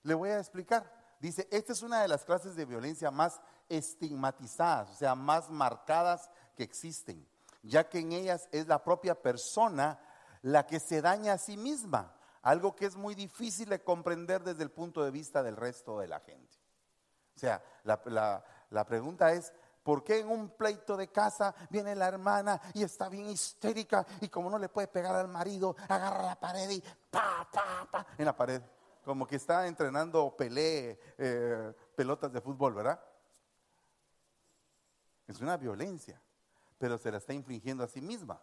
Le 0.04 0.14
voy 0.14 0.30
a 0.30 0.40
explicar. 0.40 0.98
Dice, 1.20 1.48
esta 1.52 1.74
es 1.74 1.82
una 1.82 2.02
de 2.02 2.08
las 2.08 2.24
clases 2.26 2.56
de 2.56 2.66
violencia 2.66 3.10
más 3.10 3.42
estigmatizadas, 3.70 4.92
o 4.92 4.96
sea, 4.96 5.16
más 5.16 5.50
marcadas 5.50 6.30
que 6.56 6.64
existen, 6.64 7.28
ya 7.64 7.90
que 7.90 8.00
en 8.00 8.12
ellas 8.12 8.48
es 8.52 8.68
la 8.68 8.84
propia 8.84 9.20
persona 9.20 10.00
la 10.42 10.66
que 10.66 10.80
se 10.80 11.02
daña 11.02 11.34
a 11.34 11.38
sí 11.38 11.58
misma, 11.58 12.16
algo 12.42 12.76
que 12.76 12.86
es 12.86 12.96
muy 12.96 13.16
difícil 13.16 13.70
de 13.70 13.84
comprender 13.84 14.44
desde 14.44 14.64
el 14.64 14.72
punto 14.72 15.04
de 15.04 15.12
vista 15.12 15.44
del 15.44 15.56
resto 15.56 16.00
de 16.00 16.08
la 16.08 16.20
gente. 16.20 16.58
O 17.36 17.40
sea, 17.40 17.64
la, 17.84 18.44
la 18.70 18.86
pregunta 18.86 19.32
es, 19.34 19.54
¿Por 19.88 20.04
qué 20.04 20.20
en 20.20 20.28
un 20.28 20.50
pleito 20.50 20.98
de 20.98 21.08
casa 21.08 21.56
viene 21.70 21.96
la 21.96 22.10
hermana 22.10 22.60
y 22.74 22.84
está 22.84 23.08
bien 23.08 23.30
histérica 23.30 24.06
y 24.20 24.28
como 24.28 24.50
no 24.50 24.60
le 24.60 24.68
puede 24.68 24.90
pegar 24.90 25.16
al 25.16 25.30
marido, 25.30 25.78
agarra 25.88 26.24
la 26.24 26.38
pared 26.38 26.70
y 26.70 26.84
pa, 27.10 27.48
pa, 27.50 27.88
pa, 27.90 28.06
en 28.18 28.26
la 28.26 28.36
pared? 28.36 28.62
Como 29.06 29.26
que 29.26 29.38
está 29.38 29.66
entrenando 29.66 30.36
pelé, 30.36 31.00
eh, 31.18 31.74
pelotas 31.96 32.34
de 32.34 32.42
fútbol, 32.42 32.74
¿verdad? 32.74 33.02
Es 35.26 35.40
una 35.40 35.56
violencia, 35.56 36.22
pero 36.78 36.98
se 36.98 37.10
la 37.10 37.20
está 37.20 37.32
infligiendo 37.32 37.86
a 37.86 37.88
sí 37.88 38.02
misma. 38.02 38.42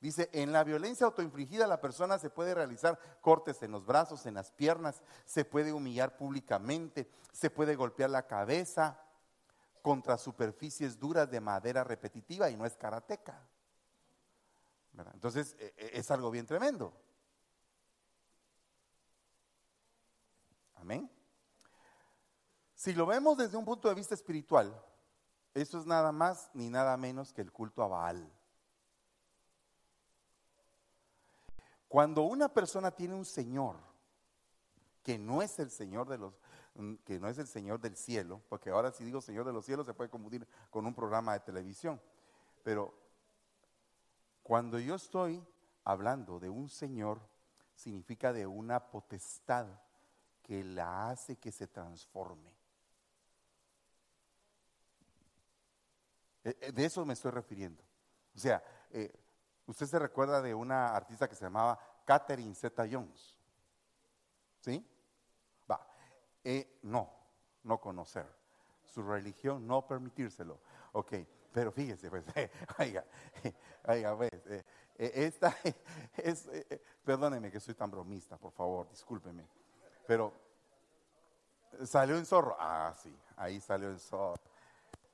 Dice, 0.00 0.30
en 0.32 0.52
la 0.52 0.62
violencia 0.62 1.06
autoinfligida 1.06 1.66
la 1.66 1.80
persona 1.80 2.18
se 2.18 2.30
puede 2.30 2.54
realizar 2.54 2.98
cortes 3.20 3.62
en 3.62 3.72
los 3.72 3.84
brazos, 3.84 4.26
en 4.26 4.34
las 4.34 4.52
piernas, 4.52 5.02
se 5.24 5.44
puede 5.44 5.72
humillar 5.72 6.16
públicamente, 6.16 7.10
se 7.32 7.50
puede 7.50 7.74
golpear 7.74 8.10
la 8.10 8.26
cabeza, 8.26 9.00
contra 9.82 10.18
superficies 10.18 10.98
duras 10.98 11.30
de 11.30 11.40
madera 11.40 11.84
repetitiva 11.84 12.50
y 12.50 12.56
no 12.56 12.66
es 12.66 12.76
karateca. 12.76 13.42
Entonces 15.14 15.56
e, 15.58 15.72
e, 15.76 15.98
es 15.98 16.10
algo 16.10 16.30
bien 16.30 16.46
tremendo. 16.46 16.92
Amén. 20.74 21.10
Si 22.74 22.92
lo 22.92 23.06
vemos 23.06 23.38
desde 23.38 23.56
un 23.56 23.64
punto 23.64 23.88
de 23.88 23.94
vista 23.94 24.14
espiritual, 24.14 24.78
eso 25.54 25.80
es 25.80 25.86
nada 25.86 26.12
más 26.12 26.50
ni 26.54 26.68
nada 26.68 26.96
menos 26.96 27.32
que 27.32 27.40
el 27.40 27.50
culto 27.50 27.82
a 27.82 27.88
Baal. 27.88 28.30
Cuando 31.88 32.22
una 32.22 32.48
persona 32.52 32.90
tiene 32.90 33.14
un 33.14 33.24
Señor 33.24 33.76
que 35.02 35.18
no 35.18 35.40
es 35.40 35.58
el 35.58 35.70
Señor 35.70 36.08
de 36.08 36.18
los, 36.18 36.34
que 37.04 37.18
no 37.18 37.28
es 37.28 37.38
el 37.38 37.46
Señor 37.46 37.80
del 37.80 37.96
cielo, 37.96 38.42
porque 38.48 38.70
ahora 38.70 38.92
si 38.92 39.04
digo 39.04 39.22
Señor 39.22 39.46
de 39.46 39.52
los 39.52 39.64
cielos 39.64 39.86
se 39.86 39.94
puede 39.94 40.10
confundir 40.10 40.46
con 40.70 40.84
un 40.84 40.94
programa 40.94 41.32
de 41.32 41.40
televisión, 41.40 42.00
pero 42.62 42.94
cuando 44.42 44.78
yo 44.78 44.94
estoy 44.94 45.42
hablando 45.84 46.38
de 46.38 46.50
un 46.50 46.68
Señor, 46.68 47.20
significa 47.74 48.32
de 48.32 48.46
una 48.46 48.90
potestad 48.90 49.66
que 50.42 50.64
la 50.64 51.10
hace 51.10 51.36
que 51.36 51.52
se 51.52 51.66
transforme. 51.66 52.50
Eh, 56.44 56.56
eh, 56.60 56.72
de 56.72 56.84
eso 56.84 57.04
me 57.04 57.12
estoy 57.12 57.30
refiriendo. 57.30 57.82
O 58.34 58.38
sea, 58.38 58.62
eh, 58.90 59.12
usted 59.68 59.86
se 59.86 59.98
recuerda 59.98 60.42
de 60.42 60.54
una 60.54 60.96
artista 60.96 61.28
que 61.28 61.36
se 61.36 61.44
llamaba 61.44 61.78
Catherine 62.04 62.54
Zeta 62.54 62.86
Jones. 62.90 63.38
¿Sí? 64.60 64.84
no, 66.82 67.12
no 67.64 67.78
conocer. 67.78 68.26
Su 68.86 69.02
religión 69.02 69.66
no 69.66 69.86
permitírselo. 69.86 70.58
Ok, 70.92 71.12
pero 71.52 71.70
fíjese, 71.70 72.08
pues, 72.08 72.24
oiga, 72.78 73.04
oiga, 73.86 74.16
pues, 74.16 74.30
eh, 74.46 74.64
eh, 74.96 75.12
esta 75.14 75.54
es, 76.16 76.46
eh, 76.46 76.82
perdóneme 77.04 77.50
que 77.50 77.60
soy 77.60 77.74
tan 77.74 77.90
bromista, 77.90 78.38
por 78.38 78.52
favor, 78.52 78.88
discúlpeme. 78.88 79.46
Pero, 80.06 80.32
¿salió 81.84 82.16
en 82.16 82.24
zorro? 82.24 82.56
Ah, 82.58 82.94
sí, 82.98 83.14
ahí 83.36 83.60
salió 83.60 83.90
el 83.90 84.00
zorro. 84.00 84.40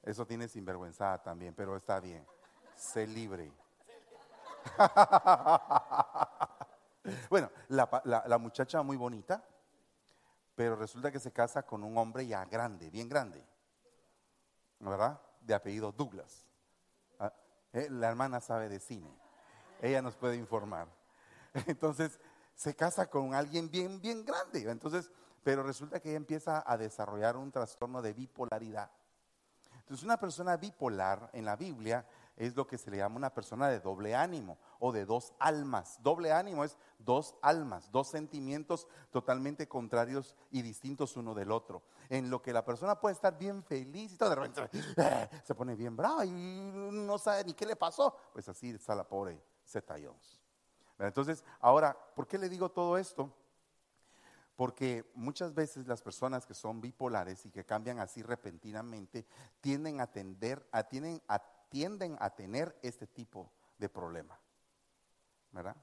Eso 0.02 0.26
tiene 0.26 0.46
sinvergüenza 0.46 1.20
también, 1.22 1.54
pero 1.54 1.76
está 1.76 1.98
bien. 1.98 2.24
Sé 2.76 3.06
libre. 3.06 3.50
bueno, 7.31 7.50
la, 7.68 8.38
muchacha 8.38 8.83
muy 8.83 8.96
bonita, 8.96 9.44
pero 10.55 10.77
resulta 10.77 11.11
que 11.11 11.20
se 11.20 11.33
casa 11.33 11.64
con 11.64 11.83
un 11.85 11.98
hombre 11.98 12.27
ya 12.27 12.44
grande, 12.44 12.90
bien 12.90 13.09
grande, 13.09 13.44
¿verdad? 14.81 15.20
De 15.40 15.55
apellido 15.55 15.92
Douglas. 15.92 16.44
Ah, 17.18 17.33
eh, 17.72 17.88
la 17.90 18.09
hermana 18.09 18.40
sabe 18.40 18.68
de 18.68 18.81
cine, 18.81 19.11
ella 19.81 20.03
nos 20.03 20.16
puede 20.16 20.37
informar. 20.37 20.88
Entonces, 21.66 22.18
se 22.55 22.74
casa 22.74 23.09
con 23.09 23.35
alguien 23.35 23.70
bien, 23.70 24.00
bien 24.00 24.24
grande. 24.24 24.70
Entonces, 24.70 25.11
pero 25.42 25.62
resulta 25.62 26.00
que 26.00 26.11
ella 26.11 26.16
empieza 26.16 26.62
a 26.66 26.77
desarrollar 26.77 27.37
un 27.37 27.53
trastorno 27.53 28.00
de 28.00 28.12
bipolaridad. 28.12 28.90
Entonces, 29.81 30.05
una 30.05 30.16
persona 30.16 30.57
bipolar 30.57 31.29
en 31.33 31.44
la 31.44 31.57
Biblia 31.57 32.07
es 32.36 32.56
lo 32.56 32.66
que 32.66 32.78
se 32.78 32.90
le 32.90 32.96
llama 32.96 33.16
una 33.16 33.32
persona 33.32 33.68
de 33.68 33.80
doble 33.80 34.14
ánimo 34.14 34.58
o 34.80 34.92
de 34.92 35.04
dos 35.04 35.32
almas. 35.38 36.02
Doble 36.02 36.32
ánimo 36.32 36.64
es 36.64 36.76
dos 36.98 37.36
almas, 37.42 37.90
dos 37.92 38.08
sentimientos 38.08 38.88
totalmente 39.10 39.68
contrarios 39.68 40.34
y 40.50 40.62
distintos 40.62 41.16
uno 41.16 41.34
del 41.34 41.52
otro. 41.52 41.82
En 42.08 42.30
lo 42.30 42.42
que 42.42 42.52
la 42.52 42.64
persona 42.64 42.98
puede 42.98 43.14
estar 43.14 43.38
bien 43.38 43.62
feliz 43.62 44.12
y 44.12 44.16
todo, 44.16 44.30
de 44.30 44.36
repente 44.36 44.68
se 45.44 45.54
pone 45.54 45.76
bien 45.76 45.96
brava 45.96 46.24
y 46.24 46.30
no 46.30 47.18
sabe 47.18 47.44
ni 47.44 47.54
qué 47.54 47.66
le 47.66 47.76
pasó. 47.76 48.16
Pues 48.32 48.48
así 48.48 48.70
está 48.70 48.94
la 48.94 49.06
pobre 49.06 49.40
Zeta 49.64 49.94
Jones. 49.94 50.40
Entonces, 50.98 51.44
ahora, 51.60 51.96
¿por 52.14 52.26
qué 52.26 52.38
le 52.38 52.48
digo 52.48 52.70
todo 52.70 52.98
esto? 52.98 53.32
Porque 54.56 55.10
muchas 55.14 55.52
veces 55.52 55.88
las 55.88 56.00
personas 56.00 56.46
que 56.46 56.54
son 56.54 56.80
bipolares 56.80 57.44
y 57.44 57.50
que 57.50 57.64
cambian 57.64 57.98
así 57.98 58.22
repentinamente 58.22 59.26
tienden 59.60 60.00
a 60.00 60.06
tender, 60.06 60.64
a, 60.70 60.84
tienen 60.84 61.20
a 61.26 61.42
tienden 61.74 62.16
a 62.20 62.30
tener 62.30 62.78
este 62.82 63.04
tipo 63.08 63.50
de 63.78 63.88
problema. 63.88 64.38
¿Verdad? 65.50 65.74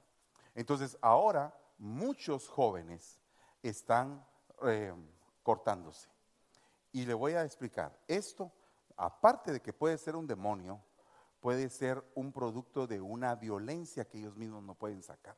Entonces, 0.54 0.96
ahora 1.02 1.54
muchos 1.76 2.48
jóvenes 2.48 3.20
están 3.62 4.26
eh, 4.62 4.94
cortándose. 5.42 6.08
Y 6.92 7.04
le 7.04 7.12
voy 7.12 7.34
a 7.34 7.44
explicar, 7.44 7.94
esto, 8.08 8.50
aparte 8.96 9.52
de 9.52 9.60
que 9.60 9.74
puede 9.74 9.98
ser 9.98 10.16
un 10.16 10.26
demonio, 10.26 10.82
puede 11.40 11.68
ser 11.68 12.02
un 12.14 12.32
producto 12.32 12.86
de 12.86 12.98
una 12.98 13.34
violencia 13.34 14.06
que 14.06 14.16
ellos 14.16 14.34
mismos 14.34 14.62
no 14.62 14.74
pueden 14.74 15.02
sacar. 15.02 15.36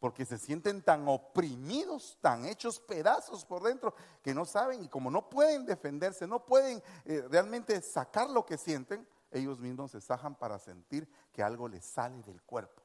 Porque 0.00 0.24
se 0.24 0.38
sienten 0.38 0.82
tan 0.82 1.06
oprimidos, 1.06 2.18
tan 2.22 2.46
hechos 2.46 2.80
pedazos 2.80 3.44
por 3.44 3.62
dentro, 3.62 3.94
que 4.22 4.34
no 4.34 4.46
saben 4.46 4.82
y 4.82 4.88
como 4.88 5.10
no 5.10 5.28
pueden 5.28 5.66
defenderse, 5.66 6.26
no 6.26 6.44
pueden 6.44 6.82
eh, 7.04 7.22
realmente 7.30 7.80
sacar 7.82 8.30
lo 8.30 8.44
que 8.46 8.56
sienten, 8.56 9.06
ellos 9.30 9.60
mismos 9.60 9.92
se 9.92 10.00
sajan 10.00 10.34
para 10.34 10.58
sentir 10.58 11.08
que 11.32 11.42
algo 11.42 11.68
les 11.68 11.84
sale 11.84 12.22
del 12.22 12.42
cuerpo. 12.42 12.82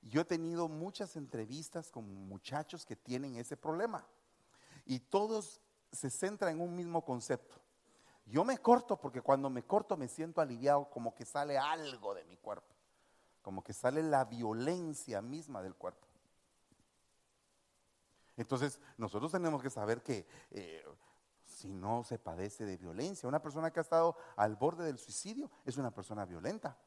Yo 0.00 0.20
he 0.20 0.24
tenido 0.24 0.68
muchas 0.68 1.16
entrevistas 1.16 1.90
con 1.90 2.04
muchachos 2.28 2.86
que 2.86 2.96
tienen 2.96 3.36
ese 3.36 3.56
problema 3.56 4.06
y 4.86 5.00
todos 5.00 5.60
se 5.92 6.08
centran 6.08 6.54
en 6.54 6.60
un 6.60 6.74
mismo 6.74 7.04
concepto. 7.04 7.56
Yo 8.26 8.44
me 8.44 8.58
corto 8.58 8.96
porque 8.96 9.22
cuando 9.22 9.50
me 9.50 9.64
corto 9.64 9.96
me 9.96 10.06
siento 10.06 10.40
aliviado, 10.40 10.88
como 10.88 11.14
que 11.14 11.24
sale 11.24 11.58
algo 11.58 12.14
de 12.14 12.24
mi 12.24 12.36
cuerpo, 12.36 12.74
como 13.42 13.64
que 13.64 13.72
sale 13.72 14.02
la 14.02 14.24
violencia 14.24 15.20
misma 15.20 15.62
del 15.62 15.74
cuerpo. 15.74 16.07
Entonces, 18.38 18.80
nosotros 18.96 19.32
tenemos 19.32 19.60
que 19.60 19.68
saber 19.68 20.00
que 20.00 20.24
eh, 20.52 20.84
si 21.44 21.72
no 21.72 22.04
se 22.04 22.20
padece 22.20 22.64
de 22.64 22.76
violencia, 22.76 23.28
una 23.28 23.42
persona 23.42 23.72
que 23.72 23.80
ha 23.80 23.82
estado 23.82 24.16
al 24.36 24.54
borde 24.54 24.84
del 24.84 24.98
suicidio 24.98 25.50
es 25.64 25.76
una 25.76 25.90
persona 25.90 26.24
violenta. 26.24 26.78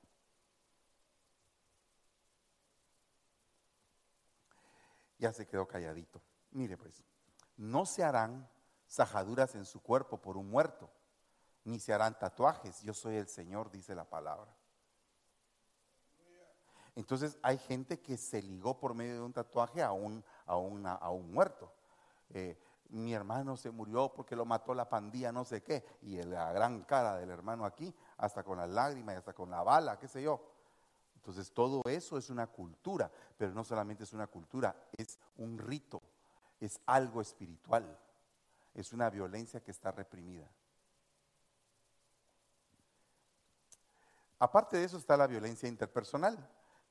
Ya 5.20 5.34
se 5.34 5.46
quedó 5.46 5.68
calladito. 5.68 6.22
Mire 6.52 6.78
pues, 6.78 7.04
no 7.58 7.86
se 7.86 8.02
harán 8.06 8.50
sajaduras 8.88 9.54
en 9.56 9.66
su 9.66 9.82
cuerpo 9.82 10.22
por 10.22 10.38
un 10.38 10.50
muerto, 10.50 10.90
ni 11.66 11.80
se 11.82 11.92
harán 11.92 12.18
tatuajes. 12.18 12.82
Yo 12.82 12.94
soy 12.94 13.18
el 13.18 13.28
Señor, 13.28 13.70
dice 13.72 13.94
la 13.94 14.06
palabra. 14.06 14.56
Entonces 16.95 17.38
hay 17.41 17.58
gente 17.58 17.99
que 17.99 18.17
se 18.17 18.41
ligó 18.41 18.77
por 18.77 18.93
medio 18.93 19.13
de 19.13 19.21
un 19.21 19.34
tatuaje 19.34 19.82
a 19.82 19.91
un, 19.91 20.23
a 20.45 20.54
a 20.54 21.10
un 21.10 21.34
muerto. 21.34 21.71
Eh, 22.30 22.58
mi 22.89 23.13
hermano 23.13 23.56
se 23.56 23.71
murió 23.71 24.12
porque 24.13 24.36
lo 24.36 24.45
mató 24.45 24.73
la 24.73 24.89
pandilla, 24.89 25.32
no 25.32 25.45
sé 25.45 25.63
qué, 25.63 25.86
y 26.01 26.21
la 26.23 26.51
gran 26.51 26.84
cara 26.84 27.15
del 27.15 27.30
hermano 27.30 27.65
aquí, 27.65 27.93
hasta 28.17 28.43
con 28.43 28.58
las 28.58 28.69
lágrimas, 28.69 29.17
hasta 29.17 29.34
con 29.34 29.49
la 29.49 29.63
bala, 29.63 29.97
qué 29.97 30.08
sé 30.08 30.21
yo. 30.21 30.41
Entonces 31.15 31.51
todo 31.54 31.82
eso 31.86 32.17
es 32.17 32.30
una 32.30 32.47
cultura, 32.47 33.10
pero 33.38 33.54
no 33.54 33.63
solamente 33.63 34.04
es 34.04 34.12
una 34.12 34.27
cultura, 34.27 34.75
es 34.97 35.19
un 35.38 35.58
rito, 35.58 36.01
es 36.60 36.82
algo 36.86 37.21
espiritual, 37.21 37.97
es 38.73 38.91
una 38.91 39.10
violencia 39.10 39.62
que 39.62 39.71
está 39.71 39.91
reprimida. 39.91 40.49
Aparte 44.39 44.77
de 44.77 44.84
eso 44.84 44.97
está 44.97 45.15
la 45.15 45.27
violencia 45.27 45.69
interpersonal 45.69 46.38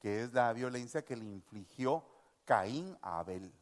que 0.00 0.22
es 0.22 0.32
la 0.32 0.52
violencia 0.52 1.04
que 1.04 1.16
le 1.16 1.24
infligió 1.24 2.04
Caín 2.44 2.96
a 3.02 3.20
Abel. 3.20 3.52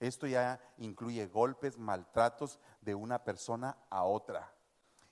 Esto 0.00 0.26
ya 0.26 0.58
incluye 0.78 1.26
golpes, 1.26 1.78
maltratos 1.78 2.58
de 2.80 2.94
una 2.94 3.22
persona 3.22 3.76
a 3.90 4.04
otra. 4.04 4.52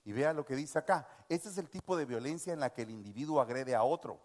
Y 0.05 0.13
vea 0.13 0.33
lo 0.33 0.47
que 0.47 0.57
dice 0.57 0.79
acá. 0.79 1.07
Este 1.29 1.51
es 1.51 1.59
el 1.59 1.69
tipo 1.69 1.97
de 1.97 2.07
violencia 2.07 2.53
en 2.53 2.61
la 2.61 2.71
que 2.71 2.83
el 2.83 2.91
individuo 2.91 3.41
agrede 3.41 3.75
a 3.75 3.83
otro. 3.83 4.19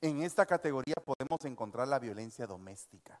En 0.00 0.22
esta 0.22 0.44
categoría 0.44 0.96
podemos 1.04 1.44
encontrar 1.44 1.86
la 1.86 2.00
violencia 2.00 2.46
doméstica 2.46 3.20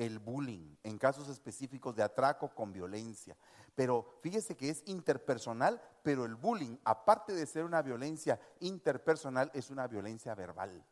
el 0.00 0.18
bullying 0.18 0.76
en 0.82 0.96
casos 0.96 1.28
específicos 1.28 1.94
de 1.94 2.02
atraco 2.02 2.54
con 2.54 2.72
violencia. 2.72 3.36
Pero 3.74 4.14
fíjese 4.22 4.56
que 4.56 4.70
es 4.70 4.82
interpersonal, 4.86 5.78
pero 6.02 6.24
el 6.24 6.36
bullying, 6.36 6.78
aparte 6.84 7.34
de 7.34 7.44
ser 7.44 7.64
una 7.64 7.82
violencia 7.82 8.40
interpersonal, 8.60 9.50
es 9.52 9.68
una 9.68 9.86
violencia 9.86 10.34
verbal. 10.34 10.82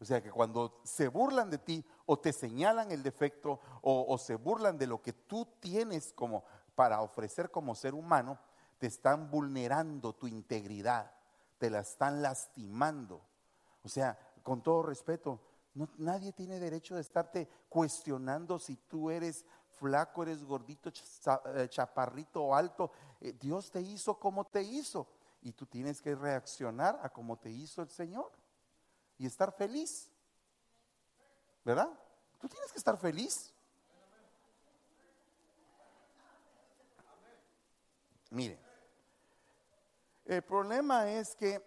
O 0.00 0.04
sea 0.04 0.20
que 0.20 0.32
cuando 0.32 0.80
se 0.82 1.06
burlan 1.06 1.48
de 1.48 1.58
ti 1.58 1.84
o 2.06 2.18
te 2.18 2.32
señalan 2.32 2.90
el 2.90 3.04
defecto 3.04 3.60
o, 3.82 4.18
se 4.18 4.34
burlan 4.34 4.76
de 4.76 4.88
lo 4.88 5.00
que 5.00 5.12
tú 5.12 5.46
tienes 5.60 6.12
como 6.12 6.44
para 6.74 7.02
ofrecer 7.02 7.52
como 7.52 7.76
ser 7.76 7.94
humano, 7.94 8.36
te 8.78 8.88
están 8.88 9.30
vulnerando 9.30 10.12
tu 10.12 10.26
integridad, 10.26 11.12
te 11.58 11.70
la 11.70 11.78
están 11.78 12.20
lastimando. 12.20 13.22
O 13.84 13.88
sea, 13.88 14.18
con 14.42 14.60
todo 14.60 14.82
respeto, 14.82 15.40
nadie 15.98 16.32
tiene 16.32 16.58
derecho 16.58 16.94
de 16.94 17.00
estarte 17.02 17.48
cuestionando 17.68 18.58
si 18.58 18.76
tú 18.76 19.10
eres 19.10 19.44
flaco, 19.78 20.22
eres 20.22 20.44
gordito, 20.44 20.90
eh, 21.54 21.68
chaparrito 21.68 22.42
o 22.42 22.54
alto. 22.54 22.90
Eh, 23.20 23.34
Dios 23.38 23.70
te 23.70 23.80
hizo 23.80 24.18
como 24.18 24.46
te 24.46 24.62
hizo. 24.62 25.06
Y 25.42 25.52
tú 25.52 25.66
tienes 25.66 26.00
que 26.00 26.14
reaccionar 26.14 26.98
a 27.02 27.10
como 27.10 27.38
te 27.38 27.50
hizo 27.50 27.82
el 27.82 27.90
Señor. 27.90 28.32
Y 29.18 29.26
estar 29.26 29.52
feliz. 29.52 30.10
¿Verdad? 31.64 31.88
Tú 32.40 32.48
tienes 32.48 32.72
que 32.72 32.78
estar 32.78 32.96
feliz. 32.96 33.52
Mire, 38.30 38.58
el 40.24 40.42
problema 40.42 41.10
es 41.10 41.34
que 41.36 41.62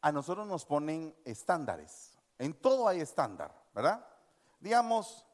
a 0.00 0.10
nosotros 0.10 0.46
nos 0.46 0.64
ponen 0.64 1.14
estándares. 1.24 2.13
En 2.38 2.54
todo 2.54 2.88
hay 2.88 3.00
estándar, 3.00 3.54
¿verdad? 3.72 4.04
Digamos, 4.58 5.24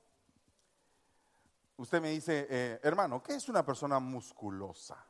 usted 1.77 2.01
me 2.01 2.11
dice, 2.11 2.47
eh, 2.51 2.81
hermano, 2.83 3.23
¿qué 3.23 3.35
es 3.35 3.49
una 3.49 3.65
persona 3.65 3.99
musculosa? 3.99 5.03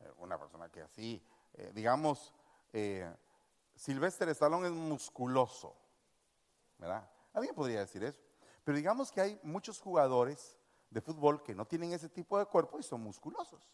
Eh, 0.00 0.10
una 0.18 0.38
persona 0.38 0.70
que 0.70 0.82
así, 0.82 1.22
eh, 1.54 1.72
digamos, 1.74 2.32
Silvestre 3.74 4.32
Stallone 4.32 4.66
es 4.66 4.72
musculoso, 4.72 5.76
¿verdad? 6.78 7.08
Alguien 7.32 7.54
podría 7.54 7.80
decir 7.80 8.04
eso. 8.04 8.20
Pero 8.64 8.76
digamos 8.76 9.10
que 9.10 9.20
hay 9.20 9.40
muchos 9.42 9.80
jugadores 9.80 10.58
de 10.90 11.00
fútbol 11.00 11.42
que 11.42 11.54
no 11.54 11.66
tienen 11.66 11.92
ese 11.92 12.08
tipo 12.08 12.38
de 12.38 12.46
cuerpo 12.46 12.78
y 12.78 12.82
son 12.82 13.02
musculosos. 13.02 13.70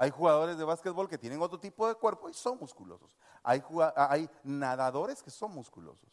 Hay 0.00 0.08
jugadores 0.08 0.56
de 0.56 0.64
básquetbol 0.64 1.10
que 1.10 1.18
tienen 1.18 1.42
otro 1.42 1.60
tipo 1.60 1.86
de 1.86 1.94
cuerpo 1.94 2.30
y 2.30 2.32
son 2.32 2.58
musculosos. 2.58 3.18
Hay, 3.42 3.62
hay 3.94 4.30
nadadores 4.42 5.22
que 5.22 5.28
son 5.28 5.52
musculosos. 5.52 6.08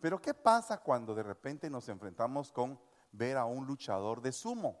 Pero 0.00 0.22
¿qué 0.22 0.32
pasa 0.32 0.78
cuando 0.78 1.12
de 1.12 1.24
repente 1.24 1.68
nos 1.68 1.88
enfrentamos 1.88 2.52
con 2.52 2.78
ver 3.10 3.36
a 3.36 3.46
un 3.46 3.66
luchador 3.66 4.20
de 4.20 4.30
sumo? 4.30 4.80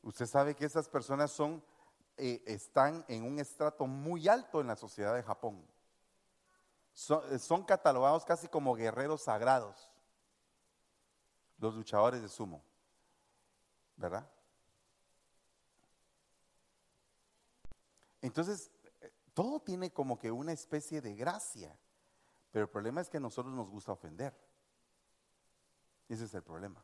Usted 0.00 0.24
sabe 0.24 0.54
que 0.56 0.64
esas 0.64 0.88
personas 0.88 1.30
son, 1.30 1.62
eh, 2.16 2.42
están 2.46 3.04
en 3.06 3.22
un 3.22 3.38
estrato 3.38 3.86
muy 3.86 4.28
alto 4.28 4.62
en 4.62 4.68
la 4.68 4.76
sociedad 4.76 5.14
de 5.14 5.22
Japón. 5.22 5.62
Eh, 7.28 7.38
son 7.38 7.64
catalogados 7.64 8.24
casi 8.24 8.48
como 8.48 8.74
guerreros 8.74 9.24
sagrados, 9.24 9.92
los 11.58 11.74
luchadores 11.74 12.22
de 12.22 12.28
sumo. 12.30 12.64
¿Verdad? 14.00 14.26
Entonces, 18.22 18.70
todo 19.34 19.60
tiene 19.60 19.92
como 19.92 20.18
que 20.18 20.32
una 20.32 20.52
especie 20.52 21.00
de 21.00 21.14
gracia, 21.14 21.78
pero 22.50 22.64
el 22.64 22.70
problema 22.70 23.00
es 23.00 23.08
que 23.08 23.18
a 23.18 23.20
nosotros 23.20 23.54
nos 23.54 23.68
gusta 23.68 23.92
ofender. 23.92 24.34
Ese 26.08 26.24
es 26.24 26.34
el 26.34 26.42
problema. 26.42 26.82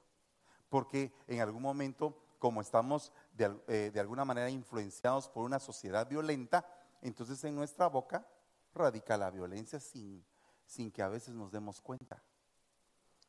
Porque 0.68 1.12
en 1.26 1.40
algún 1.40 1.62
momento, 1.62 2.22
como 2.38 2.60
estamos 2.60 3.12
de, 3.32 3.58
eh, 3.66 3.90
de 3.92 4.00
alguna 4.00 4.24
manera 4.24 4.50
influenciados 4.50 5.28
por 5.28 5.44
una 5.44 5.58
sociedad 5.58 6.06
violenta, 6.08 6.66
entonces 7.00 7.42
en 7.44 7.54
nuestra 7.54 7.88
boca 7.88 8.26
radica 8.74 9.16
la 9.16 9.30
violencia 9.30 9.80
sin, 9.80 10.24
sin 10.66 10.90
que 10.92 11.02
a 11.02 11.08
veces 11.08 11.34
nos 11.34 11.50
demos 11.50 11.80
cuenta, 11.80 12.22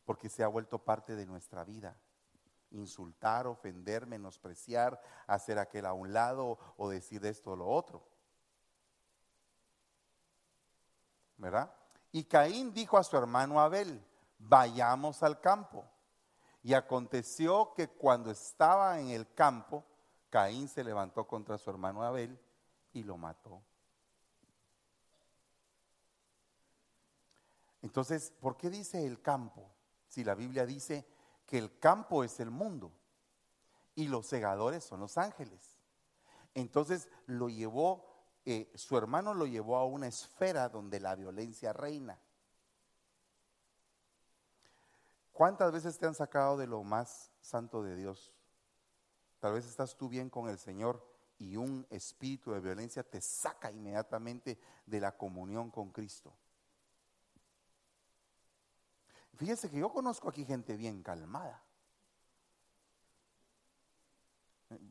porque 0.05 0.29
se 0.29 0.43
ha 0.43 0.47
vuelto 0.47 0.83
parte 0.83 1.15
de 1.15 1.25
nuestra 1.25 1.63
vida 1.63 1.97
insultar, 2.71 3.47
ofender, 3.47 4.05
menospreciar, 4.05 5.01
hacer 5.25 5.59
aquel 5.59 5.85
a 5.85 5.93
un 5.93 6.13
lado 6.13 6.57
o 6.77 6.89
decir 6.89 7.25
esto 7.25 7.51
o 7.51 7.55
lo 7.55 7.67
otro. 7.67 8.07
¿Verdad? 11.37 11.73
Y 12.11 12.23
Caín 12.23 12.73
dijo 12.73 12.97
a 12.97 13.03
su 13.03 13.15
hermano 13.17 13.59
Abel, 13.59 14.03
vayamos 14.39 15.23
al 15.23 15.39
campo. 15.39 15.85
Y 16.63 16.73
aconteció 16.73 17.73
que 17.73 17.87
cuando 17.87 18.31
estaba 18.31 18.99
en 18.99 19.09
el 19.09 19.33
campo, 19.33 19.85
Caín 20.29 20.67
se 20.67 20.83
levantó 20.83 21.27
contra 21.27 21.57
su 21.57 21.69
hermano 21.69 22.03
Abel 22.03 22.39
y 22.93 23.03
lo 23.03 23.17
mató. 23.17 23.61
Entonces, 27.81 28.33
¿por 28.41 28.57
qué 28.57 28.69
dice 28.69 29.05
el 29.05 29.21
campo? 29.21 29.71
Si 30.07 30.23
la 30.23 30.35
Biblia 30.35 30.65
dice 30.65 31.05
que 31.47 31.57
el 31.57 31.79
campo 31.79 32.23
es 32.23 32.39
el 32.39 32.51
mundo 32.51 32.91
y 33.95 34.07
los 34.07 34.27
segadores 34.27 34.83
son 34.83 34.99
los 34.99 35.17
ángeles. 35.17 35.79
Entonces 36.53 37.09
lo 37.25 37.49
llevó, 37.49 38.05
eh, 38.45 38.71
su 38.75 38.97
hermano 38.97 39.33
lo 39.33 39.47
llevó 39.47 39.77
a 39.77 39.85
una 39.85 40.07
esfera 40.07 40.69
donde 40.69 40.99
la 40.99 41.15
violencia 41.15 41.73
reina. 41.73 42.19
¿Cuántas 45.31 45.71
veces 45.71 45.97
te 45.97 46.05
han 46.05 46.15
sacado 46.15 46.57
de 46.57 46.67
lo 46.67 46.83
más 46.83 47.31
santo 47.41 47.81
de 47.81 47.95
Dios? 47.95 48.33
Tal 49.39 49.53
vez 49.53 49.65
estás 49.65 49.95
tú 49.95 50.09
bien 50.09 50.29
con 50.29 50.49
el 50.49 50.57
Señor 50.57 51.07
y 51.37 51.55
un 51.55 51.85
espíritu 51.89 52.51
de 52.51 52.59
violencia 52.59 53.03
te 53.03 53.21
saca 53.21 53.71
inmediatamente 53.71 54.59
de 54.85 54.99
la 54.99 55.15
comunión 55.15 55.69
con 55.69 55.91
Cristo. 55.91 56.33
Fíjese 59.37 59.69
que 59.69 59.77
yo 59.77 59.89
conozco 59.89 60.29
aquí 60.29 60.43
gente 60.43 60.75
bien 60.75 61.03
calmada. 61.03 61.63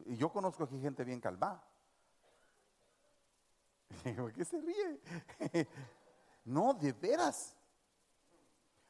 Yo 0.06 0.30
conozco 0.32 0.64
aquí 0.64 0.80
gente 0.80 1.04
bien 1.04 1.20
calmada. 1.20 1.62
¿Por 4.16 4.32
qué 4.32 4.44
se 4.44 4.60
ríe? 4.60 5.00
No, 6.44 6.74
de 6.74 6.92
veras. 6.92 7.56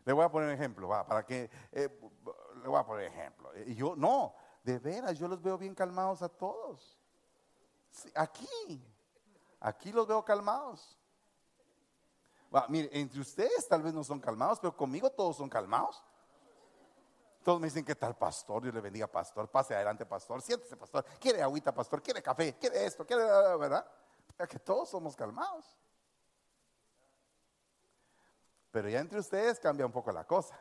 Le 0.04 0.12
voy 0.12 0.26
a 0.26 0.28
poner 0.28 0.50
un 0.50 0.54
ejemplo, 0.54 0.88
va, 0.88 1.06
para 1.06 1.24
que, 1.24 1.50
eh, 1.72 1.88
le 2.62 2.68
voy 2.68 2.78
a 2.78 2.84
poner 2.84 3.06
ejemplo. 3.06 3.50
Yo, 3.64 3.96
no, 3.96 4.34
de 4.62 4.78
veras, 4.78 5.18
yo 5.18 5.26
los 5.26 5.40
veo 5.40 5.56
bien 5.56 5.74
calmados 5.74 6.20
a 6.20 6.28
todos. 6.28 6.98
aquí, 8.14 8.84
aquí 9.58 9.90
los 9.90 10.06
veo 10.06 10.22
calmados. 10.22 10.98
Va, 12.54 12.66
mire, 12.68 12.88
entre 12.92 13.20
ustedes 13.20 13.66
tal 13.68 13.82
vez 13.82 13.92
no 13.92 14.04
son 14.04 14.20
calmados, 14.20 14.60
pero 14.60 14.76
conmigo 14.76 15.10
todos 15.10 15.36
son 15.36 15.48
calmados. 15.48 16.02
Todos 17.42 17.60
me 17.60 17.68
dicen, 17.68 17.84
¿qué 17.84 17.94
tal, 17.94 18.16
pastor? 18.16 18.62
Dios 18.62 18.74
le 18.74 18.80
bendiga, 18.80 19.06
pastor. 19.06 19.48
Pase 19.48 19.74
adelante, 19.74 20.04
pastor. 20.04 20.42
Siéntese, 20.42 20.76
pastor. 20.76 21.04
¿Quiere 21.20 21.42
agüita, 21.42 21.72
pastor? 21.72 22.02
¿Quiere 22.02 22.20
café? 22.20 22.56
¿Quiere 22.58 22.84
esto? 22.84 23.06
¿Quiere, 23.06 23.22
verdad? 23.22 23.86
Ya 24.38 24.46
que 24.46 24.58
todos 24.58 24.88
somos 24.88 25.14
calmados. 25.14 25.64
Pero 28.72 28.88
ya 28.88 29.00
entre 29.00 29.20
ustedes 29.20 29.60
cambia 29.60 29.86
un 29.86 29.92
poco 29.92 30.10
la 30.10 30.24
cosa. 30.24 30.58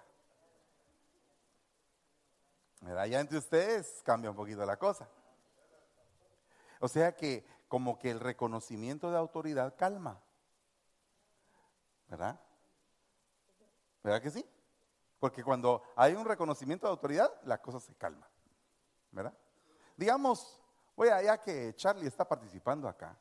¿Verdad? 2.82 3.06
Ya 3.06 3.20
entre 3.20 3.40
ustedes 3.40 4.02
cambia 4.04 4.30
un 4.30 4.36
poquito 4.36 4.64
la 4.66 4.78
cosa. 4.78 5.10
O 6.80 6.88
sea 6.88 7.16
que 7.16 7.44
como 7.68 7.98
que 7.98 8.12
el 8.12 8.20
reconocimiento 8.20 9.10
de 9.10 9.18
autoridad 9.18 9.76
calma. 9.76 10.22
¿Verdad? 12.08 12.40
¿Verdad 14.04 14.22
que 14.22 14.32
sí? 14.32 14.46
Porque 15.20 15.44
cuando 15.44 15.82
hay 15.96 16.14
un 16.14 16.26
reconocimiento 16.26 16.86
de 16.86 16.92
autoridad, 16.92 17.32
la 17.44 17.62
cosa 17.62 17.80
se 17.80 17.96
calma. 17.96 18.30
¿Verdad? 19.12 19.34
Digamos, 19.98 20.62
voy 20.96 21.10
allá 21.10 21.40
que 21.40 21.74
Charlie 21.76 22.08
está 22.08 22.28
participando 22.28 22.88
acá. 22.88 23.18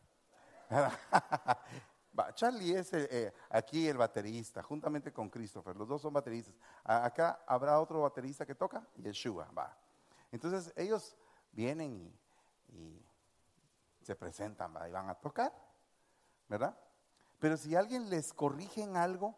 Charlie 2.34 2.74
es 2.74 2.92
eh, 2.92 3.08
eh, 3.10 3.32
aquí 3.50 3.88
el 3.88 3.96
baterista, 3.96 4.62
juntamente 4.62 5.12
con 5.12 5.30
Christopher. 5.30 5.76
Los 5.76 5.88
dos 5.88 6.02
son 6.02 6.12
bateristas. 6.12 6.54
acá 6.84 7.44
habrá 7.46 7.80
otro 7.80 8.02
baterista 8.02 8.46
que 8.46 8.54
toca, 8.54 8.86
Yeshua, 8.96 9.50
va. 9.56 9.76
Entonces 10.30 10.72
ellos 10.76 11.16
vienen 11.52 12.12
y, 12.68 13.00
se 14.02 14.14
presentan, 14.16 14.74
y 14.86 14.90
van 14.90 15.08
a 15.08 15.14
tocar, 15.14 15.52
¿verdad? 16.48 16.76
Pero 17.44 17.58
si 17.58 17.76
alguien 17.76 18.08
les 18.08 18.32
corrige 18.32 18.82
en 18.82 18.96
algo 18.96 19.36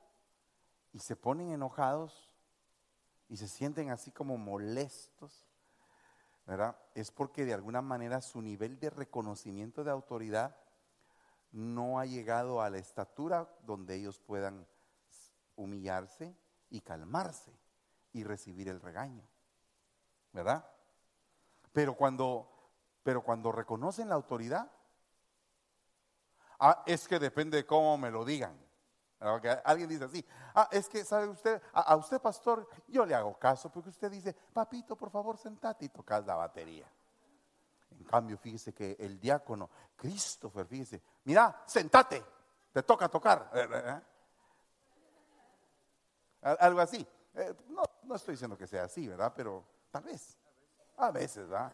y 0.93 1.01
se 1.01 1.17
ponen 1.17 1.51
enojados 1.51 2.31
y 3.29 3.37
se 3.37 3.49
sienten 3.49 3.91
así 3.91 4.13
como 4.13 4.39
molestos, 4.39 5.45
¿verdad? 6.47 6.79
Es 6.95 7.11
porque 7.11 7.45
de 7.45 7.53
alguna 7.53 7.83
manera 7.83 8.21
su 8.21 8.41
nivel 8.41 8.79
de 8.79 8.91
reconocimiento 8.91 9.83
de 9.83 9.91
autoridad 9.91 10.57
no 11.51 11.99
ha 11.99 12.07
llegado 12.07 12.63
a 12.63 12.71
la 12.71 12.79
estatura 12.79 13.53
donde 13.65 13.97
ellos 13.97 14.21
puedan 14.21 14.69
humillarse 15.57 16.33
y 16.71 16.83
calmarse 16.83 17.59
y 18.13 18.23
recibir 18.23 18.69
el 18.69 18.81
regaño. 18.81 19.27
¿Verdad? 20.33 20.65
Pero 21.73 21.97
cuando, 21.97 22.71
pero 23.03 23.25
cuando 23.25 23.51
reconocen 23.51 24.09
la 24.09 24.15
autoridad, 24.15 24.71
ah, 26.61 26.83
es 26.87 27.07
que 27.07 27.19
depende 27.19 27.59
de 27.59 27.67
cómo 27.67 27.97
me 27.97 28.11
lo 28.11 28.25
digan. 28.25 28.57
Alguien 29.65 29.89
dice 29.89 30.05
así, 30.05 30.25
ah, 30.55 30.69
es 30.71 30.89
que, 30.89 31.05
¿sabe 31.05 31.29
usted? 31.29 31.61
A, 31.73 31.97
usted, 31.97 32.21
pastor, 32.21 32.69
yo 32.87 33.07
le 33.07 33.15
hago 33.15 33.39
caso 33.39 33.71
porque 33.71 33.89
usted 33.89 34.11
dice, 34.11 34.35
papito, 34.53 34.95
por 34.95 35.11
favor, 35.11 35.39
sentate 35.39 35.87
y 35.87 35.89
tocas 35.89 36.25
la 36.27 36.35
batería. 36.35 36.87
En 37.91 38.05
cambio, 38.05 38.37
fíjese 38.37 38.75
que 38.75 38.97
el 38.99 39.19
diácono, 39.19 39.71
Christopher, 39.97 40.67
fíjese, 40.67 41.03
mira, 41.25 41.63
sentate, 41.67 42.23
te 42.73 42.83
toca 42.83 43.09
tocar. 43.09 43.51
Eh, 43.55 43.69
eh, 43.73 44.01
eh. 46.43 46.57
Algo 46.61 46.81
así. 46.81 47.07
no, 47.69 47.83
no 48.03 48.15
estoy 48.15 48.35
diciendo 48.35 48.57
que 48.57 48.67
sea 48.67 48.85
así, 48.85 49.09
¿verdad? 49.09 49.33
Pero 49.35 49.65
tal 49.91 50.05
vez. 50.05 50.37
A 50.99 51.11
veces, 51.11 51.49
¿verdad? 51.49 51.73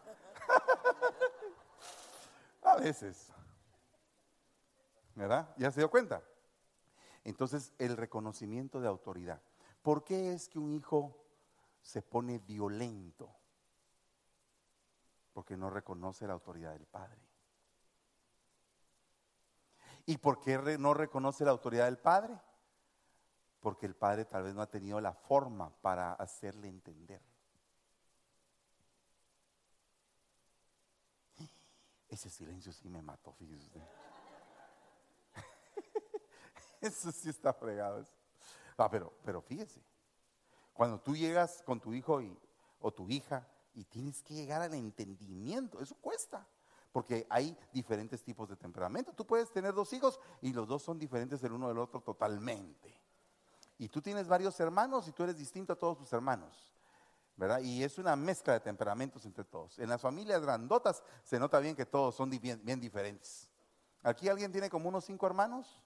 A 2.62 2.76
veces. 2.76 3.32
¿Verdad? 5.14 5.54
¿Ya 5.58 5.70
se 5.70 5.80
dio 5.80 5.90
cuenta? 5.90 6.22
Entonces, 7.24 7.72
el 7.78 7.96
reconocimiento 7.96 8.80
de 8.80 8.88
autoridad. 8.88 9.40
¿Por 9.82 10.04
qué 10.04 10.32
es 10.32 10.48
que 10.48 10.58
un 10.58 10.72
hijo 10.72 11.24
se 11.80 12.02
pone 12.02 12.38
violento? 12.38 13.34
Porque 15.32 15.56
no 15.56 15.70
reconoce 15.70 16.26
la 16.26 16.32
autoridad 16.32 16.72
del 16.72 16.86
padre. 16.86 17.20
¿Y 20.06 20.16
por 20.18 20.40
qué 20.40 20.58
no 20.78 20.94
reconoce 20.94 21.44
la 21.44 21.52
autoridad 21.52 21.84
del 21.84 21.98
padre? 21.98 22.38
Porque 23.60 23.86
el 23.86 23.94
padre 23.94 24.24
tal 24.24 24.42
vez 24.42 24.54
no 24.54 24.62
ha 24.62 24.70
tenido 24.70 25.00
la 25.00 25.12
forma 25.12 25.70
para 25.80 26.14
hacerle 26.14 26.68
entender. 26.68 27.22
Ese 32.08 32.28
silencio 32.28 32.72
sí 32.72 32.88
me 32.88 33.00
mató, 33.00 33.32
fíjese 33.32 33.64
usted. 33.64 33.82
Eso 36.83 37.12
sí 37.12 37.28
está 37.28 37.53
fregado. 37.53 38.05
Ah, 38.76 38.91
pero, 38.91 39.12
pero 39.24 39.41
fíjese, 39.41 39.80
cuando 40.72 41.01
tú 41.01 41.16
llegas 41.16 41.62
con 41.62 41.80
tu 41.80 41.95
hijo 41.95 42.20
o 42.80 42.93
tu 42.93 43.09
hija 43.09 43.47
y 43.74 43.85
tienes 43.85 44.22
que 44.22 44.35
llegar 44.35 44.61
al 44.61 44.74
entendimiento, 44.74 45.80
eso 45.80 45.95
cuesta. 45.97 46.47
Porque 46.91 47.26
hay 47.30 47.57
diferentes 47.72 48.22
tipos 48.22 48.49
de 48.49 48.57
temperamento. 48.57 49.12
Tú 49.14 49.26
puedes 49.26 49.51
tener 49.51 49.72
dos 49.72 49.93
hijos 49.93 50.20
y 50.43 50.53
los 50.53 50.68
dos 50.68 50.83
son 50.83 50.99
diferentes 50.99 51.43
el 51.43 51.53
uno 51.53 51.68
del 51.68 51.78
otro 51.78 52.03
totalmente. 52.03 53.01
Y 53.78 53.89
tú 53.89 54.03
tienes 54.03 54.28
varios 54.28 54.59
hermanos 54.61 55.09
y 55.09 55.12
tú 55.12 55.22
eres 55.22 55.39
distinto 55.39 55.72
a 55.72 55.76
todos 55.76 55.99
tus 55.99 56.12
hermanos. 56.12 56.74
¿verdad? 57.37 57.61
Y 57.61 57.83
es 57.83 57.99
una 57.99 58.14
mezcla 58.14 58.53
de 58.53 58.61
temperamentos 58.61 59.24
entre 59.24 59.45
todos. 59.45 59.78
En 59.78 59.89
las 59.89 60.01
familias 60.01 60.43
grandotas 60.43 61.03
se 61.24 61.39
nota 61.39 61.61
bien 61.61 61.74
que 61.74 61.87
todos 61.87 62.14
son 62.14 62.28
bien 62.28 62.80
diferentes. 62.80 63.49
¿Aquí 64.03 64.28
alguien 64.28 64.53
tiene 64.53 64.68
como 64.68 64.89
unos 64.89 65.05
cinco 65.05 65.26
hermanos? 65.26 65.83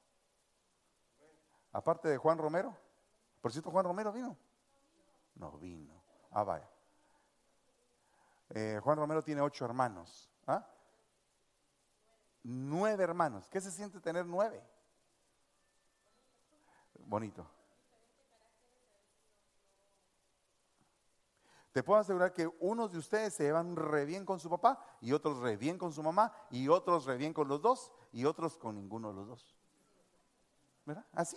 Aparte 1.76 2.08
de 2.08 2.16
Juan 2.16 2.38
Romero. 2.38 2.74
Por 3.42 3.52
cierto, 3.52 3.70
Juan 3.70 3.84
Romero 3.84 4.10
vino. 4.10 4.34
No 5.34 5.52
vino. 5.58 5.92
Ah, 6.30 6.42
vaya. 6.42 6.66
Eh, 8.48 8.80
Juan 8.82 8.96
Romero 8.96 9.22
tiene 9.22 9.42
ocho 9.42 9.66
hermanos. 9.66 10.30
¿ah? 10.46 10.66
Nueve 12.44 13.04
hermanos. 13.04 13.46
¿Qué 13.50 13.60
se 13.60 13.70
siente 13.70 14.00
tener 14.00 14.24
nueve? 14.24 14.64
Bonito. 17.00 17.46
Te 21.72 21.82
puedo 21.82 22.00
asegurar 22.00 22.32
que 22.32 22.50
unos 22.60 22.92
de 22.92 22.98
ustedes 23.00 23.34
se 23.34 23.42
llevan 23.42 23.76
re 23.76 24.06
bien 24.06 24.24
con 24.24 24.40
su 24.40 24.48
papá 24.48 24.82
y 25.02 25.12
otros 25.12 25.40
re 25.40 25.58
bien 25.58 25.76
con 25.76 25.92
su 25.92 26.02
mamá 26.02 26.32
y 26.48 26.68
otros 26.68 27.04
re 27.04 27.18
bien 27.18 27.34
con 27.34 27.48
los 27.48 27.60
dos 27.60 27.92
y 28.12 28.24
otros 28.24 28.56
con 28.56 28.76
ninguno 28.76 29.10
de 29.10 29.14
los 29.14 29.28
dos. 29.28 29.58
¿Verdad? 30.86 31.04
Así. 31.12 31.36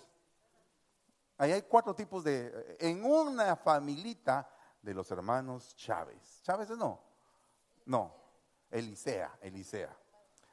Ahí 1.39 1.53
hay 1.53 1.61
cuatro 1.61 1.95
tipos 1.95 2.21
de, 2.25 2.75
en 2.81 3.05
una 3.05 3.55
familita 3.55 4.47
de 4.81 4.93
los 4.93 5.09
hermanos 5.09 5.73
Chávez. 5.73 6.41
¿Chávez 6.43 6.69
no? 6.71 6.99
No, 7.85 8.13
Elisea, 8.69 9.39
Elisea. 9.41 9.97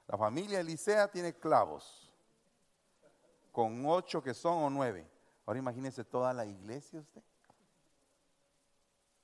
La 0.07 0.16
familia 0.16 0.61
Elisea 0.61 1.11
tiene 1.11 1.34
clavos, 1.34 2.12
con 3.51 3.84
ocho 3.84 4.22
que 4.22 4.32
son 4.32 4.62
o 4.62 4.70
nueve. 4.70 5.11
Ahora 5.45 5.59
imagínese 5.59 6.05
toda 6.05 6.32
la 6.32 6.47
iglesia 6.47 7.01
usted. 7.01 7.22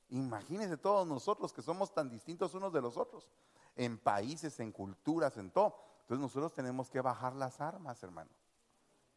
Imagínense 0.08 0.76
todos 0.76 1.06
nosotros 1.06 1.52
que 1.52 1.62
somos 1.62 1.94
tan 1.94 2.10
distintos 2.10 2.54
unos 2.54 2.72
de 2.72 2.82
los 2.82 2.96
otros, 2.96 3.30
en 3.76 3.98
países, 3.98 4.58
en 4.58 4.72
culturas, 4.72 5.36
en 5.36 5.48
todo. 5.52 5.76
Entonces 6.00 6.20
nosotros 6.20 6.52
tenemos 6.54 6.90
que 6.90 7.00
bajar 7.00 7.36
las 7.36 7.60
armas, 7.60 8.02
hermano. 8.02 8.30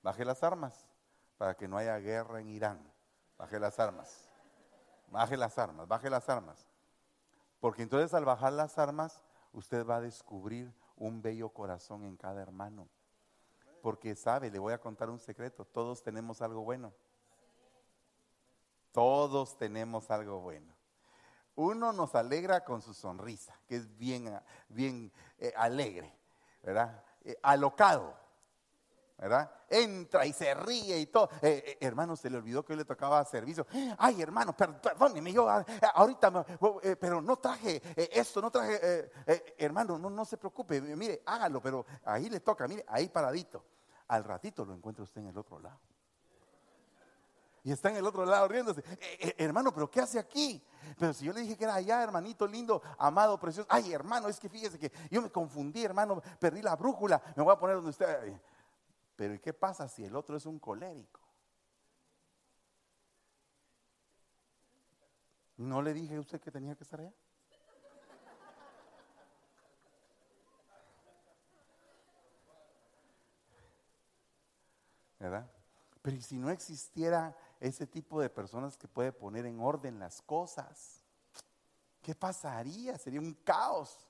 Baje 0.04 0.24
las 0.24 0.44
armas 0.44 0.88
para 1.38 1.56
que 1.56 1.68
no 1.68 1.78
haya 1.78 1.98
guerra 2.00 2.40
en 2.40 2.50
Irán. 2.50 2.94
Baje 3.38 3.60
las 3.60 3.80
armas. 3.80 4.30
Baje 5.08 5.38
las 5.38 5.58
armas, 5.58 5.88
baje 5.88 6.10
las 6.10 6.28
armas. 6.30 6.68
Porque 7.60 7.84
entonces 7.84 8.14
al 8.14 8.26
bajar 8.26 8.54
las 8.54 8.78
armas, 8.78 9.24
usted 9.54 9.86
va 9.86 9.98
a 9.98 10.02
descubrir 10.02 10.74
un 10.96 11.22
bello 11.22 11.50
corazón 11.50 12.04
en 12.04 12.18
cada 12.18 12.42
hermano. 12.42 12.88
Porque 13.82 14.16
sabe, 14.16 14.50
le 14.50 14.60
voy 14.60 14.74
a 14.74 14.80
contar 14.80 15.10
un 15.10 15.20
secreto, 15.20 15.66
todos 15.66 16.02
tenemos 16.04 16.42
algo 16.42 16.64
bueno. 16.64 16.94
Todos 18.92 19.58
tenemos 19.58 20.10
algo 20.10 20.40
bueno. 20.40 20.74
Uno 21.56 21.94
nos 21.94 22.16
alegra 22.16 22.64
con 22.64 22.82
su 22.82 22.94
sonrisa, 22.94 23.58
que 23.68 23.78
es 23.78 23.98
bien, 23.98 24.40
bien 24.70 25.12
eh, 25.38 25.54
alegre. 25.56 26.14
¿verdad? 26.66 27.04
Eh, 27.24 27.38
alocado. 27.44 28.18
¿Verdad? 29.18 29.50
Entra 29.70 30.26
y 30.26 30.34
se 30.34 30.54
ríe 30.54 31.00
y 31.00 31.06
todo. 31.08 31.30
Eh, 31.42 31.64
eh, 31.66 31.78
hermano, 31.80 32.16
se 32.16 32.30
le 32.30 32.38
olvidó 32.38 32.64
que 32.64 32.74
hoy 32.74 32.80
le 32.80 32.86
tocaba 32.86 33.24
servicio. 33.26 33.66
Ay, 33.98 34.22
hermano, 34.22 34.56
perdóneme, 34.56 35.32
yo 35.32 35.50
ah, 35.50 35.66
ahorita, 35.94 36.46
pero 37.00 37.22
no 37.22 37.38
traje 37.38 37.82
esto, 37.96 38.42
no 38.42 38.52
traje, 38.52 39.12
hermano, 39.58 39.98
no, 39.98 40.10
no 40.10 40.26
se 40.26 40.38
preocupe, 40.38 40.82
mire, 40.82 41.22
hágalo, 41.26 41.62
pero 41.62 41.86
ahí 42.04 42.30
le 42.30 42.40
toca, 42.40 42.68
mire, 42.68 42.86
ahí 42.88 43.10
paradito. 43.10 43.64
Al 44.08 44.24
ratito 44.24 44.66
lo 44.66 44.74
encuentra 44.74 45.04
usted 45.04 45.22
en 45.22 45.28
el 45.28 45.38
otro 45.38 45.60
lado. 45.60 45.80
Y 47.64 47.72
está 47.72 47.90
en 47.90 47.96
el 47.96 48.06
otro 48.06 48.24
lado 48.26 48.48
riéndose. 48.48 48.84
hermano, 49.40 49.74
pero 49.74 49.90
¿qué 49.90 50.00
hace 50.00 50.20
aquí? 50.20 50.64
Pero 51.00 51.14
si 51.14 51.26
yo 51.26 51.34
le 51.34 51.42
dije 51.42 51.58
que 51.58 51.64
era 51.64 51.74
allá, 51.74 52.04
hermanito 52.04 52.46
lindo, 52.46 52.80
amado, 53.00 53.40
precioso. 53.40 53.68
Ay, 53.72 53.92
hermano, 53.92 54.28
es 54.28 54.40
que 54.40 54.50
fíjese 54.50 54.78
que 54.78 54.92
yo 55.10 55.20
me 55.20 55.32
confundí, 55.32 55.84
hermano, 55.84 56.22
perdí 56.40 56.62
la 56.62 56.76
brújula. 56.76 57.20
Me 57.36 57.42
voy 57.42 57.52
a 57.52 57.58
poner 57.58 57.78
donde 57.78 57.90
usted. 57.90 58.40
Pero 59.16 59.34
¿y 59.34 59.40
qué 59.40 59.54
pasa 59.54 59.88
si 59.88 60.04
el 60.04 60.16
otro 60.16 60.36
es 60.36 60.46
un 60.46 60.60
colérico? 60.60 61.22
¿No 65.58 65.82
le 65.82 65.94
dije 65.94 66.16
a 66.16 66.20
usted 66.20 66.42
que 66.42 66.52
tenía 66.52 66.76
que 66.76 66.84
estar 66.84 67.00
allá? 67.00 67.14
¿Verdad? 75.18 75.50
Pero 76.02 76.18
¿y 76.18 76.22
si 76.22 76.38
no 76.38 76.50
existiera 76.50 77.36
ese 77.60 77.88
tipo 77.88 78.20
de 78.20 78.30
personas 78.30 78.78
que 78.78 78.88
puede 78.88 79.14
poner 79.14 79.46
en 79.46 79.60
orden 79.62 79.98
las 79.98 80.22
cosas? 80.22 81.02
¿Qué 82.02 82.14
pasaría? 82.14 82.98
Sería 82.98 83.22
un 83.22 83.34
caos. 83.34 84.06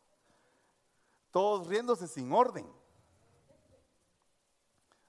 Todos 1.31 1.67
riéndose 1.67 2.07
sin 2.07 2.33
orden. 2.33 2.67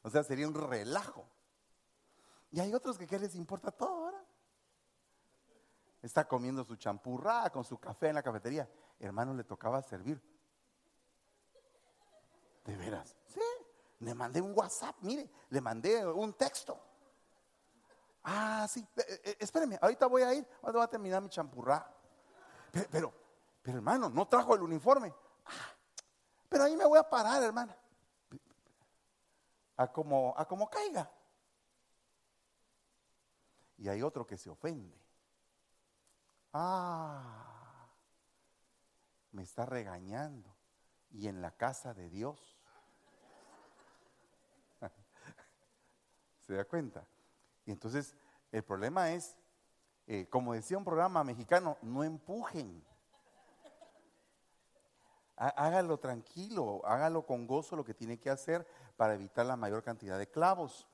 O 0.06 0.10
sea, 0.10 0.22
sería 0.22 0.46
un 0.46 0.54
relajo. 0.54 1.28
Y 2.52 2.60
hay 2.60 2.72
otros 2.72 2.96
que 2.96 3.08
¿qué 3.08 3.18
les 3.18 3.34
importa 3.34 3.72
todo 3.72 4.04
ahora? 4.04 4.24
Está 6.00 6.28
comiendo 6.28 6.62
su 6.62 6.76
champurrada 6.76 7.50
con 7.50 7.64
su 7.64 7.76
café 7.78 8.10
en 8.10 8.14
la 8.14 8.22
cafetería. 8.22 8.70
Hermano, 9.00 9.34
le 9.34 9.42
tocaba 9.42 9.82
servir. 9.82 10.22
De 12.64 12.76
veras. 12.76 13.16
Sí. 13.26 13.40
Le 13.98 14.14
mandé 14.14 14.40
un 14.40 14.56
WhatsApp, 14.56 14.94
mire, 15.00 15.28
le 15.48 15.60
mandé 15.60 16.06
un 16.06 16.34
texto. 16.34 16.80
Ah, 18.22 18.64
sí. 18.70 18.86
Eh, 18.96 19.20
eh, 19.24 19.36
espéreme, 19.40 19.76
ahorita 19.82 20.06
voy 20.06 20.22
a 20.22 20.32
ir. 20.34 20.46
Ahora 20.62 20.74
voy 20.74 20.84
a 20.84 20.88
terminar 20.88 21.20
mi 21.20 21.30
champurrada. 21.30 21.92
Pero, 22.92 23.12
pero, 23.60 23.78
hermano, 23.78 24.08
no 24.08 24.28
trajo 24.28 24.54
el 24.54 24.62
uniforme. 24.62 25.12
Ah, 25.46 25.74
pero 26.48 26.62
ahí 26.62 26.76
me 26.76 26.84
voy 26.84 27.00
a 27.00 27.10
parar, 27.10 27.42
hermana 27.42 27.76
a 29.76 29.92
como, 29.92 30.34
a 30.36 30.46
como 30.46 30.68
caiga. 30.68 31.10
Y 33.78 33.88
hay 33.88 34.02
otro 34.02 34.26
que 34.26 34.38
se 34.38 34.48
ofende. 34.48 34.98
Ah, 36.52 37.88
me 39.32 39.42
está 39.42 39.66
regañando. 39.66 40.54
Y 41.10 41.28
en 41.28 41.40
la 41.40 41.50
casa 41.52 41.94
de 41.94 42.08
Dios. 42.08 42.58
¿Se 46.46 46.54
da 46.54 46.64
cuenta? 46.64 47.06
Y 47.64 47.72
entonces 47.72 48.14
el 48.52 48.62
problema 48.62 49.12
es, 49.12 49.36
eh, 50.06 50.26
como 50.30 50.54
decía 50.54 50.78
un 50.78 50.84
programa 50.84 51.22
mexicano, 51.24 51.76
no 51.82 52.02
empujen. 52.04 52.84
Hágalo 55.36 55.98
tranquilo, 55.98 56.80
hágalo 56.86 57.26
con 57.26 57.46
gozo 57.46 57.76
lo 57.76 57.84
que 57.84 57.92
tiene 57.92 58.18
que 58.18 58.30
hacer 58.30 58.66
para 58.96 59.14
evitar 59.14 59.44
la 59.44 59.56
mayor 59.56 59.82
cantidad 59.82 60.18
de 60.18 60.30
clavos. 60.30 60.86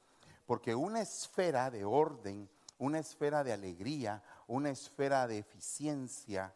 Porque 0.46 0.74
una 0.74 1.00
esfera 1.00 1.70
de 1.70 1.84
orden, 1.84 2.50
una 2.78 2.98
esfera 2.98 3.44
de 3.44 3.52
alegría, 3.52 4.22
una 4.48 4.70
esfera 4.70 5.28
de 5.28 5.38
eficiencia, 5.38 6.52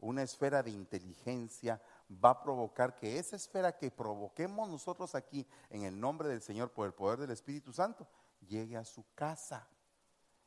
una 0.00 0.22
esfera 0.22 0.62
de 0.62 0.70
inteligencia 0.70 1.80
va 2.12 2.30
a 2.30 2.42
provocar 2.42 2.96
que 2.96 3.18
esa 3.18 3.36
esfera 3.36 3.76
que 3.76 3.90
provoquemos 3.90 4.68
nosotros 4.68 5.14
aquí 5.14 5.46
en 5.68 5.84
el 5.84 5.98
nombre 5.98 6.28
del 6.28 6.42
Señor 6.42 6.72
por 6.72 6.86
el 6.86 6.94
poder 6.94 7.20
del 7.20 7.30
Espíritu 7.30 7.72
Santo 7.72 8.08
llegue 8.48 8.76
a 8.76 8.84
su 8.84 9.04
casa 9.14 9.68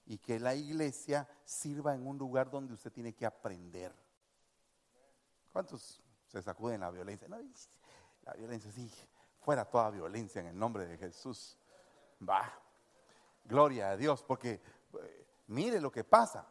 y 0.06 0.18
que 0.18 0.40
la 0.40 0.54
iglesia 0.54 1.28
sirva 1.46 1.96
en 1.96 2.06
un 2.06 2.18
lugar 2.18 2.50
donde 2.50 2.74
usted 2.74 2.92
tiene 2.92 3.14
que 3.14 3.26
aprender. 3.26 3.94
¿Cuántos 5.54 6.03
se 6.34 6.42
sacuden 6.42 6.82
la 6.82 6.90
violencia. 6.90 7.28
No, 7.28 7.38
la 8.24 8.34
violencia, 8.34 8.72
sí, 8.72 8.92
fuera 9.40 9.66
toda 9.66 9.92
violencia 9.92 10.42
en 10.42 10.48
el 10.48 10.58
nombre 10.58 10.88
de 10.88 10.98
Jesús. 10.98 11.58
Va, 12.28 12.52
gloria 13.46 13.92
a 13.92 13.98
Dios, 13.98 14.24
porque 14.24 14.54
eh, 15.00 15.28
mire 15.48 15.80
lo 15.80 15.92
que 15.92 16.04
pasa. 16.04 16.48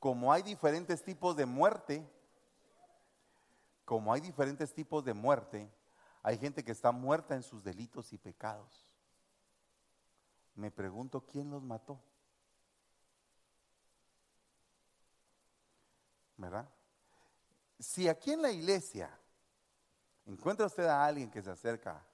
Como 0.00 0.32
hay 0.32 0.42
diferentes 0.42 1.04
tipos 1.04 1.36
de 1.36 1.44
muerte, 1.44 2.08
como 3.84 4.12
hay 4.12 4.22
diferentes 4.22 4.72
tipos 4.72 5.04
de 5.04 5.12
muerte, 5.12 5.70
hay 6.22 6.38
gente 6.38 6.64
que 6.64 6.72
está 6.72 6.90
muerta 6.90 7.34
en 7.34 7.42
sus 7.42 7.62
delitos 7.62 8.12
y 8.14 8.18
pecados. 8.18 8.86
Me 10.54 10.70
pregunto 10.70 11.20
quién 11.20 11.50
los 11.50 11.62
mató. 11.62 12.00
¿Verdad? 16.36 16.68
Si 17.78 18.08
aquí 18.08 18.32
en 18.32 18.42
la 18.42 18.50
iglesia 18.50 19.08
encuentra 20.26 20.66
usted 20.66 20.86
a 20.86 21.04
alguien 21.04 21.30
que 21.30 21.42
se 21.42 21.50
acerca, 21.50 22.04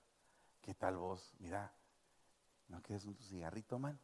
¿qué 0.61 0.75
tal 0.75 0.97
vos? 0.97 1.33
Mira, 1.39 1.73
¿no 2.69 2.83
quieres 2.83 3.05
un 3.07 3.17
cigarrito, 3.17 3.79
man? 3.79 3.99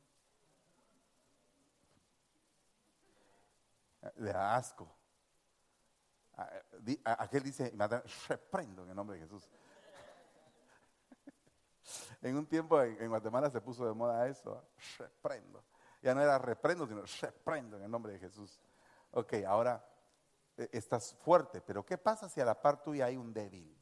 Le 4.17 4.33
da 4.33 4.57
asco. 4.57 4.91
Aquel 7.05 7.43
dice, 7.43 7.75
reprendo 8.29 8.85
en 8.85 8.91
el 8.91 8.97
nombre 8.97 9.17
de 9.17 9.23
Jesús. 9.25 9.49
En 12.23 12.37
un 12.37 12.47
tiempo 12.47 12.81
en, 12.81 13.09
Guatemala 13.09 13.51
se 13.51 13.61
puso 13.61 13.85
de 13.87 13.95
moda 13.95 14.29
eso, 14.29 14.63
reprendo. 14.99 15.65
Ya 16.03 16.15
no 16.15 16.21
era 16.21 16.39
reprendo, 16.39 16.87
sino 16.87 17.03
reprendo 17.21 17.79
en 17.79 17.83
el 17.83 17.91
nombre 17.91 18.13
de 18.13 18.19
Jesús. 18.19 18.61
Ok, 19.11 19.35
ahora 19.47 19.90
estás 20.73 21.15
fuerte, 21.15 21.61
pero 21.61 21.85
¿qué 21.85 21.99
pasa 21.99 22.29
si 22.29 22.41
a 22.41 22.45
la 22.45 22.61
par 22.61 22.83
tuya 22.83 23.07
hay 23.07 23.17
un 23.17 23.33
débil? 23.33 23.77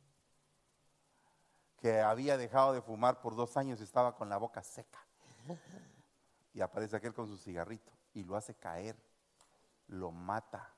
Que 1.81 2.01
había 2.01 2.37
dejado 2.37 2.73
de 2.73 2.83
fumar 2.83 3.21
por 3.21 3.37
dos 3.37 3.57
años 3.57 3.81
y 3.81 3.85
estaba 3.85 4.17
con 4.17 4.29
la 4.29 4.37
boca 4.37 4.63
seca. 4.63 4.99
Y 6.53 6.61
aparece 6.61 6.97
aquel 6.97 7.15
con 7.15 7.27
su 7.27 7.39
cigarrito 7.39 7.93
y 8.15 8.25
lo 8.25 8.37
hace 8.37 8.55
caer, 8.55 8.97
lo 9.87 10.11
mata. 10.11 10.75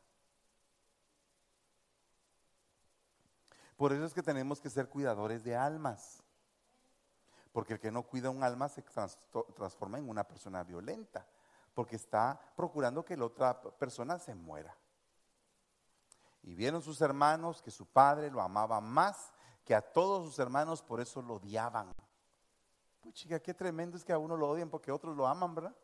Por 3.77 3.93
eso 3.93 4.05
es 4.05 4.13
que 4.13 4.23
tenemos 4.23 4.61
que 4.61 4.69
ser 4.69 4.91
cuidadores 4.91 5.43
de 5.43 5.57
almas. 5.57 6.23
Porque 7.51 7.73
el 7.73 7.81
que 7.81 7.91
no 7.91 8.03
cuida 8.03 8.29
un 8.29 8.45
alma 8.45 8.69
se 8.69 8.85
transforma 9.57 9.99
en 9.99 10.09
una 10.09 10.23
persona 10.23 10.63
violenta. 10.63 11.27
Porque 11.75 11.97
está 11.97 12.39
procurando 12.55 13.05
que 13.05 13.17
la 13.17 13.25
otra 13.25 13.59
persona 13.61 14.19
se 14.19 14.35
muera. 14.35 14.77
Y 16.43 16.55
vieron 16.55 16.83
sus 16.83 17.01
hermanos 17.01 17.63
que 17.63 17.71
su 17.71 17.87
padre 17.87 18.31
lo 18.31 18.41
amaba 18.41 18.81
más 18.81 19.33
que 19.65 19.75
a 19.75 19.83
todos 19.83 20.25
sus 20.25 20.39
hermanos, 20.39 20.83
por 20.83 21.01
eso 21.01 21.23
lo 21.23 21.35
odiaban. 21.35 21.95
Pues 23.01 23.15
chica, 23.15 23.41
qué 23.41 23.55
tremendo 23.55 23.97
es 23.97 24.05
que 24.05 24.13
a 24.13 24.19
uno 24.19 24.37
lo 24.37 24.49
odian 24.49 24.71
porque 24.71 24.91
otros 24.91 25.17
lo 25.17 25.27
aman, 25.27 25.55
¿verdad? 25.55 25.75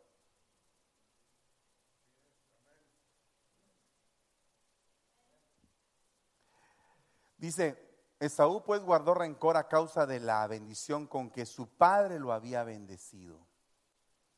Dice, 7.37 7.87
Esaú 8.19 8.63
pues 8.63 8.81
guardó 8.81 9.13
rencor 9.13 9.57
a 9.57 9.67
causa 9.67 10.05
de 10.07 10.19
la 10.19 10.45
bendición 10.47 11.05
con 11.05 11.29
que 11.29 11.45
su 11.45 11.67
padre 11.67 12.19
lo 12.19 12.33
había 12.33 12.63
bendecido. 12.63 13.45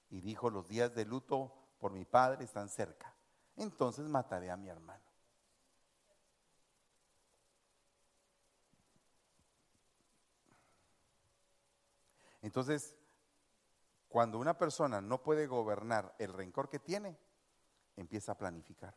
Y 0.09 0.21
dijo, 0.21 0.49
los 0.49 0.67
días 0.67 0.93
de 0.93 1.05
luto 1.05 1.53
por 1.79 1.93
mi 1.93 2.03
padre 2.03 2.43
están 2.43 2.67
cerca. 2.67 3.15
Entonces 3.55 4.05
mataré 4.07 4.51
a 4.51 4.57
mi 4.57 4.67
hermano. 4.67 5.08
Entonces, 12.41 12.95
cuando 14.07 14.39
una 14.39 14.57
persona 14.57 15.01
no 15.01 15.21
puede 15.21 15.47
gobernar 15.47 16.15
el 16.17 16.33
rencor 16.33 16.69
que 16.69 16.79
tiene, 16.79 17.17
empieza 17.95 18.31
a 18.31 18.37
planificar. 18.37 18.95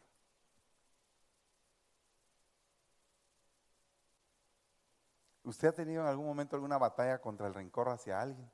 ¿Usted 5.45 5.69
ha 5.69 5.73
tenido 5.73 6.03
en 6.03 6.09
algún 6.09 6.27
momento 6.27 6.55
alguna 6.55 6.79
batalla 6.79 7.21
contra 7.21 7.49
el 7.49 7.55
rencor 7.55 7.89
hacia 7.89 8.21
alguien? 8.21 8.51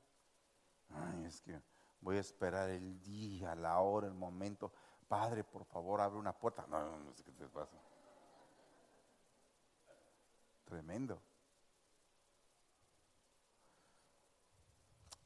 Ay, 0.89 1.25
es 1.25 1.39
que 1.41 1.61
voy 2.01 2.17
a 2.17 2.19
esperar 2.19 2.69
el 2.71 2.99
día, 3.03 3.53
la 3.55 3.79
hora, 3.79 4.07
el 4.07 4.15
momento. 4.15 4.73
Padre, 5.07 5.43
por 5.43 5.65
favor, 5.65 6.01
abre 6.01 6.19
una 6.19 6.33
puerta. 6.33 6.65
No, 6.67 6.79
no, 6.83 6.99
no 6.99 7.13
sé 7.13 7.23
qué 7.23 7.31
te 7.31 7.47
pasa. 7.47 7.77
Tremendo. 10.65 11.21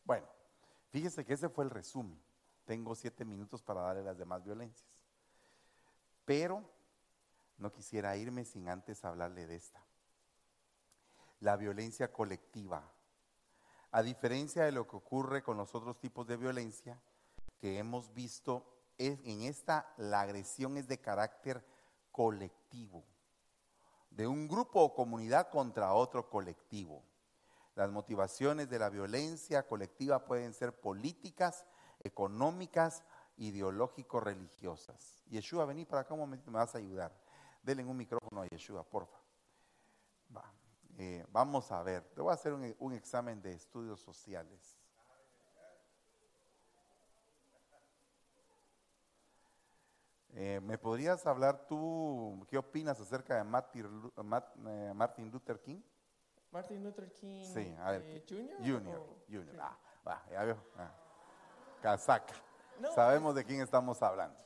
Bueno, 0.04 0.28
fíjese 0.90 1.26
que 1.26 1.34
ese 1.34 1.50
fue 1.50 1.64
el 1.64 1.70
resumen. 1.70 2.22
Tengo 2.66 2.96
siete 2.96 3.26
minutos 3.26 3.62
para 3.62 3.82
darle 3.82 4.04
las 4.04 4.18
demás 4.18 4.44
violencias. 4.44 4.90
Pero 6.26 6.64
no 7.58 7.72
quisiera 7.72 8.16
irme 8.16 8.46
sin 8.46 8.70
antes 8.70 9.04
hablarle 9.04 9.46
de 9.46 9.56
esta. 9.56 9.84
La 11.40 11.58
violencia 11.58 12.12
colectiva. 12.12 12.90
A 13.92 14.02
diferencia 14.02 14.64
de 14.64 14.72
lo 14.72 14.88
que 14.88 14.96
ocurre 14.96 15.44
con 15.44 15.58
los 15.58 15.76
otros 15.76 16.00
tipos 16.00 16.26
de 16.28 16.38
violencia 16.38 17.00
que 17.60 17.78
hemos 17.78 18.14
visto, 18.14 18.66
en 18.98 19.42
esta 19.42 19.94
la 19.98 20.22
agresión 20.22 20.78
es 20.78 20.88
de 20.88 21.00
carácter 21.00 21.66
colectivo, 22.12 23.04
de 24.10 24.28
un 24.28 24.48
grupo 24.48 24.82
o 24.82 24.94
comunidad 24.94 25.50
contra 25.50 25.94
otro 25.94 26.30
colectivo. 26.30 27.04
Las 27.76 27.90
motivaciones 27.90 28.70
de 28.70 28.80
la 28.80 28.90
violencia 28.90 29.66
colectiva 29.66 30.26
pueden 30.26 30.54
ser 30.54 30.80
políticas, 30.80 31.66
económicas, 32.00 33.04
ideológico-religiosas. 33.38 35.24
Yeshua, 35.30 35.66
vení 35.66 35.86
para 35.86 36.02
acá 36.02 36.14
un 36.14 36.20
momento, 36.20 36.52
me 36.52 36.60
vas 36.60 36.76
a 36.76 36.78
ayudar. 36.78 37.12
Denle 37.64 37.84
un 37.84 37.98
micrófono 37.98 38.42
a 38.42 38.48
Yeshua, 38.48 38.84
porfa. 38.84 39.24
Eh, 40.98 41.26
vamos 41.32 41.72
a 41.72 41.82
ver, 41.82 42.04
te 42.14 42.22
voy 42.22 42.30
a 42.30 42.36
hacer 42.36 42.54
un, 42.54 42.94
examen 42.94 43.42
de 43.42 43.54
estudios 43.54 44.00
sociales. 44.00 44.78
Eh, 50.36 50.60
¿Me 50.62 50.78
podrías 50.78 51.26
hablar 51.26 51.66
tú, 51.68 52.46
qué 52.48 52.58
opinas 52.58 53.00
acerca 53.00 53.36
de 53.38 53.44
Martin, 53.44 54.12
eh, 54.68 54.92
Martin 54.96 55.32
Luther 55.32 55.60
King? 55.62 55.82
Martin 56.54 56.84
Luther 56.84 57.12
King 57.14 57.44
sí, 57.52 57.76
a 57.80 57.92
ver, 57.92 58.24
Junior. 58.30 58.58
Junior, 58.60 59.02
Junior. 59.28 59.56
Ah, 59.60 59.76
va, 60.08 60.24
ya 60.30 60.44
veo. 60.44 60.58
Ah. 60.78 60.92
Casaca. 61.82 62.36
Sabemos 62.94 63.34
de 63.34 63.44
quién 63.44 63.62
estamos 63.62 64.00
hablando. 64.04 64.38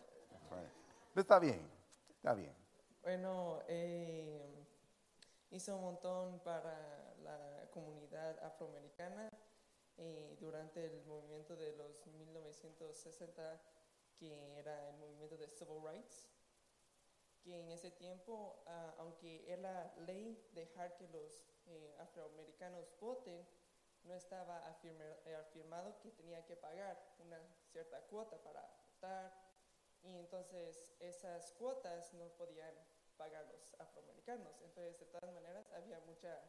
Está 1.14 1.38
bien, 1.38 1.70
está 2.16 2.34
bien. 2.34 2.55
Bueno, 3.01 3.60
eh, 3.68 4.66
hizo 5.51 5.76
un 5.76 5.82
montón 5.82 6.39
para 6.39 7.14
la 7.24 7.70
comunidad 7.72 8.41
afroamericana 8.41 9.30
eh, 9.97 10.38
durante 10.39 10.86
el 10.86 11.03
movimiento 11.05 11.58
de 11.58 11.76
los 11.76 12.08
1960, 12.08 13.62
que 14.18 14.58
era 14.60 14.89
el 14.91 14.97
movimiento 14.97 15.36
de 15.38 15.49
Civil 15.49 15.82
Rights, 15.84 16.30
que 17.43 17.60
en 17.60 17.70
ese 17.72 17.91
tiempo, 17.91 18.64
ah, 18.66 18.93
aunque 18.99 19.51
era 19.51 19.93
ley 20.05 20.41
dejar 20.53 20.95
que 20.95 21.08
los 21.10 21.43
eh, 21.68 21.95
afroamericanos 21.99 22.97
voten, 22.99 23.45
no 24.03 24.15
estaba 24.15 24.65
afirmado 24.68 25.99
que 25.99 26.11
tenía 26.11 26.45
que 26.45 26.55
pagar 26.55 26.97
una 27.20 27.39
cierta 27.72 28.01
cuota 28.07 28.41
para 28.41 28.61
votar 28.93 29.47
y 30.03 30.15
entonces 30.15 30.89
esas 30.99 31.51
cuotas 31.53 32.13
no 32.13 32.30
podían 32.38 32.74
pagar 33.18 33.45
los 33.47 33.74
afroamericanos. 33.80 34.61
Entonces, 34.61 34.99
de 34.99 35.05
todas 35.07 35.34
maneras, 35.34 35.70
había 35.74 35.99
mucha 36.01 36.41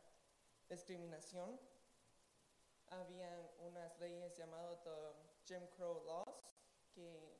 discriminación. 0.69 1.59
Habían 2.91 3.51
unas 3.59 3.99
leyes 3.99 4.37
llamadas 4.37 4.81
Jim 5.45 5.67
Crow 5.77 6.05
Laws 6.05 6.53
que 6.95 7.37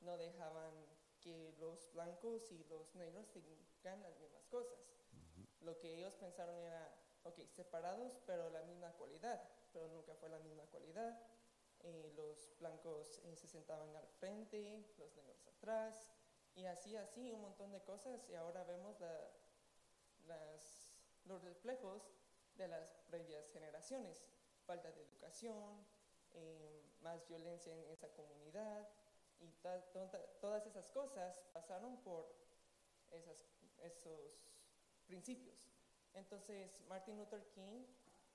no 0.00 0.16
dejaban 0.16 0.72
que 1.20 1.54
los 1.58 1.92
blancos 1.92 2.50
y 2.50 2.64
los 2.64 2.94
negros 2.94 3.30
tengan 3.82 4.02
las 4.02 4.18
mismas 4.18 4.46
cosas. 4.46 4.78
Lo 5.60 5.78
que 5.78 5.94
ellos 5.96 6.14
pensaron 6.14 6.56
era 6.56 6.99
ok, 7.24 7.38
separados, 7.48 8.20
pero 8.26 8.50
la 8.50 8.62
misma 8.62 8.92
cualidad, 8.92 9.42
pero 9.72 9.88
nunca 9.88 10.14
fue 10.14 10.28
la 10.28 10.38
misma 10.38 10.64
cualidad. 10.66 11.18
Eh, 11.82 12.12
los 12.14 12.56
blancos 12.58 13.20
eh, 13.24 13.36
se 13.36 13.46
sentaban 13.46 13.94
al 13.96 14.06
frente, 14.18 14.84
los 14.98 15.14
negros 15.14 15.46
atrás, 15.46 16.08
y 16.54 16.66
así, 16.66 16.96
así, 16.96 17.32
un 17.32 17.40
montón 17.42 17.72
de 17.72 17.80
cosas, 17.82 18.28
y 18.28 18.34
ahora 18.34 18.64
vemos 18.64 18.96
los 21.24 21.42
reflejos 21.42 22.02
de 22.56 22.68
las 22.68 22.98
previas 23.08 23.48
generaciones. 23.50 24.26
Falta 24.66 24.90
de 24.92 25.02
educación, 25.02 25.86
eh, 26.32 26.82
más 27.00 27.26
violencia 27.28 27.72
en 27.72 27.90
esa 27.90 28.08
comunidad, 28.12 28.88
y 29.40 29.50
todas 30.40 30.66
esas 30.66 30.88
cosas 30.88 31.40
pasaron 31.52 31.96
por 32.02 32.30
esos 33.78 34.38
principios. 35.06 35.70
Entonces, 36.14 36.80
Martin 36.88 37.18
Luther 37.18 37.46
King 37.50 37.84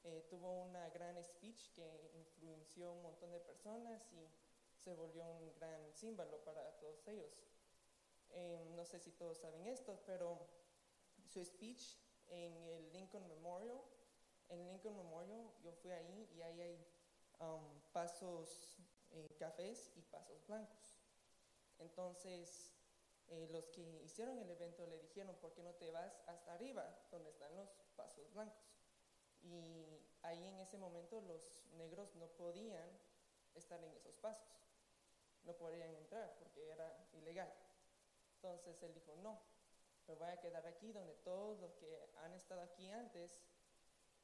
eh, 0.03 0.25
tuvo 0.29 0.63
una 0.63 0.89
gran 0.89 1.21
speech 1.23 1.73
que 1.73 2.11
influenció 2.15 2.91
un 2.91 3.01
montón 3.01 3.31
de 3.31 3.39
personas 3.39 4.01
y 4.13 4.29
se 4.77 4.93
volvió 4.93 5.25
un 5.25 5.53
gran 5.55 5.93
símbolo 5.93 6.37
para 6.43 6.77
todos 6.77 7.07
ellos. 7.07 7.33
Eh, 8.31 8.65
no 8.75 8.85
sé 8.85 8.99
si 8.99 9.11
todos 9.11 9.37
saben 9.39 9.65
esto, 9.65 9.99
pero 10.05 10.37
su 11.27 11.43
speech 11.43 11.97
en 12.27 12.55
el 12.63 12.91
Lincoln 12.91 13.27
Memorial, 13.27 13.81
en 14.49 14.67
Lincoln 14.67 14.95
Memorial 14.95 15.51
yo 15.63 15.71
fui 15.73 15.91
ahí 15.91 16.29
y 16.35 16.41
ahí 16.41 16.61
hay 16.61 16.87
um, 17.39 17.79
pasos 17.91 18.77
eh, 19.11 19.35
cafés 19.39 19.91
y 19.95 20.01
pasos 20.03 20.45
blancos. 20.47 20.99
Entonces, 21.79 22.74
eh, 23.29 23.47
los 23.51 23.67
que 23.69 23.81
hicieron 24.03 24.37
el 24.39 24.49
evento 24.49 24.85
le 24.85 24.99
dijeron, 24.99 25.35
¿por 25.37 25.53
qué 25.53 25.63
no 25.63 25.73
te 25.73 25.89
vas 25.91 26.21
hasta 26.27 26.53
arriba, 26.53 26.97
donde 27.11 27.29
están 27.29 27.55
los 27.55 27.69
pasos 27.95 28.31
blancos? 28.33 28.63
Y 29.41 29.99
ahí 30.21 30.47
en 30.47 30.59
ese 30.59 30.77
momento 30.77 31.21
los 31.21 31.65
negros 31.73 32.15
no 32.15 32.27
podían 32.27 32.89
estar 33.53 33.83
en 33.83 33.93
esos 33.93 34.15
pasos, 34.17 34.47
no 35.43 35.53
podían 35.55 35.93
entrar 35.95 36.35
porque 36.39 36.69
era 36.69 37.07
ilegal. 37.13 37.51
Entonces 38.35 38.81
él 38.83 38.93
dijo, 38.93 39.15
no, 39.17 39.39
me 40.07 40.15
voy 40.15 40.29
a 40.29 40.39
quedar 40.39 40.65
aquí 40.67 40.91
donde 40.91 41.15
todos 41.15 41.59
los 41.59 41.73
que 41.75 41.99
han 42.23 42.33
estado 42.33 42.61
aquí 42.61 42.91
antes 42.91 43.41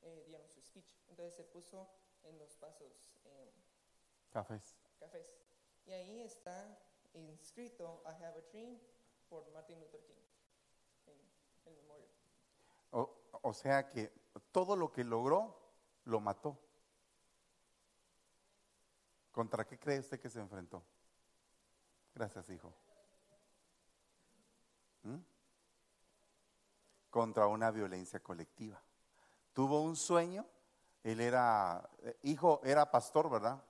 eh, 0.02 0.24
dieron 0.28 0.48
su 0.50 0.62
speech. 0.62 0.96
Entonces 1.10 1.36
se 1.36 1.44
puso 1.44 1.90
en 2.24 2.38
los 2.38 2.56
pasos 2.58 3.12
eh, 3.26 3.52
cafés. 4.30 4.76
cafés. 5.00 5.34
Y 5.86 5.92
ahí 5.92 6.22
está 6.22 6.78
inscrito 7.14 8.04
I 8.06 8.24
Have 8.24 8.40
a 8.40 8.52
Dream 8.52 8.78
por 9.30 9.50
Martin 9.52 9.80
Luther 9.80 10.02
King 10.04 10.22
en 11.08 11.74
el 11.74 11.76
memorial. 11.82 12.10
O, 13.44 13.54
sea 13.54 13.90
que 13.90 14.12
todo 14.52 14.76
lo 14.76 14.92
que 14.92 15.04
logró 15.04 15.58
lo 16.06 16.20
mató. 16.20 16.58
¿Contra 19.32 19.66
qué 19.66 19.80
cree 19.80 20.00
usted 20.00 20.20
que 20.20 20.30
se 20.30 20.40
enfrentó? 20.40 20.84
Gracias, 22.14 22.50
hijo. 22.50 22.74
¿Mm? 25.04 25.18
Contra 27.10 27.48
una 27.48 27.72
violencia 27.72 28.22
colectiva. 28.22 28.82
Tuvo 29.54 29.82
un 29.82 29.96
sueño. 29.96 30.46
Él 31.04 31.22
era, 31.22 31.90
eh, 32.00 32.20
hijo, 32.24 32.62
era 32.64 32.92
pastor, 32.92 33.30
¿verdad? 33.30 33.64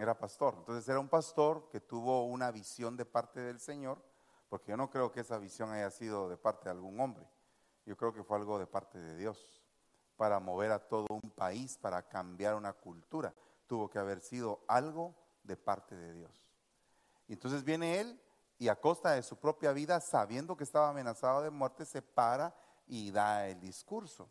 Era 0.00 0.18
pastor. 0.18 0.54
Entonces 0.58 0.88
era 0.88 1.00
un 1.00 1.08
pastor 1.08 1.68
que 1.70 1.80
tuvo 1.80 2.24
una 2.24 2.50
visión 2.50 2.96
de 2.96 3.04
parte 3.04 3.40
del 3.40 3.60
Señor, 3.60 4.02
porque 4.48 4.70
yo 4.70 4.76
no 4.76 4.90
creo 4.90 5.12
que 5.12 5.20
esa 5.20 5.38
visión 5.38 5.70
haya 5.70 5.90
sido 5.90 6.28
de 6.28 6.36
parte 6.36 6.64
de 6.64 6.70
algún 6.70 7.00
hombre. 7.00 7.26
Yo 7.84 7.96
creo 7.96 8.12
que 8.12 8.22
fue 8.22 8.36
algo 8.36 8.58
de 8.58 8.66
parte 8.66 8.98
de 8.98 9.16
Dios, 9.16 9.62
para 10.16 10.40
mover 10.40 10.72
a 10.72 10.78
todo 10.78 11.06
un 11.08 11.30
país, 11.30 11.78
para 11.78 12.02
cambiar 12.08 12.54
una 12.54 12.72
cultura. 12.72 13.34
Tuvo 13.66 13.88
que 13.88 13.98
haber 13.98 14.20
sido 14.20 14.60
algo 14.68 15.14
de 15.42 15.56
parte 15.56 15.94
de 15.94 16.12
Dios. 16.12 16.48
Y 17.28 17.34
entonces 17.34 17.64
viene 17.64 18.00
él 18.00 18.20
y 18.58 18.68
a 18.68 18.80
costa 18.80 19.12
de 19.12 19.22
su 19.22 19.36
propia 19.36 19.72
vida, 19.72 20.00
sabiendo 20.00 20.56
que 20.56 20.64
estaba 20.64 20.90
amenazado 20.90 21.42
de 21.42 21.50
muerte, 21.50 21.84
se 21.84 22.02
para 22.02 22.54
y 22.86 23.10
da 23.10 23.48
el 23.48 23.60
discurso. 23.60 24.28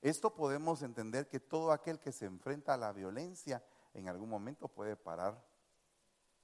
Esto 0.00 0.34
podemos 0.34 0.82
entender 0.82 1.28
que 1.28 1.40
todo 1.40 1.72
aquel 1.72 1.98
que 1.98 2.12
se 2.12 2.26
enfrenta 2.26 2.74
a 2.74 2.76
la 2.76 2.92
violencia 2.92 3.62
en 3.94 4.08
algún 4.08 4.28
momento 4.28 4.68
puede 4.68 4.96
parar 4.96 5.42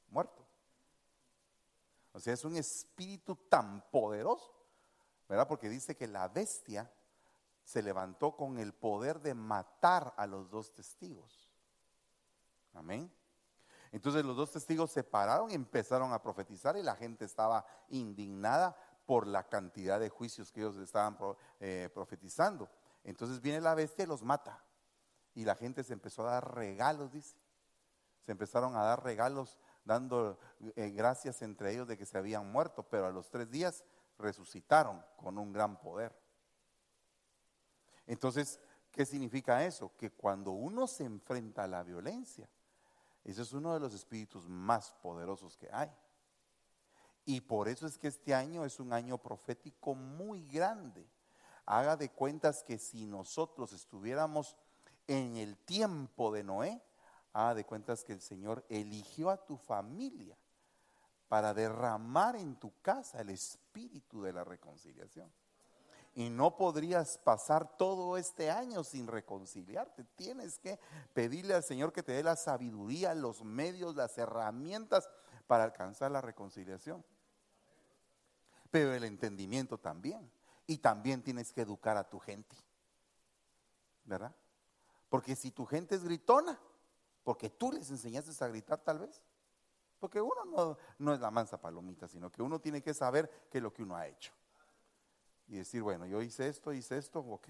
muerto. 0.09 0.45
O 2.13 2.21
sea, 2.21 2.33
es 2.33 2.45
un 2.45 2.57
espíritu 2.57 3.37
tan 3.37 3.83
poderoso, 3.91 4.55
¿verdad? 5.29 5.49
Porque 5.49 5.69
dice 5.69 5.97
que 5.97 6.07
la 6.07 6.29
bestia 6.29 6.91
se 7.65 7.83
levantó 7.83 8.37
con 8.37 8.59
el 8.59 8.73
poder 8.73 9.21
de 9.21 9.35
matar 9.35 10.15
a 10.17 10.27
los 10.27 10.51
dos 10.51 10.73
testigos. 10.73 11.51
Amén. 12.75 13.13
Entonces 13.91 14.25
los 14.25 14.37
dos 14.37 14.51
testigos 14.51 14.91
se 14.91 15.05
pararon 15.05 15.51
y 15.51 15.55
empezaron 15.55 16.13
a 16.13 16.21
profetizar 16.21 16.77
y 16.77 16.83
la 16.83 16.97
gente 16.97 17.25
estaba 17.25 17.65
indignada 17.89 18.77
por 19.07 19.27
la 19.27 19.49
cantidad 19.49 20.01
de 20.01 20.09
juicios 20.09 20.51
que 20.51 20.61
ellos 20.61 20.77
estaban 20.79 21.17
eh, 21.61 21.89
profetizando. 21.95 22.69
Entonces 23.05 23.41
viene 23.41 23.61
la 23.61 23.75
bestia 23.75 24.05
y 24.05 24.09
los 24.09 24.23
mata. 24.23 24.64
Y 25.35 25.45
la 25.45 25.57
gente 25.57 25.85
se 25.85 25.93
empezó 25.93 26.27
a 26.27 26.33
dar 26.33 26.55
regalos, 26.55 27.13
dice. 27.13 27.37
Se 28.25 28.33
empezaron 28.33 28.77
a 28.77 28.83
dar 28.83 29.03
regalos 29.05 29.59
dando 29.85 30.39
eh, 30.77 30.91
gracias 30.91 31.43
entre 31.43 31.73
ellos 31.73 31.87
de 31.87 31.99
que 31.99 32.07
se 32.07 32.17
habían 32.17 32.51
muerto, 32.51 32.83
pero 32.89 33.07
a 33.07 33.11
los 33.11 33.29
tres 33.29 33.51
días 33.51 33.85
resucitaron 34.19 35.05
con 35.17 35.37
un 35.37 35.53
gran 35.53 35.79
poder. 35.79 36.15
Entonces, 38.07 38.61
¿Qué 38.95 39.05
significa 39.05 39.65
eso? 39.65 39.91
Que 39.97 40.13
cuando 40.13 40.53
uno 40.53 40.87
se 40.87 41.03
enfrenta 41.05 41.65
a 41.65 41.67
la 41.67 41.83
violencia, 41.83 42.49
ese 43.25 43.43
es 43.43 43.53
uno 43.53 43.75
de 43.75 43.81
los 43.81 43.93
espíritus 43.93 44.49
más 44.49 44.93
poderosos 45.03 45.57
que 45.57 45.69
hay. 45.73 45.91
Y 47.25 47.41
por 47.41 47.67
eso 47.67 47.89
es 47.89 47.99
que 47.99 48.07
este 48.07 48.33
año 48.37 48.65
es 48.65 48.79
un 48.79 48.93
año 48.93 49.19
profético 49.19 49.97
muy 49.97 50.47
grande. 50.47 51.05
Haga 51.67 51.97
de 51.97 52.09
cuentas 52.13 52.63
que 52.63 52.79
si 52.79 53.05
nosotros 53.05 53.73
estuviéramos 53.73 54.57
en 55.07 55.37
el 55.37 55.57
tiempo 55.57 56.33
de 56.33 56.43
Noé, 56.43 56.83
haga 57.33 57.55
de 57.55 57.65
cuentas 57.65 58.05
que 58.05 58.13
el 58.13 58.21
Señor 58.21 58.65
eligió 58.69 59.31
a 59.31 59.45
tu 59.45 59.57
familia 59.57 60.37
para 61.29 61.53
derramar 61.53 62.37
en 62.37 62.57
tu 62.57 62.73
casa 62.81 63.21
el 63.21 63.31
espíritu 63.31 64.23
de 64.23 64.33
la 64.33 64.45
reconciliación. 64.45 65.31
Y 66.15 66.31
no 66.31 66.57
podrías 66.57 67.19
pasar 67.19 67.77
todo 67.77 68.17
este 68.17 68.49
año 68.49 68.85
sin 68.85 69.09
reconciliarte. 69.09 70.05
Tienes 70.15 70.61
que 70.61 70.79
pedirle 71.13 71.55
al 71.55 71.65
Señor 71.65 71.93
que 71.93 72.05
te 72.05 72.13
dé 72.13 72.23
la 72.23 72.37
sabiduría, 72.37 73.15
los 73.15 73.43
medios, 73.43 73.97
las 73.97 74.17
herramientas 74.17 75.09
para 75.49 75.65
alcanzar 75.65 76.13
la 76.13 76.21
reconciliación. 76.21 77.05
Pero 78.71 78.95
el 78.95 79.03
entendimiento 79.03 79.77
también. 79.77 80.31
Y 80.69 80.79
también 80.79 81.21
tienes 81.21 81.53
que 81.53 81.63
educar 81.63 81.97
a 81.97 82.09
tu 82.09 82.21
gente. 82.21 82.57
¿Verdad? 84.05 84.35
Porque 85.15 85.37
si 85.37 85.53
tu 85.53 85.65
gente 85.65 85.95
es 85.95 86.03
gritona, 86.03 86.59
porque 87.23 87.49
tú 87.49 87.71
les 87.71 87.89
enseñaste 87.89 88.33
a 88.45 88.49
gritar 88.49 88.81
tal 88.81 88.99
vez. 88.99 89.23
Porque 90.01 90.21
uno 90.21 90.77
no, 90.99 91.15
es 91.15 91.21
la 91.21 91.31
mansa 91.31 91.57
palomita, 91.61 92.09
sino 92.09 92.33
que 92.33 92.43
uno 92.43 92.61
tiene 92.61 92.83
que 92.83 92.93
saber 92.93 93.47
qué 93.49 93.59
es 93.59 93.63
lo 93.63 93.73
que 93.73 93.85
uno 93.85 93.95
ha 93.95 94.09
hecho 94.09 94.33
y 95.47 95.55
decir, 95.55 95.83
bueno, 95.83 96.05
yo 96.05 96.21
hice 96.21 96.49
esto, 96.49 96.73
hice 96.73 96.99
esto, 96.99 97.21
ok, 97.21 97.47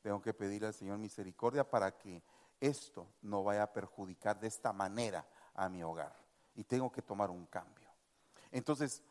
tengo 0.00 0.22
que 0.22 0.32
pedirle 0.32 0.68
al 0.68 0.74
Señor 0.74 0.98
misericordia 0.98 1.68
para 1.68 1.98
que 1.98 2.22
esto 2.60 3.08
no 3.22 3.42
vaya 3.42 3.64
a 3.64 3.72
perjudicar 3.72 4.38
de 4.38 4.46
esta 4.46 4.72
manera 4.72 5.26
a 5.54 5.68
mi 5.68 5.82
hogar. 5.82 6.14
Y 6.54 6.62
tengo 6.62 6.92
que 6.92 7.02
tomar 7.02 7.28
un 7.28 7.44
cambio. 7.46 7.90
Entonces, 8.52 9.02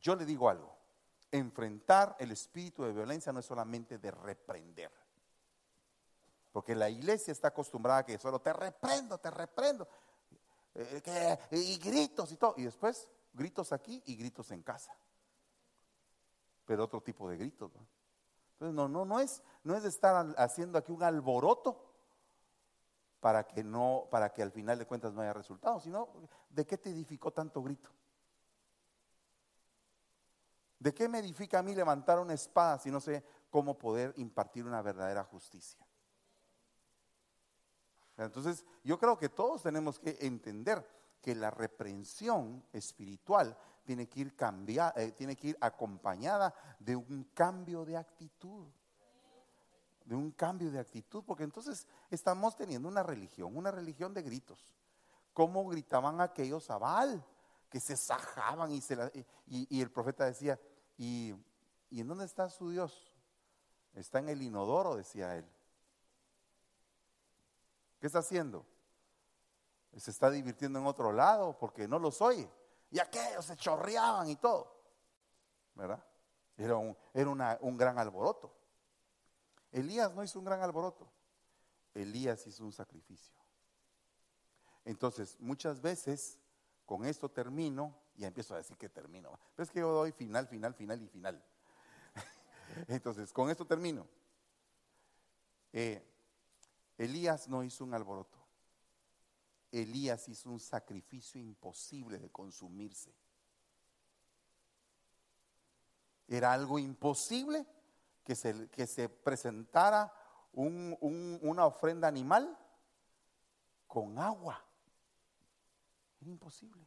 yo 0.00 0.14
le 0.14 0.24
digo 0.24 0.48
algo, 0.48 0.72
enfrentar 1.32 2.14
el 2.20 2.30
espíritu 2.30 2.84
de 2.84 2.92
violencia 2.92 3.32
no 3.32 3.40
es 3.40 3.46
solamente 3.46 3.98
de 3.98 4.12
reprender. 4.12 5.07
Porque 6.52 6.74
la 6.74 6.88
iglesia 6.88 7.32
está 7.32 7.48
acostumbrada 7.48 8.00
a 8.00 8.06
que 8.06 8.18
solo 8.18 8.40
te 8.40 8.52
reprendo, 8.52 9.18
te 9.18 9.30
reprendo. 9.30 9.86
Eh, 10.74 11.38
y 11.52 11.78
gritos 11.78 12.32
y 12.32 12.36
todo. 12.36 12.54
Y 12.56 12.64
después 12.64 13.08
gritos 13.32 13.72
aquí 13.72 14.02
y 14.06 14.16
gritos 14.16 14.50
en 14.50 14.62
casa 14.62 14.96
pero 16.68 16.84
otro 16.84 17.00
tipo 17.00 17.30
de 17.30 17.38
gritos. 17.38 17.72
Entonces, 18.52 18.74
no, 18.74 18.88
no, 18.88 19.06
no 19.06 19.20
es, 19.20 19.42
no 19.64 19.74
es 19.74 19.84
estar 19.84 20.34
haciendo 20.36 20.76
aquí 20.76 20.92
un 20.92 21.02
alboroto 21.02 21.82
para 23.20 23.46
que 23.46 23.64
no, 23.64 24.06
para 24.10 24.34
que 24.34 24.42
al 24.42 24.52
final 24.52 24.78
de 24.78 24.86
cuentas 24.86 25.14
no 25.14 25.22
haya 25.22 25.32
resultados, 25.32 25.82
sino 25.82 26.10
¿de 26.50 26.66
qué 26.66 26.76
te 26.76 26.90
edificó 26.90 27.32
tanto 27.32 27.62
grito? 27.62 27.88
¿De 30.78 30.92
qué 30.92 31.08
me 31.08 31.20
edifica 31.20 31.60
a 31.60 31.62
mí 31.62 31.74
levantar 31.74 32.18
una 32.18 32.34
espada 32.34 32.78
si 32.78 32.90
no 32.90 33.00
sé 33.00 33.24
cómo 33.48 33.78
poder 33.78 34.12
impartir 34.18 34.66
una 34.66 34.82
verdadera 34.82 35.24
justicia? 35.24 35.87
Entonces, 38.24 38.64
yo 38.82 38.98
creo 38.98 39.16
que 39.16 39.28
todos 39.28 39.62
tenemos 39.62 39.98
que 39.98 40.16
entender 40.20 40.84
que 41.22 41.34
la 41.34 41.50
reprensión 41.50 42.64
espiritual 42.72 43.56
tiene 43.84 44.08
que 44.08 44.20
ir 44.20 44.34
eh, 44.96 45.12
tiene 45.12 45.36
que 45.36 45.48
ir 45.48 45.58
acompañada 45.60 46.54
de 46.78 46.96
un 46.96 47.30
cambio 47.34 47.84
de 47.84 47.96
actitud. 47.96 48.66
De 50.04 50.14
un 50.14 50.32
cambio 50.32 50.70
de 50.70 50.78
actitud, 50.78 51.22
porque 51.24 51.44
entonces 51.44 51.86
estamos 52.10 52.56
teniendo 52.56 52.88
una 52.88 53.02
religión, 53.02 53.56
una 53.56 53.70
religión 53.70 54.14
de 54.14 54.22
gritos. 54.22 54.74
¿Cómo 55.32 55.68
gritaban 55.68 56.20
aquellos 56.20 56.70
a? 56.70 57.22
Que 57.68 57.78
se 57.78 57.96
sajaban 57.96 58.72
y, 58.72 59.80
el 59.80 59.90
profeta 59.90 60.24
decía, 60.24 60.58
¿y, 60.96 61.34
¿y 61.90 62.00
en 62.00 62.08
dónde 62.08 62.24
está 62.24 62.48
su 62.48 62.70
Dios? 62.70 63.12
Está 63.94 64.18
en 64.18 64.30
el 64.30 64.42
inodoro, 64.42 64.96
decía 64.96 65.36
él. 65.36 65.44
¿Qué 68.00 68.06
está 68.06 68.20
haciendo? 68.20 68.64
Se 69.96 70.10
está 70.10 70.30
divirtiendo 70.30 70.78
en 70.78 70.86
otro 70.86 71.12
lado 71.12 71.58
porque 71.58 71.88
no 71.88 71.98
los 71.98 72.20
oye. 72.22 72.48
Y 72.90 72.98
aquellos 72.98 73.44
se 73.44 73.56
chorreaban 73.56 74.28
y 74.28 74.36
todo. 74.36 74.76
¿Verdad? 75.74 76.04
Era, 76.56 76.76
un, 76.76 76.96
era 77.12 77.58
un 77.60 77.76
gran 77.76 77.98
alboroto. 77.98 78.54
Elías 79.70 80.14
no 80.14 80.22
hizo 80.22 80.38
un 80.38 80.44
gran 80.44 80.62
alboroto. 80.62 81.10
Elías 81.94 82.46
hizo 82.46 82.64
un 82.64 82.72
sacrificio. 82.72 83.34
Entonces, 84.84 85.36
muchas 85.38 85.80
veces, 85.80 86.38
con 86.86 87.04
esto 87.04 87.30
termino, 87.30 87.94
y 88.16 88.24
empiezo 88.24 88.54
a 88.54 88.58
decir 88.58 88.76
que 88.76 88.88
termino. 88.88 89.38
Pero 89.54 89.64
es 89.64 89.70
que 89.70 89.80
yo 89.80 89.92
doy 89.92 90.12
final, 90.12 90.48
final, 90.48 90.74
final 90.74 91.02
y 91.02 91.08
final. 91.08 91.44
Entonces, 92.88 93.32
con 93.32 93.50
esto 93.50 93.66
termino. 93.66 94.06
Eh, 95.72 96.07
Elías 96.98 97.48
no 97.48 97.62
hizo 97.62 97.84
un 97.84 97.94
alboroto. 97.94 98.38
Elías 99.70 100.28
hizo 100.28 100.50
un 100.50 100.58
sacrificio 100.58 101.40
imposible 101.40 102.18
de 102.18 102.30
consumirse. 102.30 103.14
Era 106.26 106.52
algo 106.52 106.78
imposible 106.78 107.64
que 108.24 108.34
se, 108.34 108.68
que 108.68 108.86
se 108.86 109.08
presentara 109.08 110.12
una 110.52 111.66
ofrenda 111.66 112.08
animal 112.08 112.58
con 113.86 114.18
agua. 114.18 114.62
Era 116.20 116.30
imposible. 116.30 116.84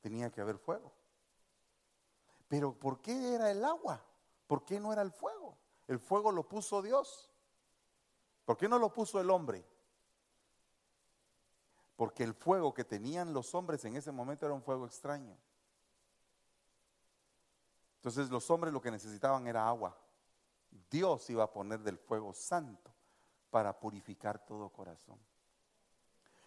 Tenía 0.00 0.30
que 0.30 0.40
haber 0.40 0.58
fuego. 0.58 0.92
Pero 2.48 2.74
¿por 2.78 3.02
qué 3.02 3.34
era 3.34 3.50
el 3.50 3.64
agua? 3.64 4.02
¿Por 4.46 4.64
qué 4.64 4.80
no 4.80 4.92
era 4.92 5.02
el 5.02 5.10
fuego? 5.10 5.58
El 5.88 5.98
fuego 5.98 6.32
lo 6.32 6.48
puso 6.48 6.80
Dios. 6.80 7.30
¿Por 8.46 8.56
qué 8.56 8.66
no 8.66 8.78
lo 8.78 8.90
puso 8.90 9.20
el 9.20 9.28
hombre? 9.28 9.62
porque 11.96 12.22
el 12.22 12.34
fuego 12.34 12.74
que 12.74 12.84
tenían 12.84 13.32
los 13.32 13.54
hombres 13.54 13.84
en 13.84 13.96
ese 13.96 14.12
momento 14.12 14.44
era 14.44 14.54
un 14.54 14.62
fuego 14.62 14.86
extraño. 14.86 15.36
Entonces 17.96 18.28
los 18.30 18.48
hombres 18.50 18.72
lo 18.72 18.82
que 18.82 18.90
necesitaban 18.90 19.46
era 19.46 19.66
agua. 19.66 19.96
Dios 20.90 21.28
iba 21.30 21.42
a 21.42 21.50
poner 21.50 21.80
del 21.80 21.98
fuego 21.98 22.34
santo 22.34 22.92
para 23.50 23.78
purificar 23.78 24.44
todo 24.44 24.68
corazón. 24.68 25.18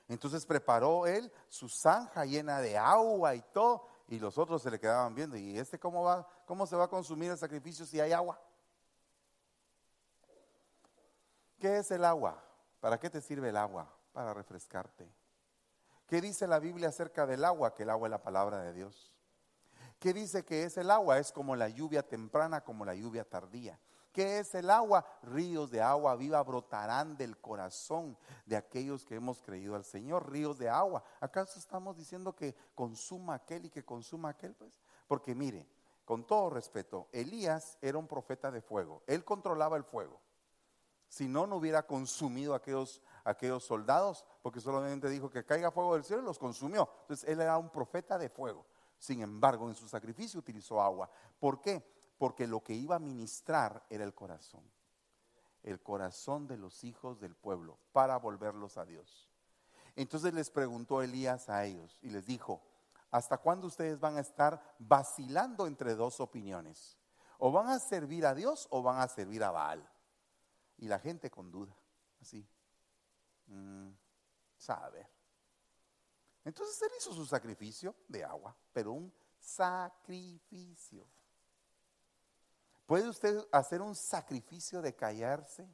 Entonces 0.07 0.45
preparó 0.45 1.07
él 1.07 1.31
su 1.49 1.67
zanja 1.67 2.25
llena 2.25 2.61
de 2.61 2.77
agua 2.77 3.35
y 3.35 3.41
todo, 3.41 3.87
y 4.07 4.19
los 4.19 4.37
otros 4.37 4.61
se 4.61 4.71
le 4.71 4.79
quedaban 4.79 5.13
viendo. 5.13 5.35
¿Y 5.35 5.57
este 5.57 5.79
cómo 5.79 6.03
va, 6.03 6.27
cómo 6.45 6.65
se 6.65 6.75
va 6.75 6.85
a 6.85 6.89
consumir 6.89 7.31
el 7.31 7.37
sacrificio 7.37 7.85
si 7.85 7.99
hay 7.99 8.11
agua? 8.11 8.39
¿Qué 11.59 11.77
es 11.77 11.91
el 11.91 12.05
agua? 12.05 12.41
¿Para 12.79 12.97
qué 12.99 13.09
te 13.09 13.19
sirve 13.19 13.49
el 13.49 13.57
agua? 13.57 13.93
Para 14.13 14.33
refrescarte. 14.33 15.13
¿Qué 16.07 16.21
dice 16.21 16.47
la 16.47 16.59
Biblia 16.59 16.87
acerca 16.87 17.27
del 17.27 17.43
agua? 17.43 17.75
Que 17.75 17.83
el 17.83 17.89
agua 17.89 18.07
es 18.07 18.11
la 18.11 18.23
palabra 18.23 18.61
de 18.61 18.73
Dios. 18.73 19.13
¿Qué 19.99 20.13
dice 20.13 20.45
que 20.45 20.63
es 20.63 20.77
el 20.77 20.89
agua? 20.89 21.19
Es 21.19 21.33
como 21.33 21.57
la 21.57 21.67
lluvia 21.67 22.07
temprana, 22.07 22.63
como 22.63 22.85
la 22.85 22.95
lluvia 22.95 23.25
tardía. 23.25 23.77
¿Qué 24.13 24.39
es 24.39 24.55
el 24.55 24.69
agua? 24.69 25.05
Ríos 25.21 25.69
de 25.69 25.81
agua 25.81 26.15
viva 26.15 26.41
brotarán 26.41 27.17
del 27.17 27.37
corazón 27.37 28.17
de 28.45 28.55
aquellos 28.55 29.05
que 29.05 29.15
hemos 29.15 29.41
creído 29.41 29.75
al 29.75 29.83
Señor. 29.83 30.31
Ríos 30.31 30.57
de 30.57 30.69
agua. 30.69 31.03
¿Acaso 31.19 31.59
estamos 31.59 31.97
diciendo 31.97 32.33
que 32.33 32.55
consuma 32.73 33.35
aquel 33.35 33.65
y 33.65 33.69
que 33.69 33.83
consuma 33.83 34.29
aquel? 34.29 34.55
Pues, 34.55 34.79
porque 35.07 35.35
mire, 35.35 35.67
con 36.05 36.25
todo 36.25 36.49
respeto, 36.49 37.09
Elías 37.11 37.77
era 37.81 37.97
un 37.97 38.07
profeta 38.07 38.49
de 38.49 38.61
fuego. 38.61 39.03
Él 39.05 39.25
controlaba 39.25 39.75
el 39.75 39.83
fuego. 39.83 40.21
Si 41.09 41.27
no, 41.27 41.45
no 41.45 41.57
hubiera 41.57 41.85
consumido 41.85 42.55
aquellos 42.55 43.01
aquellos 43.29 43.63
soldados, 43.63 44.25
porque 44.41 44.59
solamente 44.59 45.09
dijo 45.09 45.29
que 45.29 45.45
caiga 45.45 45.71
fuego 45.71 45.93
del 45.93 46.03
cielo 46.03 46.21
y 46.21 46.25
los 46.25 46.39
consumió. 46.39 46.89
Entonces 47.01 47.29
él 47.29 47.41
era 47.41 47.57
un 47.57 47.69
profeta 47.69 48.17
de 48.17 48.29
fuego. 48.29 48.65
Sin 48.97 49.21
embargo, 49.21 49.69
en 49.69 49.75
su 49.75 49.87
sacrificio 49.87 50.39
utilizó 50.39 50.81
agua. 50.81 51.09
¿Por 51.39 51.61
qué? 51.61 51.83
Porque 52.17 52.47
lo 52.47 52.61
que 52.61 52.73
iba 52.73 52.95
a 52.95 52.99
ministrar 52.99 53.85
era 53.89 54.03
el 54.03 54.13
corazón. 54.13 54.63
El 55.63 55.81
corazón 55.81 56.47
de 56.47 56.57
los 56.57 56.83
hijos 56.83 57.19
del 57.19 57.35
pueblo 57.35 57.77
para 57.91 58.17
volverlos 58.17 58.77
a 58.77 58.85
Dios. 58.85 59.29
Entonces 59.95 60.33
les 60.33 60.49
preguntó 60.49 61.01
Elías 61.01 61.49
a 61.49 61.65
ellos 61.65 61.99
y 62.01 62.09
les 62.09 62.25
dijo, 62.25 62.61
¿hasta 63.11 63.37
cuándo 63.37 63.67
ustedes 63.67 63.99
van 63.99 64.17
a 64.17 64.21
estar 64.21 64.61
vacilando 64.79 65.67
entre 65.67 65.95
dos 65.95 66.19
opiniones? 66.19 66.97
O 67.37 67.51
van 67.51 67.67
a 67.67 67.79
servir 67.79 68.25
a 68.25 68.33
Dios 68.33 68.67
o 68.69 68.81
van 68.81 68.99
a 68.99 69.07
servir 69.07 69.43
a 69.43 69.51
Baal. 69.51 69.87
Y 70.79 70.87
la 70.87 70.99
gente 70.99 71.29
con 71.29 71.51
duda, 71.51 71.75
así. 72.21 72.45
Mm, 73.47 73.89
sabe. 74.57 75.07
Entonces 76.43 76.81
él 76.81 76.89
hizo 76.97 77.13
su 77.13 77.25
sacrificio 77.25 77.95
de 78.07 78.23
agua, 78.23 78.55
pero 78.73 78.91
un 78.93 79.13
sacrificio. 79.37 81.05
¿Puede 82.85 83.07
usted 83.07 83.47
hacer 83.51 83.81
un 83.81 83.95
sacrificio 83.95 84.81
de 84.81 84.95
callarse? 84.95 85.69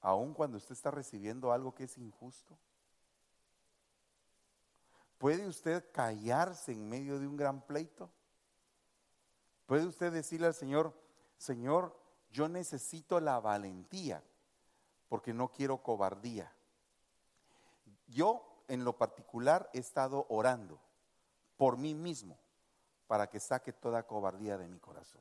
aun 0.00 0.32
cuando 0.32 0.56
usted 0.56 0.72
está 0.72 0.90
recibiendo 0.90 1.52
algo 1.52 1.74
que 1.74 1.84
es 1.84 1.98
injusto? 1.98 2.58
¿Puede 5.18 5.46
usted 5.46 5.84
callarse 5.92 6.72
en 6.72 6.88
medio 6.88 7.18
de 7.18 7.26
un 7.26 7.36
gran 7.36 7.60
pleito? 7.66 8.10
¿Puede 9.66 9.86
usted 9.86 10.12
decirle 10.12 10.46
al 10.46 10.54
Señor, 10.54 10.94
Señor, 11.36 11.99
yo 12.30 12.48
necesito 12.48 13.20
la 13.20 13.40
valentía 13.40 14.22
porque 15.08 15.34
no 15.34 15.50
quiero 15.50 15.82
cobardía? 15.82 16.52
Yo 18.06 18.64
en 18.68 18.84
lo 18.84 18.96
particular 18.96 19.68
he 19.72 19.78
estado 19.78 20.26
orando 20.28 20.80
por 21.56 21.76
mí 21.76 21.94
mismo 21.94 22.38
para 23.06 23.28
que 23.28 23.40
saque 23.40 23.72
toda 23.72 24.06
cobardía 24.06 24.56
de 24.56 24.68
mi 24.68 24.78
corazón. 24.78 25.20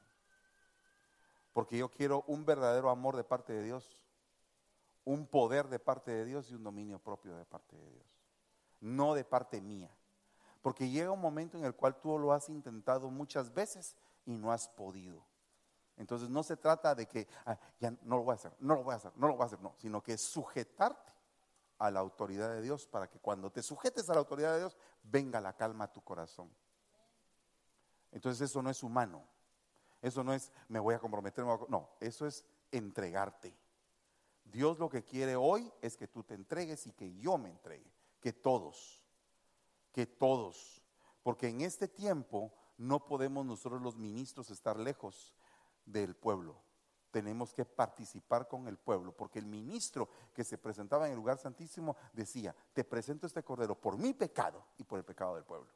Porque 1.53 1.77
yo 1.77 1.89
quiero 1.89 2.23
un 2.27 2.45
verdadero 2.45 2.89
amor 2.89 3.15
de 3.15 3.23
parte 3.23 3.53
de 3.53 3.63
Dios, 3.63 3.97
un 5.03 5.25
poder 5.25 5.67
de 5.67 5.79
parte 5.79 6.11
de 6.11 6.25
Dios 6.25 6.51
y 6.51 6.53
un 6.53 6.63
dominio 6.63 6.99
propio 6.99 7.35
de 7.35 7.45
parte 7.45 7.75
de 7.75 7.91
Dios, 7.91 8.05
no 8.79 9.15
de 9.15 9.25
parte 9.25 9.59
mía. 9.59 9.89
Porque 10.61 10.89
llega 10.89 11.11
un 11.11 11.21
momento 11.21 11.57
en 11.57 11.65
el 11.65 11.73
cual 11.73 11.99
tú 11.99 12.19
lo 12.19 12.31
has 12.31 12.49
intentado 12.49 13.09
muchas 13.09 13.53
veces 13.53 13.97
y 14.25 14.35
no 14.35 14.51
has 14.51 14.69
podido. 14.69 15.25
Entonces 15.99 16.29
no 16.29 16.43
se 16.43 16.55
trata 16.55 16.95
de 16.95 17.05
que 17.05 17.27
ah, 17.45 17.59
ya 17.77 17.91
no 18.03 18.17
lo 18.17 18.23
voy 18.23 18.31
a 18.31 18.35
hacer, 18.35 18.53
no 18.59 18.73
lo 18.75 18.83
voy 18.83 18.93
a 18.93 18.95
hacer, 18.97 19.11
no 19.17 19.27
lo 19.27 19.33
voy 19.33 19.43
a 19.43 19.45
hacer, 19.47 19.61
no, 19.61 19.75
sino 19.77 20.01
que 20.01 20.17
sujetarte 20.17 21.11
a 21.77 21.91
la 21.91 21.99
autoridad 21.99 22.49
de 22.49 22.61
Dios 22.61 22.87
para 22.87 23.09
que 23.09 23.19
cuando 23.19 23.51
te 23.51 23.61
sujetes 23.61 24.09
a 24.09 24.13
la 24.13 24.19
autoridad 24.19 24.53
de 24.53 24.59
Dios 24.59 24.77
venga 25.03 25.41
la 25.41 25.57
calma 25.57 25.83
a 25.85 25.93
tu 25.93 26.01
corazón. 26.01 26.49
Entonces 28.11 28.49
eso 28.49 28.61
no 28.61 28.69
es 28.69 28.81
humano. 28.81 29.23
Eso 30.01 30.23
no 30.23 30.33
es 30.33 30.53
me 30.69 30.79
voy 30.79 30.95
a 30.95 30.99
comprometer, 30.99 31.43
no, 31.43 31.89
eso 31.99 32.25
es 32.25 32.45
entregarte. 32.71 33.53
Dios 34.45 34.79
lo 34.79 34.89
que 34.89 35.03
quiere 35.03 35.35
hoy 35.35 35.69
es 35.81 35.97
que 35.97 36.07
tú 36.07 36.23
te 36.23 36.33
entregues 36.33 36.87
y 36.87 36.93
que 36.93 37.13
yo 37.17 37.37
me 37.37 37.49
entregue, 37.49 37.91
que 38.21 38.31
todos, 38.31 39.03
que 39.91 40.05
todos, 40.05 40.81
porque 41.23 41.49
en 41.49 41.59
este 41.59 41.89
tiempo 41.89 42.53
no 42.77 43.05
podemos 43.05 43.45
nosotros 43.45 43.81
los 43.81 43.97
ministros 43.97 44.49
estar 44.49 44.79
lejos 44.79 45.35
del 45.91 46.15
pueblo. 46.15 46.61
Tenemos 47.11 47.53
que 47.53 47.65
participar 47.65 48.47
con 48.47 48.67
el 48.67 48.77
pueblo, 48.77 49.11
porque 49.11 49.39
el 49.39 49.45
ministro 49.45 50.09
que 50.33 50.43
se 50.43 50.57
presentaba 50.57 51.07
en 51.07 51.13
el 51.13 51.17
lugar 51.17 51.39
santísimo 51.39 51.95
decía, 52.13 52.55
te 52.73 52.83
presento 52.83 53.25
este 53.25 53.43
cordero 53.43 53.75
por 53.75 53.97
mi 53.97 54.13
pecado 54.13 54.63
y 54.77 54.83
por 54.83 54.99
el 54.99 55.05
pecado 55.05 55.35
del 55.35 55.43
pueblo. 55.43 55.71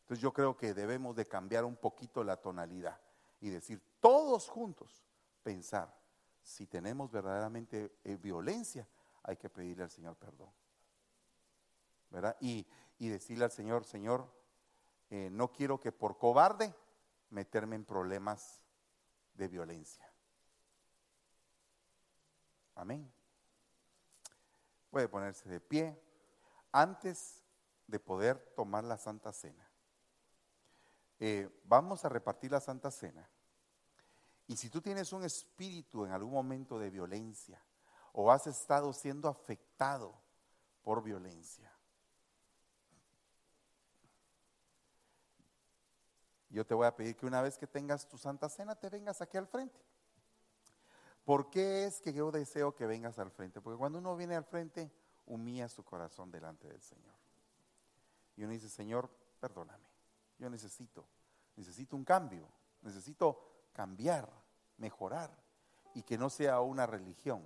Entonces 0.00 0.22
yo 0.22 0.32
creo 0.32 0.56
que 0.56 0.74
debemos 0.74 1.14
de 1.16 1.26
cambiar 1.26 1.64
un 1.64 1.76
poquito 1.76 2.24
la 2.24 2.36
tonalidad 2.36 3.00
y 3.40 3.50
decir 3.50 3.82
todos 4.00 4.48
juntos, 4.48 5.04
pensar, 5.42 5.94
si 6.42 6.66
tenemos 6.66 7.10
verdaderamente 7.10 7.98
eh, 8.04 8.16
violencia, 8.16 8.86
hay 9.24 9.36
que 9.36 9.50
pedirle 9.50 9.84
al 9.84 9.90
Señor 9.90 10.16
perdón. 10.16 10.50
¿Verdad? 12.10 12.36
Y, 12.40 12.66
decirle 12.98 13.44
al 13.44 13.50
Señor, 13.50 13.84
Señor, 13.84 14.32
eh, 15.10 15.28
no 15.30 15.52
quiero 15.52 15.80
que 15.80 15.92
por 15.92 16.18
cobarde 16.18 16.74
meterme 17.30 17.76
en 17.76 17.84
problemas 17.84 18.62
de 19.36 19.48
violencia. 19.48 20.04
Amén. 22.74 23.12
Puede 24.90 25.08
ponerse 25.08 25.48
de 25.48 25.60
pie 25.60 26.00
antes 26.72 27.42
de 27.86 27.98
poder 27.98 28.38
tomar 28.54 28.84
la 28.84 28.98
Santa 28.98 29.32
Cena. 29.32 29.70
Eh, 31.18 31.48
vamos 31.64 32.04
a 32.04 32.08
repartir 32.08 32.50
la 32.50 32.60
Santa 32.60 32.90
Cena. 32.90 33.28
Y 34.46 34.56
si 34.56 34.70
tú 34.70 34.80
tienes 34.80 35.12
un 35.12 35.24
espíritu 35.24 36.04
en 36.04 36.12
algún 36.12 36.32
momento 36.32 36.78
de 36.78 36.90
violencia 36.90 37.62
o 38.12 38.30
has 38.30 38.46
estado 38.46 38.92
siendo 38.92 39.28
afectado 39.28 40.14
por 40.82 41.02
violencia, 41.02 41.72
yo 46.56 46.66
te 46.66 46.74
voy 46.74 46.86
a 46.86 46.94
pedir 46.96 47.16
que 47.16 47.26
una 47.26 47.42
vez 47.42 47.58
que 47.58 47.66
tengas 47.66 48.08
tu 48.08 48.18
Santa 48.18 48.48
Cena 48.48 48.74
te 48.74 48.88
vengas 48.88 49.20
aquí 49.20 49.36
al 49.36 49.46
frente. 49.46 49.80
¿Por 51.24 51.50
qué 51.50 51.84
es 51.84 52.00
que 52.00 52.12
yo 52.12 52.30
deseo 52.30 52.74
que 52.74 52.86
vengas 52.86 53.18
al 53.18 53.30
frente? 53.30 53.60
Porque 53.60 53.78
cuando 53.78 53.98
uno 53.98 54.16
viene 54.16 54.36
al 54.36 54.44
frente, 54.44 54.90
humilla 55.26 55.68
su 55.68 55.84
corazón 55.84 56.30
delante 56.30 56.68
del 56.68 56.80
Señor. 56.80 57.14
Y 58.36 58.44
uno 58.44 58.52
dice, 58.52 58.68
Señor, 58.68 59.10
perdóname 59.40 59.96
yo 60.38 60.50
necesito, 60.50 61.06
necesito 61.56 61.96
un 61.96 62.04
cambio, 62.04 62.48
necesito 62.82 63.68
cambiar, 63.72 64.28
mejorar 64.78 65.30
y 65.94 66.02
que 66.02 66.18
no 66.18 66.28
sea 66.28 66.60
una 66.60 66.86
religión, 66.86 67.42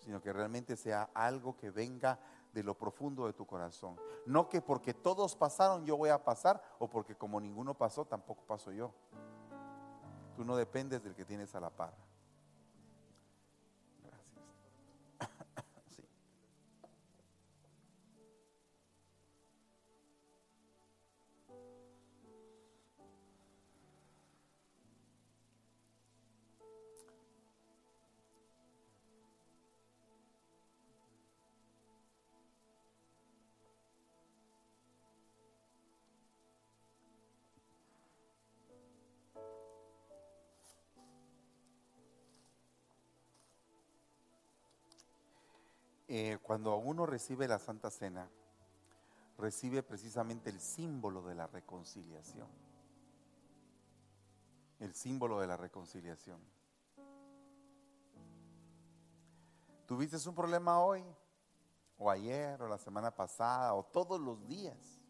sino 0.00 0.20
que 0.20 0.32
realmente 0.32 0.76
sea 0.76 1.10
algo 1.14 1.56
que 1.56 1.70
venga 1.70 2.18
de 2.52 2.62
lo 2.62 2.74
profundo 2.74 3.26
de 3.26 3.32
tu 3.32 3.46
corazón. 3.46 3.96
No 4.26 4.48
que 4.48 4.60
porque 4.60 4.94
todos 4.94 5.36
pasaron 5.36 5.84
yo 5.84 5.96
voy 5.96 6.10
a 6.10 6.24
pasar 6.24 6.62
o 6.78 6.88
porque 6.88 7.14
como 7.14 7.40
ninguno 7.40 7.74
pasó 7.74 8.04
tampoco 8.04 8.42
paso 8.44 8.72
yo. 8.72 8.92
Tú 10.36 10.44
no 10.44 10.56
dependes 10.56 11.02
del 11.02 11.14
que 11.14 11.24
tienes 11.24 11.54
a 11.54 11.60
la 11.60 11.70
par. 11.70 11.92
Eh, 46.20 46.36
cuando 46.42 46.76
uno 46.78 47.06
recibe 47.06 47.46
la 47.46 47.60
Santa 47.60 47.92
Cena, 47.92 48.28
recibe 49.36 49.84
precisamente 49.84 50.50
el 50.50 50.58
símbolo 50.58 51.22
de 51.22 51.36
la 51.36 51.46
reconciliación. 51.46 52.48
El 54.80 54.94
símbolo 54.94 55.38
de 55.38 55.46
la 55.46 55.56
reconciliación. 55.56 56.40
¿Tuviste 59.86 60.28
un 60.28 60.34
problema 60.34 60.80
hoy? 60.80 61.04
¿O 61.98 62.10
ayer? 62.10 62.60
¿O 62.62 62.66
la 62.66 62.78
semana 62.78 63.14
pasada? 63.14 63.74
¿O 63.74 63.84
todos 63.84 64.20
los 64.20 64.44
días? 64.48 65.00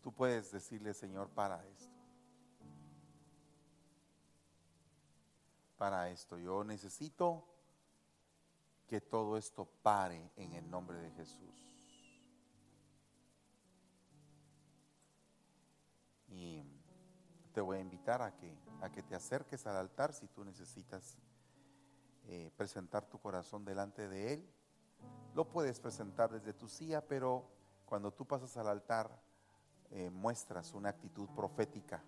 Tú 0.00 0.14
puedes 0.14 0.50
decirle, 0.50 0.94
Señor, 0.94 1.28
para 1.28 1.62
esto. 1.66 1.94
Para 5.76 6.08
esto. 6.08 6.38
Yo 6.38 6.64
necesito 6.64 7.57
que 8.88 9.00
todo 9.00 9.36
esto 9.36 9.66
pare 9.82 10.32
en 10.36 10.54
el 10.54 10.68
nombre 10.68 10.98
de 10.98 11.10
Jesús. 11.12 11.68
Y 16.28 16.64
te 17.52 17.60
voy 17.60 17.76
a 17.76 17.80
invitar 17.80 18.22
a 18.22 18.34
que, 18.34 18.56
a 18.80 18.90
que 18.90 19.02
te 19.02 19.14
acerques 19.14 19.66
al 19.66 19.76
altar 19.76 20.12
si 20.12 20.26
tú 20.28 20.44
necesitas 20.44 21.18
eh, 22.26 22.50
presentar 22.56 23.04
tu 23.06 23.18
corazón 23.18 23.64
delante 23.64 24.08
de 24.08 24.34
Él. 24.34 24.50
Lo 25.34 25.48
puedes 25.48 25.78
presentar 25.80 26.30
desde 26.30 26.52
tu 26.52 26.68
silla, 26.68 27.06
pero 27.06 27.48
cuando 27.84 28.12
tú 28.12 28.26
pasas 28.26 28.56
al 28.56 28.68
altar 28.68 29.10
eh, 29.90 30.10
muestras 30.10 30.74
una 30.74 30.90
actitud 30.90 31.28
profética 31.30 32.02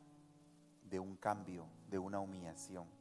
de 0.84 0.98
un 0.98 1.16
cambio, 1.16 1.66
de 1.88 1.98
una 1.98 2.20
humillación. 2.20 2.99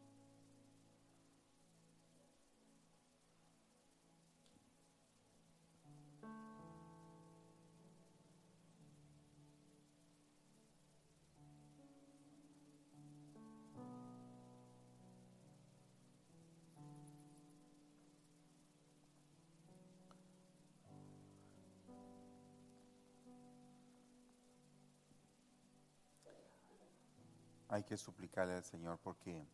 Hay 27.69 27.83
que 27.83 27.97
suplicarle 27.97 28.55
al 28.55 28.63
Señor 28.63 28.99
porque 28.99 29.47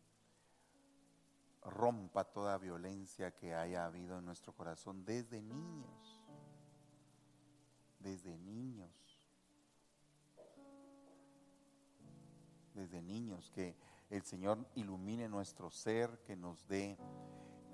rompa 1.62 2.24
toda 2.24 2.56
violencia 2.56 3.34
que 3.34 3.54
haya 3.54 3.84
habido 3.84 4.18
en 4.18 4.24
nuestro 4.24 4.54
corazón 4.54 5.04
desde 5.04 5.42
niños, 5.42 6.22
desde 7.98 8.38
niños, 8.38 8.90
desde 12.72 13.02
niños, 13.02 13.50
que 13.50 13.76
el 14.08 14.22
Señor 14.22 14.66
ilumine 14.76 15.28
nuestro 15.28 15.70
ser, 15.70 16.22
que 16.22 16.36
nos 16.36 16.66
dé 16.68 16.96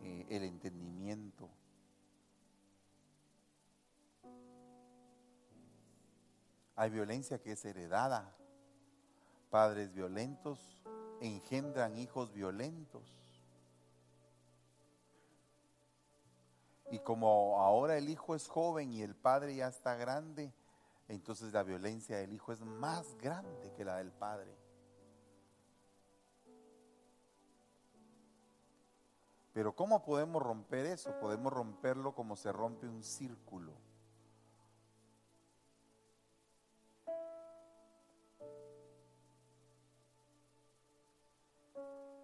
eh, 0.01 0.27
el 0.29 0.43
entendimiento. 0.43 1.49
Hay 6.75 6.91
violencia 6.91 7.41
que 7.41 7.53
es 7.53 7.65
heredada. 7.65 8.37
Padres 9.53 9.93
violentos 9.93 10.59
engendran 11.21 11.99
hijos 11.99 12.33
violentos. 12.33 13.03
Y 16.91 16.99
como 17.01 17.61
ahora 17.61 17.99
el 17.99 18.09
hijo 18.09 18.35
es 18.35 18.49
joven 18.49 18.95
y 18.95 19.03
el 19.03 19.15
padre 19.15 19.55
ya 19.55 19.69
está 19.69 19.95
grande, 19.95 20.55
entonces 21.07 21.53
la 21.53 21.65
violencia 21.65 22.17
del 22.17 22.33
hijo 22.33 22.51
es 22.53 22.63
más 22.63 23.15
grande 23.19 23.71
que 23.77 23.85
la 23.85 23.99
del 23.99 24.11
padre. 24.11 24.57
Pero 29.53 29.77
¿cómo 29.77 30.03
podemos 30.03 30.43
romper 30.43 30.87
eso? 30.87 31.15
Podemos 31.21 31.53
romperlo 31.53 32.15
como 32.15 32.37
se 32.37 32.53
rompe 32.53 32.89
un 32.89 33.03
círculo. 33.03 33.75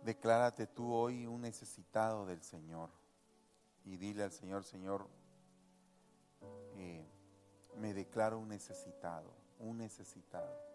Declárate 0.03 0.67
tú 0.67 0.93
hoy 0.93 1.27
un 1.27 1.43
necesitado 1.43 2.27
del 2.27 2.43
Señor 2.43 2.91
y 3.85 3.97
dile 3.97 4.23
al 4.23 4.33
Señor, 4.33 4.65
Señor, 4.65 5.09
eh, 6.77 7.07
me 7.77 7.95
declaro 7.95 8.39
un 8.39 8.49
necesitado, 8.49 9.33
un 9.59 9.79
necesitado. 9.79 10.69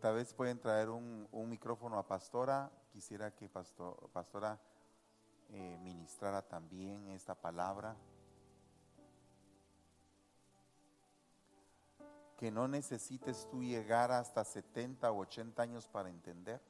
Tal 0.00 0.14
vez 0.14 0.32
pueden 0.32 0.60
traer 0.60 0.90
un, 0.90 1.28
micrófono 1.48 1.98
a 1.98 2.06
Pastora. 2.06 2.70
Quisiera 2.92 3.34
que 3.34 3.48
Pastora 3.48 4.60
eh, 5.50 5.76
ministrara 5.80 6.40
también 6.42 7.08
esta 7.08 7.34
palabra. 7.34 7.96
Que 12.36 12.52
no 12.52 12.68
necesites 12.68 13.48
tú 13.50 13.64
llegar 13.64 14.12
hasta 14.12 14.44
70 14.44 15.10
o 15.10 15.18
80 15.22 15.60
años 15.60 15.88
para 15.88 16.10
entender. 16.10 16.60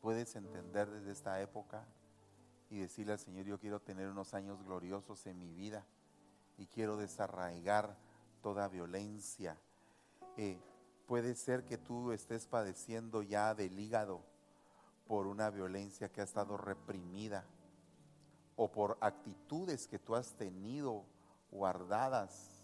Puedes 0.00 0.34
entender 0.36 0.88
desde 0.90 1.12
esta 1.12 1.40
época 1.40 1.84
y 2.70 2.78
decirle 2.78 3.12
al 3.12 3.18
Señor, 3.18 3.46
yo 3.46 3.58
quiero 3.58 3.80
tener 3.80 4.08
unos 4.08 4.34
años 4.34 4.62
gloriosos 4.62 5.26
en 5.26 5.38
mi 5.38 5.52
vida 5.52 5.84
y 6.56 6.66
quiero 6.66 6.96
desarraigar 6.96 7.96
toda 8.42 8.68
violencia. 8.68 9.56
Eh, 10.36 10.58
puede 11.06 11.34
ser 11.34 11.64
que 11.64 11.78
tú 11.78 12.12
estés 12.12 12.46
padeciendo 12.46 13.22
ya 13.22 13.54
del 13.54 13.78
hígado 13.78 14.20
por 15.06 15.26
una 15.26 15.50
violencia 15.50 16.10
que 16.10 16.20
ha 16.20 16.24
estado 16.24 16.56
reprimida 16.56 17.44
o 18.56 18.70
por 18.70 18.98
actitudes 19.00 19.88
que 19.88 19.98
tú 19.98 20.14
has 20.14 20.32
tenido 20.34 21.04
guardadas 21.50 22.57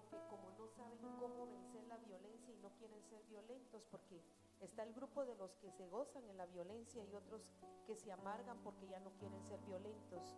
saben 0.00 1.16
cómo 1.18 1.46
vencer 1.46 1.84
la 1.86 1.96
violencia 1.98 2.54
y 2.54 2.58
no 2.58 2.70
quieren 2.78 3.02
ser 3.02 3.22
violentos 3.24 3.84
porque 3.90 4.22
está 4.60 4.82
el 4.82 4.94
grupo 4.94 5.24
de 5.24 5.34
los 5.36 5.54
que 5.56 5.70
se 5.70 5.86
gozan 5.88 6.28
en 6.28 6.36
la 6.36 6.46
violencia 6.46 7.04
y 7.04 7.14
otros 7.14 7.42
que 7.86 7.96
se 7.96 8.12
amargan 8.12 8.58
porque 8.62 8.86
ya 8.88 9.00
no 9.00 9.10
quieren 9.18 9.42
ser 9.44 9.60
violentos 9.60 10.36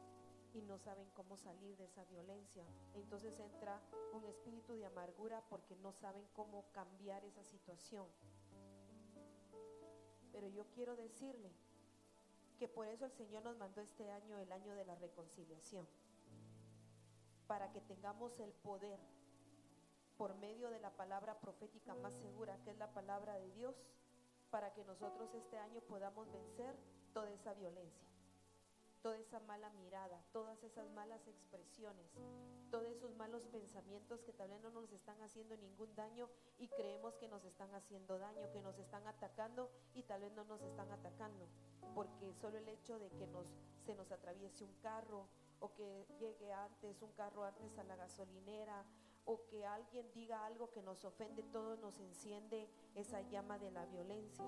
y 0.55 0.63
no 0.63 0.79
saben 0.79 1.09
cómo 1.15 1.37
salir 1.37 1.77
de 1.77 1.85
esa 1.85 2.05
violencia. 2.05 2.65
Entonces 2.95 3.39
entra 3.41 3.81
un 4.13 4.25
espíritu 4.25 4.75
de 4.75 4.87
amargura 4.87 5.43
porque 5.49 5.77
no 5.77 5.93
saben 5.93 6.27
cómo 6.33 6.65
cambiar 6.73 7.25
esa 7.25 7.45
situación. 7.45 8.07
Pero 10.33 10.49
yo 10.49 10.65
quiero 10.75 10.97
decirle 10.97 11.51
que 12.59 12.69
por 12.69 12.87
eso 12.87 13.05
el 13.05 13.13
Señor 13.13 13.45
nos 13.45 13.57
mandó 13.57 13.81
este 13.81 14.11
año, 14.11 14.39
el 14.39 14.51
año 14.53 14.75
de 14.75 14.85
la 14.85 14.95
reconciliación, 14.95 15.87
para 17.47 17.73
que 17.73 17.81
tengamos 17.81 18.39
el 18.39 18.53
poder 18.53 18.99
por 20.17 20.35
medio 20.37 20.71
de 20.71 20.79
la 20.81 20.91
palabra 20.91 21.39
profética 21.41 21.95
más 21.95 22.15
segura, 22.15 22.59
que 22.65 22.71
es 22.71 22.79
la 22.79 22.93
palabra 22.93 23.35
de 23.35 23.51
Dios, 23.53 23.75
para 24.51 24.73
que 24.73 24.85
nosotros 24.85 25.35
este 25.35 25.59
año 25.59 25.81
podamos 25.81 26.31
vencer 26.31 26.77
toda 27.13 27.31
esa 27.33 27.55
violencia, 27.55 28.07
toda 29.03 29.19
esa 29.19 29.41
mala 29.41 29.69
mirada, 29.71 30.23
todas 30.33 30.63
esas 30.63 30.89
malas 30.91 31.27
expresiones, 31.27 32.07
todos 32.71 32.87
esos 32.87 33.15
malos 33.17 33.45
pensamientos 33.47 34.23
que 34.23 34.33
tal 34.33 34.51
vez 34.51 34.61
no 34.61 34.71
nos 34.71 34.93
están 34.93 35.21
haciendo 35.23 35.57
ningún 35.57 35.95
daño 35.95 36.29
y 36.59 36.69
creemos 36.69 37.17
que 37.17 37.29
nos 37.29 37.45
están 37.45 37.75
haciendo 37.75 38.19
daño, 38.19 38.51
que 38.53 38.63
nos 38.63 38.79
están 38.79 39.07
atacando 39.07 39.71
y 39.95 40.05
tal 40.05 40.21
vez 40.21 40.33
no 40.33 40.45
nos 40.45 40.63
están 40.63 40.91
atacando, 40.93 41.49
porque 41.95 42.33
solo 42.35 42.59
el 42.59 42.69
hecho 42.69 42.99
de 42.99 43.11
que 43.11 43.27
nos, 43.27 43.53
se 43.85 43.95
nos 43.95 44.11
atraviese 44.13 44.65
un 44.65 44.75
carro 44.75 45.29
o 45.61 45.73
que 45.75 46.07
llegue 46.19 46.53
antes 46.53 47.01
un 47.03 47.13
carro 47.13 47.45
antes 47.45 47.77
a 47.79 47.85
la 47.85 47.97
gasolinera 47.97 48.85
o 49.25 49.47
que 49.47 49.65
alguien 49.67 50.11
diga 50.13 50.45
algo 50.45 50.71
que 50.71 50.83
nos 50.83 51.05
ofende, 51.05 51.43
todo 51.43 51.77
nos 51.77 51.99
enciende 51.99 52.69
esa 52.95 53.23
llama 53.23 53.59
de 53.59 53.71
la 53.71 53.87
violencia. 53.87 54.45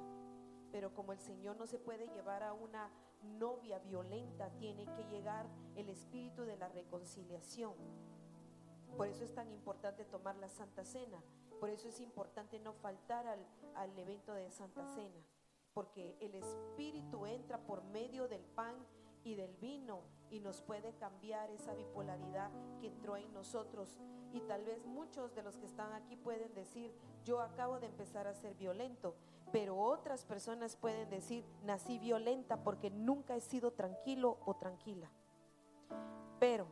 Pero 0.71 0.93
como 0.93 1.13
el 1.13 1.21
Señor 1.21 1.57
no 1.57 1.67
se 1.67 1.79
puede 1.79 2.09
llevar 2.09 2.43
a 2.43 2.53
una 2.53 2.91
novia 3.39 3.79
violenta, 3.79 4.51
tiene 4.59 4.85
que 4.85 5.05
llegar 5.05 5.47
el 5.75 5.89
espíritu 5.89 6.43
de 6.43 6.57
la 6.57 6.69
reconciliación. 6.69 7.75
Por 8.97 9.09
eso 9.09 9.25
es 9.25 9.35
tan 9.35 9.51
importante 9.51 10.05
tomar 10.05 10.37
la 10.37 10.49
Santa 10.49 10.85
Cena. 10.85 11.23
Por 11.61 11.71
eso 11.71 11.89
es 11.89 12.01
importante 12.01 12.59
no 12.59 12.75
faltar 12.75 13.27
al, 13.27 13.47
al 13.75 13.99
evento 13.99 14.35
de 14.35 14.51
Santa 14.51 14.87
Cena. 14.87 15.21
Porque 15.73 16.17
el 16.21 16.35
espíritu 16.35 17.27
entra 17.27 17.59
por 17.59 17.83
medio 17.85 18.29
del 18.29 18.45
pan 18.45 18.75
y 19.25 19.35
del 19.35 19.55
vino 19.57 20.03
y 20.31 20.41
nos 20.41 20.61
puede 20.63 20.93
cambiar 20.95 21.51
esa 21.51 21.75
bipolaridad 21.75 22.51
que 22.81 22.89
entró 22.89 23.17
en 23.17 23.33
nosotros. 23.33 23.99
Y 24.33 24.41
tal 24.41 24.65
vez 24.65 24.85
muchos 24.87 25.35
de 25.35 25.43
los 25.43 25.57
que 25.57 25.67
están 25.67 25.93
aquí 25.93 26.17
pueden 26.17 26.53
decir, 26.55 26.93
yo 27.25 27.41
acabo 27.41 27.81
de 27.81 27.87
empezar 27.87 28.27
a 28.27 28.35
ser 28.35 28.55
violento, 28.55 29.15
pero 29.53 29.79
otras 29.79 30.25
personas 30.25 30.77
pueden 30.77 31.09
decir, 31.09 31.45
nací 31.65 31.99
violenta 31.99 32.63
porque 32.63 32.91
nunca 32.91 33.37
he 33.37 33.41
sido 33.41 33.73
tranquilo 33.73 34.39
o 34.45 34.55
tranquila. 34.55 35.11
Pero 36.39 36.67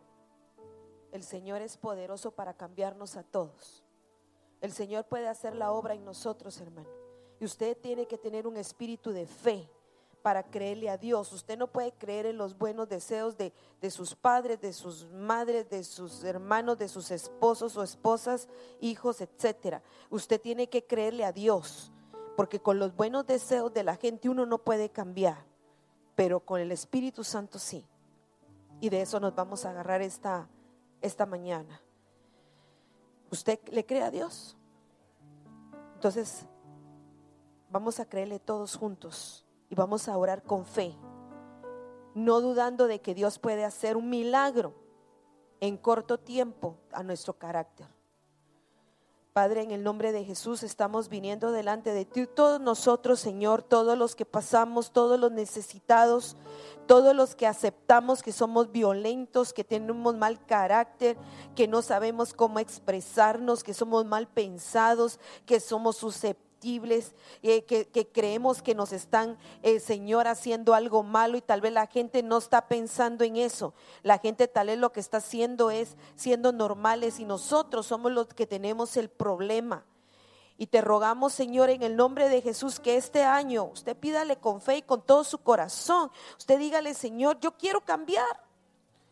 el 1.12 1.22
Señor 1.22 1.62
es 1.62 1.76
poderoso 1.76 2.32
para 2.32 2.54
cambiarnos 2.54 3.16
a 3.16 3.22
todos. 3.22 3.84
El 4.60 4.72
Señor 4.72 5.06
puede 5.06 5.28
hacer 5.28 5.54
la 5.54 5.72
obra 5.72 5.94
en 5.94 6.04
nosotros, 6.04 6.60
hermano. 6.60 6.88
Y 7.38 7.44
usted 7.44 7.76
tiene 7.80 8.06
que 8.06 8.18
tener 8.18 8.46
un 8.46 8.56
espíritu 8.56 9.10
de 9.12 9.26
fe 9.26 9.70
para 10.24 10.42
creerle 10.42 10.88
a 10.88 10.96
Dios. 10.96 11.30
Usted 11.34 11.58
no 11.58 11.66
puede 11.66 11.92
creer 11.92 12.24
en 12.24 12.38
los 12.38 12.56
buenos 12.56 12.88
deseos 12.88 13.36
de, 13.36 13.52
de, 13.82 13.90
sus 13.90 14.14
padres, 14.14 14.58
de 14.58 14.72
sus 14.72 15.06
madres, 15.10 15.68
de 15.68 15.84
sus 15.84 16.24
hermanos, 16.24 16.78
de 16.78 16.88
sus 16.88 17.10
esposos 17.10 17.76
o 17.76 17.82
esposas, 17.82 18.48
hijos, 18.80 19.20
etcétera. 19.20 19.82
Usted 20.08 20.40
tiene 20.40 20.70
que 20.70 20.86
creerle 20.86 21.26
a 21.26 21.32
Dios, 21.32 21.92
porque 22.38 22.58
con 22.58 22.78
los 22.78 22.96
buenos 22.96 23.26
deseos 23.26 23.74
de 23.74 23.82
la 23.84 23.96
gente 23.96 24.30
uno 24.30 24.46
no 24.46 24.56
puede 24.56 24.88
cambiar, 24.88 25.44
pero 26.16 26.40
con 26.40 26.58
el 26.58 26.72
Espíritu 26.72 27.22
Santo 27.22 27.58
sí. 27.58 27.86
Y 28.80 28.88
de 28.88 29.02
eso 29.02 29.20
nos 29.20 29.34
vamos 29.34 29.66
a 29.66 29.70
agarrar 29.72 30.00
esta, 30.00 30.48
esta 31.02 31.26
mañana. 31.26 31.82
¿Usted 33.30 33.58
le 33.70 33.84
cree 33.84 34.00
a 34.00 34.10
Dios? 34.10 34.56
Entonces, 35.96 36.46
vamos 37.68 38.00
a 38.00 38.06
creerle 38.06 38.38
todos 38.38 38.74
juntos 38.74 39.43
y 39.74 39.76
vamos 39.76 40.06
a 40.06 40.16
orar 40.16 40.44
con 40.44 40.64
fe, 40.64 40.94
no 42.14 42.40
dudando 42.40 42.86
de 42.86 43.00
que 43.00 43.12
Dios 43.12 43.40
puede 43.40 43.64
hacer 43.64 43.96
un 43.96 44.08
milagro 44.08 44.72
en 45.58 45.76
corto 45.76 46.16
tiempo 46.16 46.78
a 46.92 47.02
nuestro 47.02 47.32
carácter. 47.32 47.88
Padre, 49.32 49.62
en 49.62 49.72
el 49.72 49.82
nombre 49.82 50.12
de 50.12 50.24
Jesús 50.24 50.62
estamos 50.62 51.08
viniendo 51.08 51.50
delante 51.50 51.92
de 51.92 52.04
ti, 52.04 52.24
todos 52.24 52.60
nosotros, 52.60 53.18
Señor, 53.18 53.64
todos 53.64 53.98
los 53.98 54.14
que 54.14 54.24
pasamos, 54.24 54.92
todos 54.92 55.18
los 55.18 55.32
necesitados, 55.32 56.36
todos 56.86 57.16
los 57.16 57.34
que 57.34 57.48
aceptamos 57.48 58.22
que 58.22 58.30
somos 58.30 58.70
violentos, 58.70 59.52
que 59.52 59.64
tenemos 59.64 60.14
mal 60.14 60.46
carácter, 60.46 61.16
que 61.56 61.66
no 61.66 61.82
sabemos 61.82 62.32
cómo 62.32 62.60
expresarnos, 62.60 63.64
que 63.64 63.74
somos 63.74 64.04
mal 64.04 64.28
pensados, 64.28 65.18
que 65.46 65.58
somos 65.58 65.96
susceptibles 65.96 66.43
eh, 67.42 67.64
que, 67.64 68.08
creemos 68.12 68.62
que 68.62 68.74
nos 68.74 68.92
están, 68.92 69.38
eh, 69.62 69.80
Señor, 69.80 70.26
haciendo 70.26 70.74
algo 70.74 71.02
malo 71.02 71.36
y 71.36 71.42
tal 71.42 71.60
vez 71.60 71.72
la 71.72 71.86
gente 71.86 72.22
no 72.22 72.38
está 72.38 72.68
pensando 72.68 73.24
en 73.24 73.36
eso. 73.36 73.74
La 74.02 74.18
gente 74.18 74.48
tal 74.48 74.68
vez 74.68 74.78
lo 74.78 74.92
que 74.92 75.00
está 75.00 75.18
haciendo 75.18 75.70
es 75.70 75.96
siendo 76.16 76.52
normales 76.52 77.20
y 77.20 77.24
nosotros 77.24 77.86
somos 77.86 78.12
los 78.12 78.28
que 78.28 78.46
tenemos 78.46 78.96
el 78.96 79.08
problema. 79.08 79.84
Y 80.56 80.66
te 80.68 80.80
rogamos, 80.80 81.32
Señor, 81.32 81.68
en 81.70 81.82
el 81.82 81.96
nombre 81.96 82.28
de 82.28 82.40
Jesús, 82.40 82.78
que 82.78 82.96
este 82.96 83.24
año 83.24 83.64
usted 83.64 83.96
pídale 83.96 84.36
con 84.36 84.60
fe 84.60 84.78
y 84.78 84.82
con 84.82 85.02
todo 85.02 85.24
su 85.24 85.38
corazón. 85.38 86.10
Usted 86.38 86.58
dígale, 86.58 86.94
Señor, 86.94 87.40
yo 87.40 87.56
quiero 87.56 87.80
cambiar. 87.80 88.44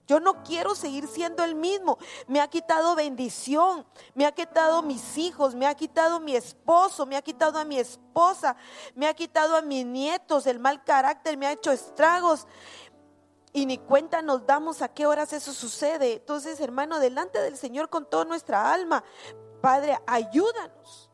Yo 0.06 0.18
no 0.20 0.42
quiero 0.42 0.74
seguir 0.74 1.06
siendo 1.06 1.44
el 1.44 1.54
mismo. 1.54 1.98
Me 2.26 2.40
ha 2.40 2.48
quitado 2.48 2.94
bendición, 2.94 3.86
me 4.14 4.26
ha 4.26 4.32
quitado 4.32 4.82
mis 4.82 5.16
hijos, 5.16 5.54
me 5.54 5.66
ha 5.66 5.74
quitado 5.74 6.18
mi 6.20 6.34
esposo, 6.34 7.06
me 7.06 7.16
ha 7.16 7.22
quitado 7.22 7.58
a 7.58 7.64
mi 7.64 7.78
esposa, 7.78 8.56
me 8.94 9.06
ha 9.06 9.14
quitado 9.14 9.56
a 9.56 9.62
mis 9.62 9.86
nietos, 9.86 10.46
el 10.46 10.58
mal 10.58 10.82
carácter 10.84 11.36
me 11.36 11.46
ha 11.46 11.52
hecho 11.52 11.70
estragos. 11.70 12.46
Y 13.52 13.66
ni 13.66 13.78
cuenta 13.78 14.22
nos 14.22 14.46
damos 14.46 14.82
a 14.82 14.88
qué 14.88 15.06
horas 15.06 15.32
eso 15.32 15.52
sucede. 15.52 16.14
Entonces, 16.14 16.58
hermano, 16.60 16.98
delante 16.98 17.40
del 17.40 17.56
Señor 17.56 17.90
con 17.90 18.08
toda 18.08 18.24
nuestra 18.24 18.72
alma, 18.72 19.04
Padre, 19.60 19.98
ayúdanos. 20.06 21.10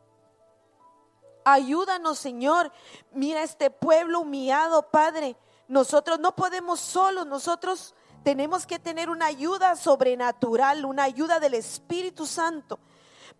Ayúdanos, 1.44 2.18
Señor. 2.18 2.72
Mira 3.12 3.42
este 3.42 3.70
pueblo 3.70 4.20
humillado, 4.20 4.90
Padre. 4.90 5.36
Nosotros 5.66 6.18
no 6.18 6.34
podemos 6.34 6.80
solos, 6.80 7.26
nosotros 7.26 7.94
tenemos 8.22 8.66
que 8.66 8.78
tener 8.78 9.10
una 9.10 9.26
ayuda 9.26 9.76
sobrenatural, 9.76 10.84
una 10.84 11.04
ayuda 11.04 11.40
del 11.40 11.54
Espíritu 11.54 12.26
Santo 12.26 12.78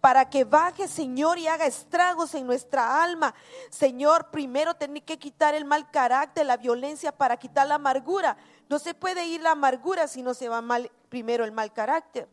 para 0.01 0.31
que 0.31 0.45
baje, 0.45 0.87
Señor, 0.87 1.39
y 1.39 1.49
haga 1.49 1.67
estragos 1.67 2.35
en 2.35 2.47
nuestra 2.47 3.03
alma. 3.03 3.35
Señor, 3.71 4.31
primero 4.31 4.75
tener 4.75 5.03
que 5.03 5.19
quitar 5.19 5.55
el 5.55 5.65
mal 5.65 5.91
carácter, 5.91 6.47
la 6.47 6.57
violencia 6.57 7.11
para 7.11 7.37
quitar 7.37 7.67
la 7.67 7.75
amargura. 7.77 8.37
No 8.69 8.79
se 8.79 8.95
puede 8.95 9.27
ir 9.27 9.43
la 9.43 9.53
amargura 9.53 10.07
si 10.07 10.23
no 10.23 10.35
se 10.35 10.49
va 10.49 10.61
mal 10.61 10.91
primero 11.09 11.45
el 11.45 11.53
mal 11.53 11.73
carácter. 11.73 12.29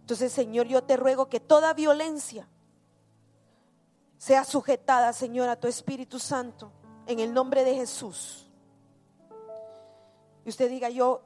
Entonces, 0.00 0.32
Señor, 0.32 0.66
yo 0.66 0.82
te 0.84 0.96
ruego 0.96 1.28
que 1.28 1.40
toda 1.40 1.72
violencia 1.72 2.46
sea 4.18 4.44
sujetada, 4.44 5.12
Señor, 5.12 5.48
a 5.48 5.56
tu 5.56 5.68
Espíritu 5.68 6.18
Santo, 6.18 6.72
en 7.06 7.20
el 7.20 7.32
nombre 7.32 7.64
de 7.64 7.74
Jesús. 7.74 8.50
Y 10.44 10.48
usted 10.48 10.68
diga, 10.70 10.90
yo 10.90 11.22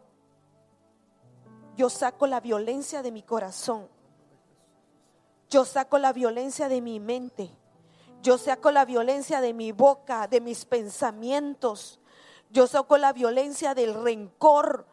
yo 1.77 1.91
saco 1.91 2.27
la 2.27 2.41
violencia 2.41 3.03
de 3.03 3.13
mi 3.13 3.23
corazón. 3.23 3.89
Yo 5.49 5.65
saco 5.65 5.99
la 5.99 6.13
violencia 6.13 6.69
de 6.69 6.81
mi 6.81 7.01
mente. 7.01 7.51
Yo 8.23 8.39
saco 8.39 8.71
la 8.71 8.85
violencia 8.85 9.41
de 9.41 9.55
mi 9.55 9.73
boca, 9.73 10.29
de 10.29 10.41
mis 10.41 10.65
pensamientos. 10.65 11.99
Yo 12.51 12.67
saco 12.67 12.99
la 12.99 13.13
violencia 13.13 13.75
del 13.75 13.95
rencor, 13.95 14.87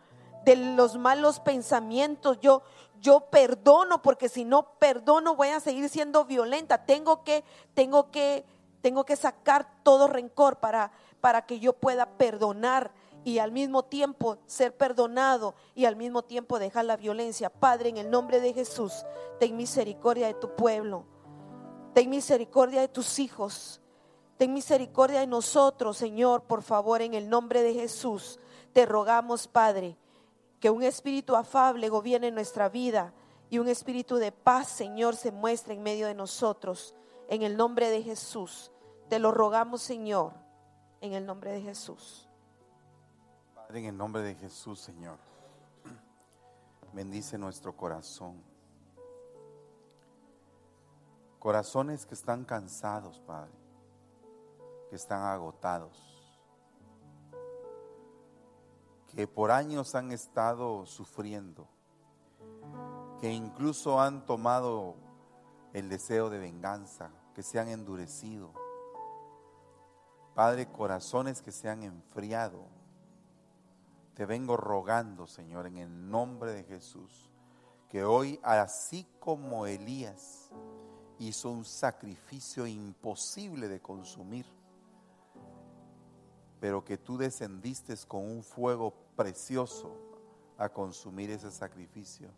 de 0.45 0.55
los 0.55 0.97
malos 0.97 1.39
pensamientos. 1.39 2.39
Yo, 2.39 2.63
yo 3.01 3.21
perdono 3.29 4.01
porque 4.01 4.29
si 4.29 4.45
no 4.45 4.77
perdono 4.79 5.35
voy 5.35 5.49
a 5.49 5.59
seguir 5.59 5.89
siendo 5.89 6.25
violenta. 6.25 6.85
Tengo 6.85 7.23
que, 7.23 7.43
tengo 7.73 8.11
que, 8.11 8.45
tengo 8.81 9.03
que 9.05 9.15
sacar 9.15 9.67
todo 9.83 10.07
rencor 10.07 10.57
para, 10.57 10.91
para 11.19 11.45
que 11.45 11.59
yo 11.59 11.73
pueda 11.73 12.05
perdonar 12.17 12.91
y 13.27 13.39
al 13.39 13.51
mismo 13.51 13.83
tiempo 13.83 14.37
ser 14.45 14.77
perdonado 14.77 15.53
y 15.75 15.83
al 15.83 15.97
mismo 15.97 16.21
tiempo 16.21 16.59
dejar 16.59 16.85
la 16.85 16.95
violencia. 16.95 17.49
Padre, 17.49 17.89
en 17.89 17.97
el 17.97 18.09
nombre 18.09 18.39
de 18.39 18.53
Jesús, 18.53 19.05
ten 19.37 19.57
misericordia 19.57 20.27
de 20.27 20.33
tu 20.33 20.55
pueblo, 20.55 21.03
ten 21.93 22.09
misericordia 22.09 22.79
de 22.79 22.87
tus 22.87 23.19
hijos, 23.19 23.81
ten 24.37 24.53
misericordia 24.53 25.19
de 25.19 25.27
nosotros, 25.27 25.97
Señor, 25.97 26.43
por 26.43 26.61
favor, 26.61 27.01
en 27.01 27.15
el 27.15 27.29
nombre 27.29 27.63
de 27.63 27.73
Jesús. 27.73 28.39
Te 28.71 28.85
rogamos, 28.85 29.49
Padre, 29.49 29.97
que 30.61 30.69
un 30.69 30.81
espíritu 30.81 31.35
afable 31.35 31.89
gobierne 31.89 32.31
nuestra 32.31 32.69
vida 32.69 33.13
y 33.49 33.59
un 33.59 33.67
espíritu 33.67 34.15
de 34.15 34.31
paz, 34.31 34.69
Señor, 34.69 35.17
se 35.17 35.33
muestre 35.33 35.73
en 35.73 35.83
medio 35.83 36.07
de 36.07 36.15
nosotros. 36.15 36.95
En 37.27 37.41
el 37.41 37.57
nombre 37.57 37.89
de 37.89 38.01
Jesús. 38.03 38.71
Te 39.09 39.19
lo 39.19 39.33
rogamos, 39.33 39.81
Señor, 39.81 40.31
en 41.01 41.11
el 41.11 41.25
nombre 41.25 41.51
de 41.51 41.59
Jesús 41.59 42.26
en 43.75 43.85
el 43.85 43.97
nombre 43.97 44.21
de 44.21 44.35
Jesús, 44.35 44.79
Señor, 44.79 45.17
bendice 46.93 47.37
nuestro 47.37 47.75
corazón. 47.75 48.41
Corazones 51.37 52.05
que 52.05 52.15
están 52.15 52.45
cansados, 52.45 53.19
Padre, 53.19 53.51
que 54.89 54.95
están 54.95 55.21
agotados, 55.23 56.01
que 59.07 59.27
por 59.27 59.51
años 59.51 59.95
han 59.95 60.11
estado 60.11 60.85
sufriendo, 60.85 61.67
que 63.19 63.31
incluso 63.31 63.99
han 63.99 64.25
tomado 64.25 64.95
el 65.73 65.89
deseo 65.89 66.29
de 66.29 66.39
venganza, 66.39 67.11
que 67.35 67.43
se 67.43 67.59
han 67.59 67.67
endurecido. 67.67 68.53
Padre, 70.33 70.71
corazones 70.71 71.41
que 71.41 71.51
se 71.51 71.69
han 71.69 71.83
enfriado 71.83 72.76
te 74.17 74.25
vengo 74.25 74.57
rogando, 74.57 75.27
Señor, 75.27 75.67
en 75.67 75.77
el 75.77 76.09
nombre 76.09 76.51
de 76.51 76.63
Jesús, 76.63 77.29
que 77.87 78.03
hoy, 78.03 78.39
así 78.41 79.05
como 79.19 79.67
Elías 79.67 80.49
hizo 81.19 81.51
un 81.51 81.63
sacrificio 81.63 82.65
imposible 82.65 83.67
de 83.67 83.79
consumir, 83.79 84.47
pero 86.59 86.83
que 86.83 86.97
tú 86.97 87.15
descendiste 87.19 87.95
con 88.07 88.23
un 88.25 88.41
fuego 88.41 88.91
precioso 89.15 89.95
a 90.57 90.67
consumir 90.67 91.29
ese 91.29 91.51
sacrificio. 91.51 92.31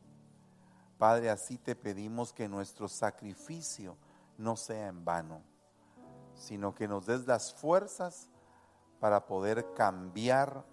Padre, 0.97 1.29
así 1.29 1.57
te 1.57 1.77
pedimos 1.77 2.33
que 2.33 2.49
nuestro 2.49 2.89
sacrificio 2.89 3.95
no 4.37 4.57
sea 4.57 4.87
en 4.87 5.05
vano, 5.05 5.41
sino 6.35 6.75
que 6.75 6.89
nos 6.89 7.05
des 7.05 7.25
las 7.25 7.53
fuerzas 7.53 8.27
para 8.99 9.25
poder 9.25 9.73
cambiar 9.75 10.65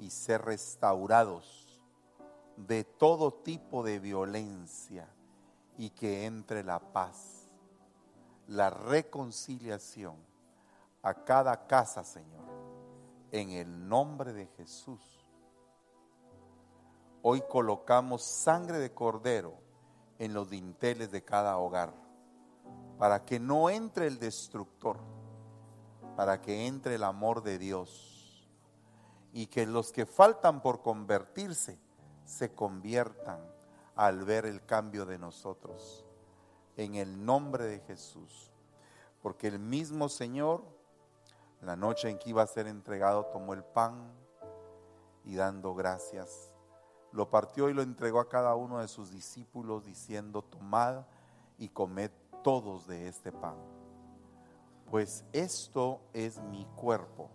y 0.00 0.08
ser 0.08 0.42
restaurados 0.42 1.68
de 2.56 2.84
todo 2.84 3.32
tipo 3.32 3.84
de 3.84 3.98
violencia 3.98 5.06
y 5.76 5.90
que 5.90 6.24
entre 6.24 6.64
la 6.64 6.80
paz, 6.80 7.50
la 8.48 8.70
reconciliación 8.70 10.16
a 11.02 11.14
cada 11.24 11.66
casa, 11.66 12.02
Señor, 12.02 12.44
en 13.30 13.50
el 13.50 13.88
nombre 13.88 14.32
de 14.32 14.46
Jesús. 14.46 15.00
Hoy 17.22 17.42
colocamos 17.48 18.22
sangre 18.22 18.78
de 18.78 18.92
cordero 18.92 19.54
en 20.18 20.32
los 20.32 20.48
dinteles 20.48 21.10
de 21.10 21.22
cada 21.22 21.58
hogar, 21.58 21.92
para 22.98 23.24
que 23.24 23.38
no 23.38 23.68
entre 23.68 24.06
el 24.06 24.18
destructor, 24.18 24.98
para 26.16 26.40
que 26.40 26.66
entre 26.66 26.94
el 26.94 27.04
amor 27.04 27.42
de 27.42 27.58
Dios 27.58 28.09
y 29.32 29.46
que 29.46 29.66
los 29.66 29.92
que 29.92 30.06
faltan 30.06 30.60
por 30.62 30.82
convertirse 30.82 31.78
se 32.24 32.52
conviertan 32.54 33.40
al 33.94 34.24
ver 34.24 34.46
el 34.46 34.64
cambio 34.64 35.06
de 35.06 35.18
nosotros. 35.18 36.04
En 36.76 36.94
el 36.94 37.24
nombre 37.24 37.64
de 37.64 37.80
Jesús. 37.80 38.50
Porque 39.22 39.48
el 39.48 39.58
mismo 39.58 40.08
Señor 40.08 40.64
La 41.60 41.76
noche 41.76 42.08
en 42.08 42.18
que 42.18 42.30
iba 42.30 42.42
a 42.42 42.46
ser 42.46 42.66
entregado, 42.66 43.26
tomó 43.26 43.52
el 43.52 43.62
pan 43.62 44.10
y 45.24 45.34
dando 45.34 45.74
gracias, 45.74 46.50
lo 47.12 47.28
partió 47.28 47.68
y 47.68 47.74
lo 47.74 47.82
entregó 47.82 48.18
a 48.18 48.28
cada 48.30 48.54
uno 48.54 48.78
de 48.78 48.88
sus 48.88 49.10
discípulos, 49.10 49.84
diciendo, 49.84 50.42
tomad 50.42 51.04
y 51.58 51.68
comed 51.68 52.10
todos 52.42 52.86
de 52.86 53.08
este 53.08 53.30
pan, 53.30 53.56
pues 54.90 55.24
esto 55.32 56.00
es 56.14 56.40
mi 56.40 56.64
cuerpo, 56.76 57.28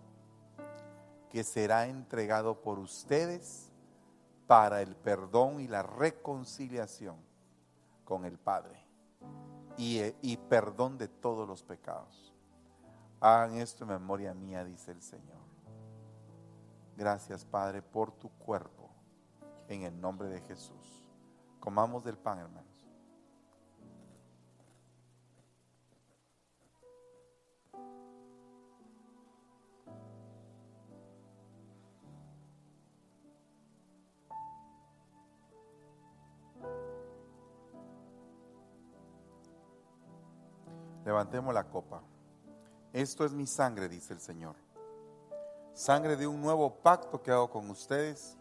que 1.36 1.44
será 1.44 1.86
entregado 1.86 2.62
por 2.62 2.78
ustedes 2.78 3.70
para 4.46 4.80
el 4.80 4.96
perdón 4.96 5.60
y 5.60 5.68
la 5.68 5.82
reconciliación 5.82 7.16
con 8.06 8.24
el 8.24 8.38
Padre 8.38 8.82
y, 9.76 10.00
y 10.22 10.38
perdón 10.38 10.96
de 10.96 11.08
todos 11.08 11.46
los 11.46 11.62
pecados. 11.62 12.32
Hagan 13.20 13.56
esto 13.56 13.84
en 13.84 13.90
memoria 13.90 14.32
mía, 14.32 14.64
dice 14.64 14.92
el 14.92 15.02
Señor. 15.02 15.36
Gracias, 16.96 17.44
Padre, 17.44 17.82
por 17.82 18.12
tu 18.12 18.30
cuerpo, 18.30 18.88
en 19.68 19.82
el 19.82 20.00
nombre 20.00 20.30
de 20.30 20.40
Jesús. 20.40 21.04
Comamos 21.60 22.02
del 22.02 22.16
pan, 22.16 22.38
hermanos. 22.38 22.65
Levantemos 41.06 41.54
la 41.54 41.62
copa. 41.62 42.02
Esto 42.92 43.24
es 43.24 43.30
mi 43.30 43.46
sangre, 43.46 43.88
dice 43.88 44.12
el 44.12 44.18
Señor. 44.18 44.56
Sangre 45.72 46.16
de 46.16 46.26
un 46.26 46.40
nuevo 46.42 46.68
pacto 46.82 47.22
que 47.22 47.30
hago 47.30 47.48
con 47.48 47.70
ustedes 47.70 48.36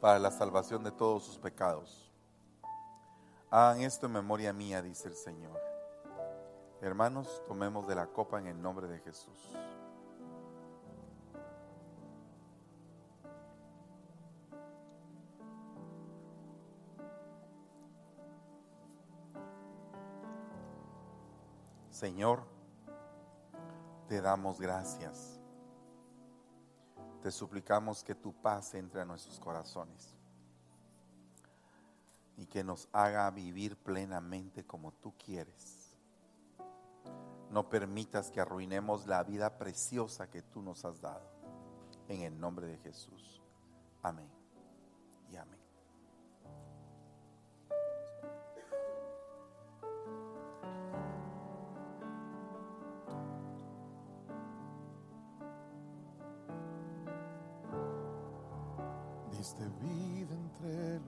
para 0.00 0.20
la 0.20 0.30
salvación 0.30 0.84
de 0.84 0.92
todos 0.92 1.24
sus 1.24 1.36
pecados. 1.36 2.12
Hagan 3.50 3.80
esto 3.80 4.06
en 4.06 4.12
memoria 4.12 4.52
mía, 4.52 4.82
dice 4.82 5.08
el 5.08 5.16
Señor. 5.16 5.60
Hermanos, 6.80 7.42
tomemos 7.48 7.88
de 7.88 7.96
la 7.96 8.06
copa 8.06 8.38
en 8.38 8.46
el 8.46 8.62
nombre 8.62 8.86
de 8.86 9.00
Jesús. 9.00 9.50
Señor, 21.96 22.42
te 24.06 24.20
damos 24.20 24.60
gracias. 24.60 25.40
Te 27.22 27.30
suplicamos 27.30 28.04
que 28.04 28.14
tu 28.14 28.34
paz 28.34 28.74
entre 28.74 29.00
a 29.00 29.06
nuestros 29.06 29.40
corazones 29.40 30.14
y 32.36 32.44
que 32.44 32.62
nos 32.62 32.86
haga 32.92 33.30
vivir 33.30 33.78
plenamente 33.78 34.66
como 34.66 34.92
tú 34.92 35.14
quieres. 35.16 35.96
No 37.50 37.70
permitas 37.70 38.30
que 38.30 38.42
arruinemos 38.42 39.06
la 39.06 39.22
vida 39.22 39.56
preciosa 39.56 40.28
que 40.28 40.42
tú 40.42 40.60
nos 40.60 40.84
has 40.84 41.00
dado. 41.00 41.26
En 42.08 42.20
el 42.20 42.38
nombre 42.38 42.66
de 42.66 42.76
Jesús. 42.76 43.42
Amén. 44.02 44.28
Y 45.30 45.36
amén. 45.36 45.55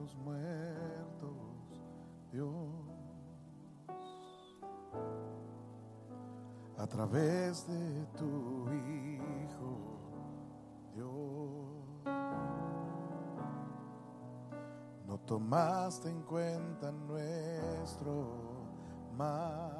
Los 0.09 0.15
muertos, 0.23 1.31
Dios. 2.31 2.49
A 6.77 6.87
través 6.87 7.67
de 7.67 8.05
tu 8.17 8.65
Hijo, 8.71 9.77
Dios. 10.95 11.09
No 15.05 15.17
tomaste 15.25 16.09
en 16.09 16.21
cuenta 16.23 16.91
nuestro 16.91 18.37
mal 19.15 19.78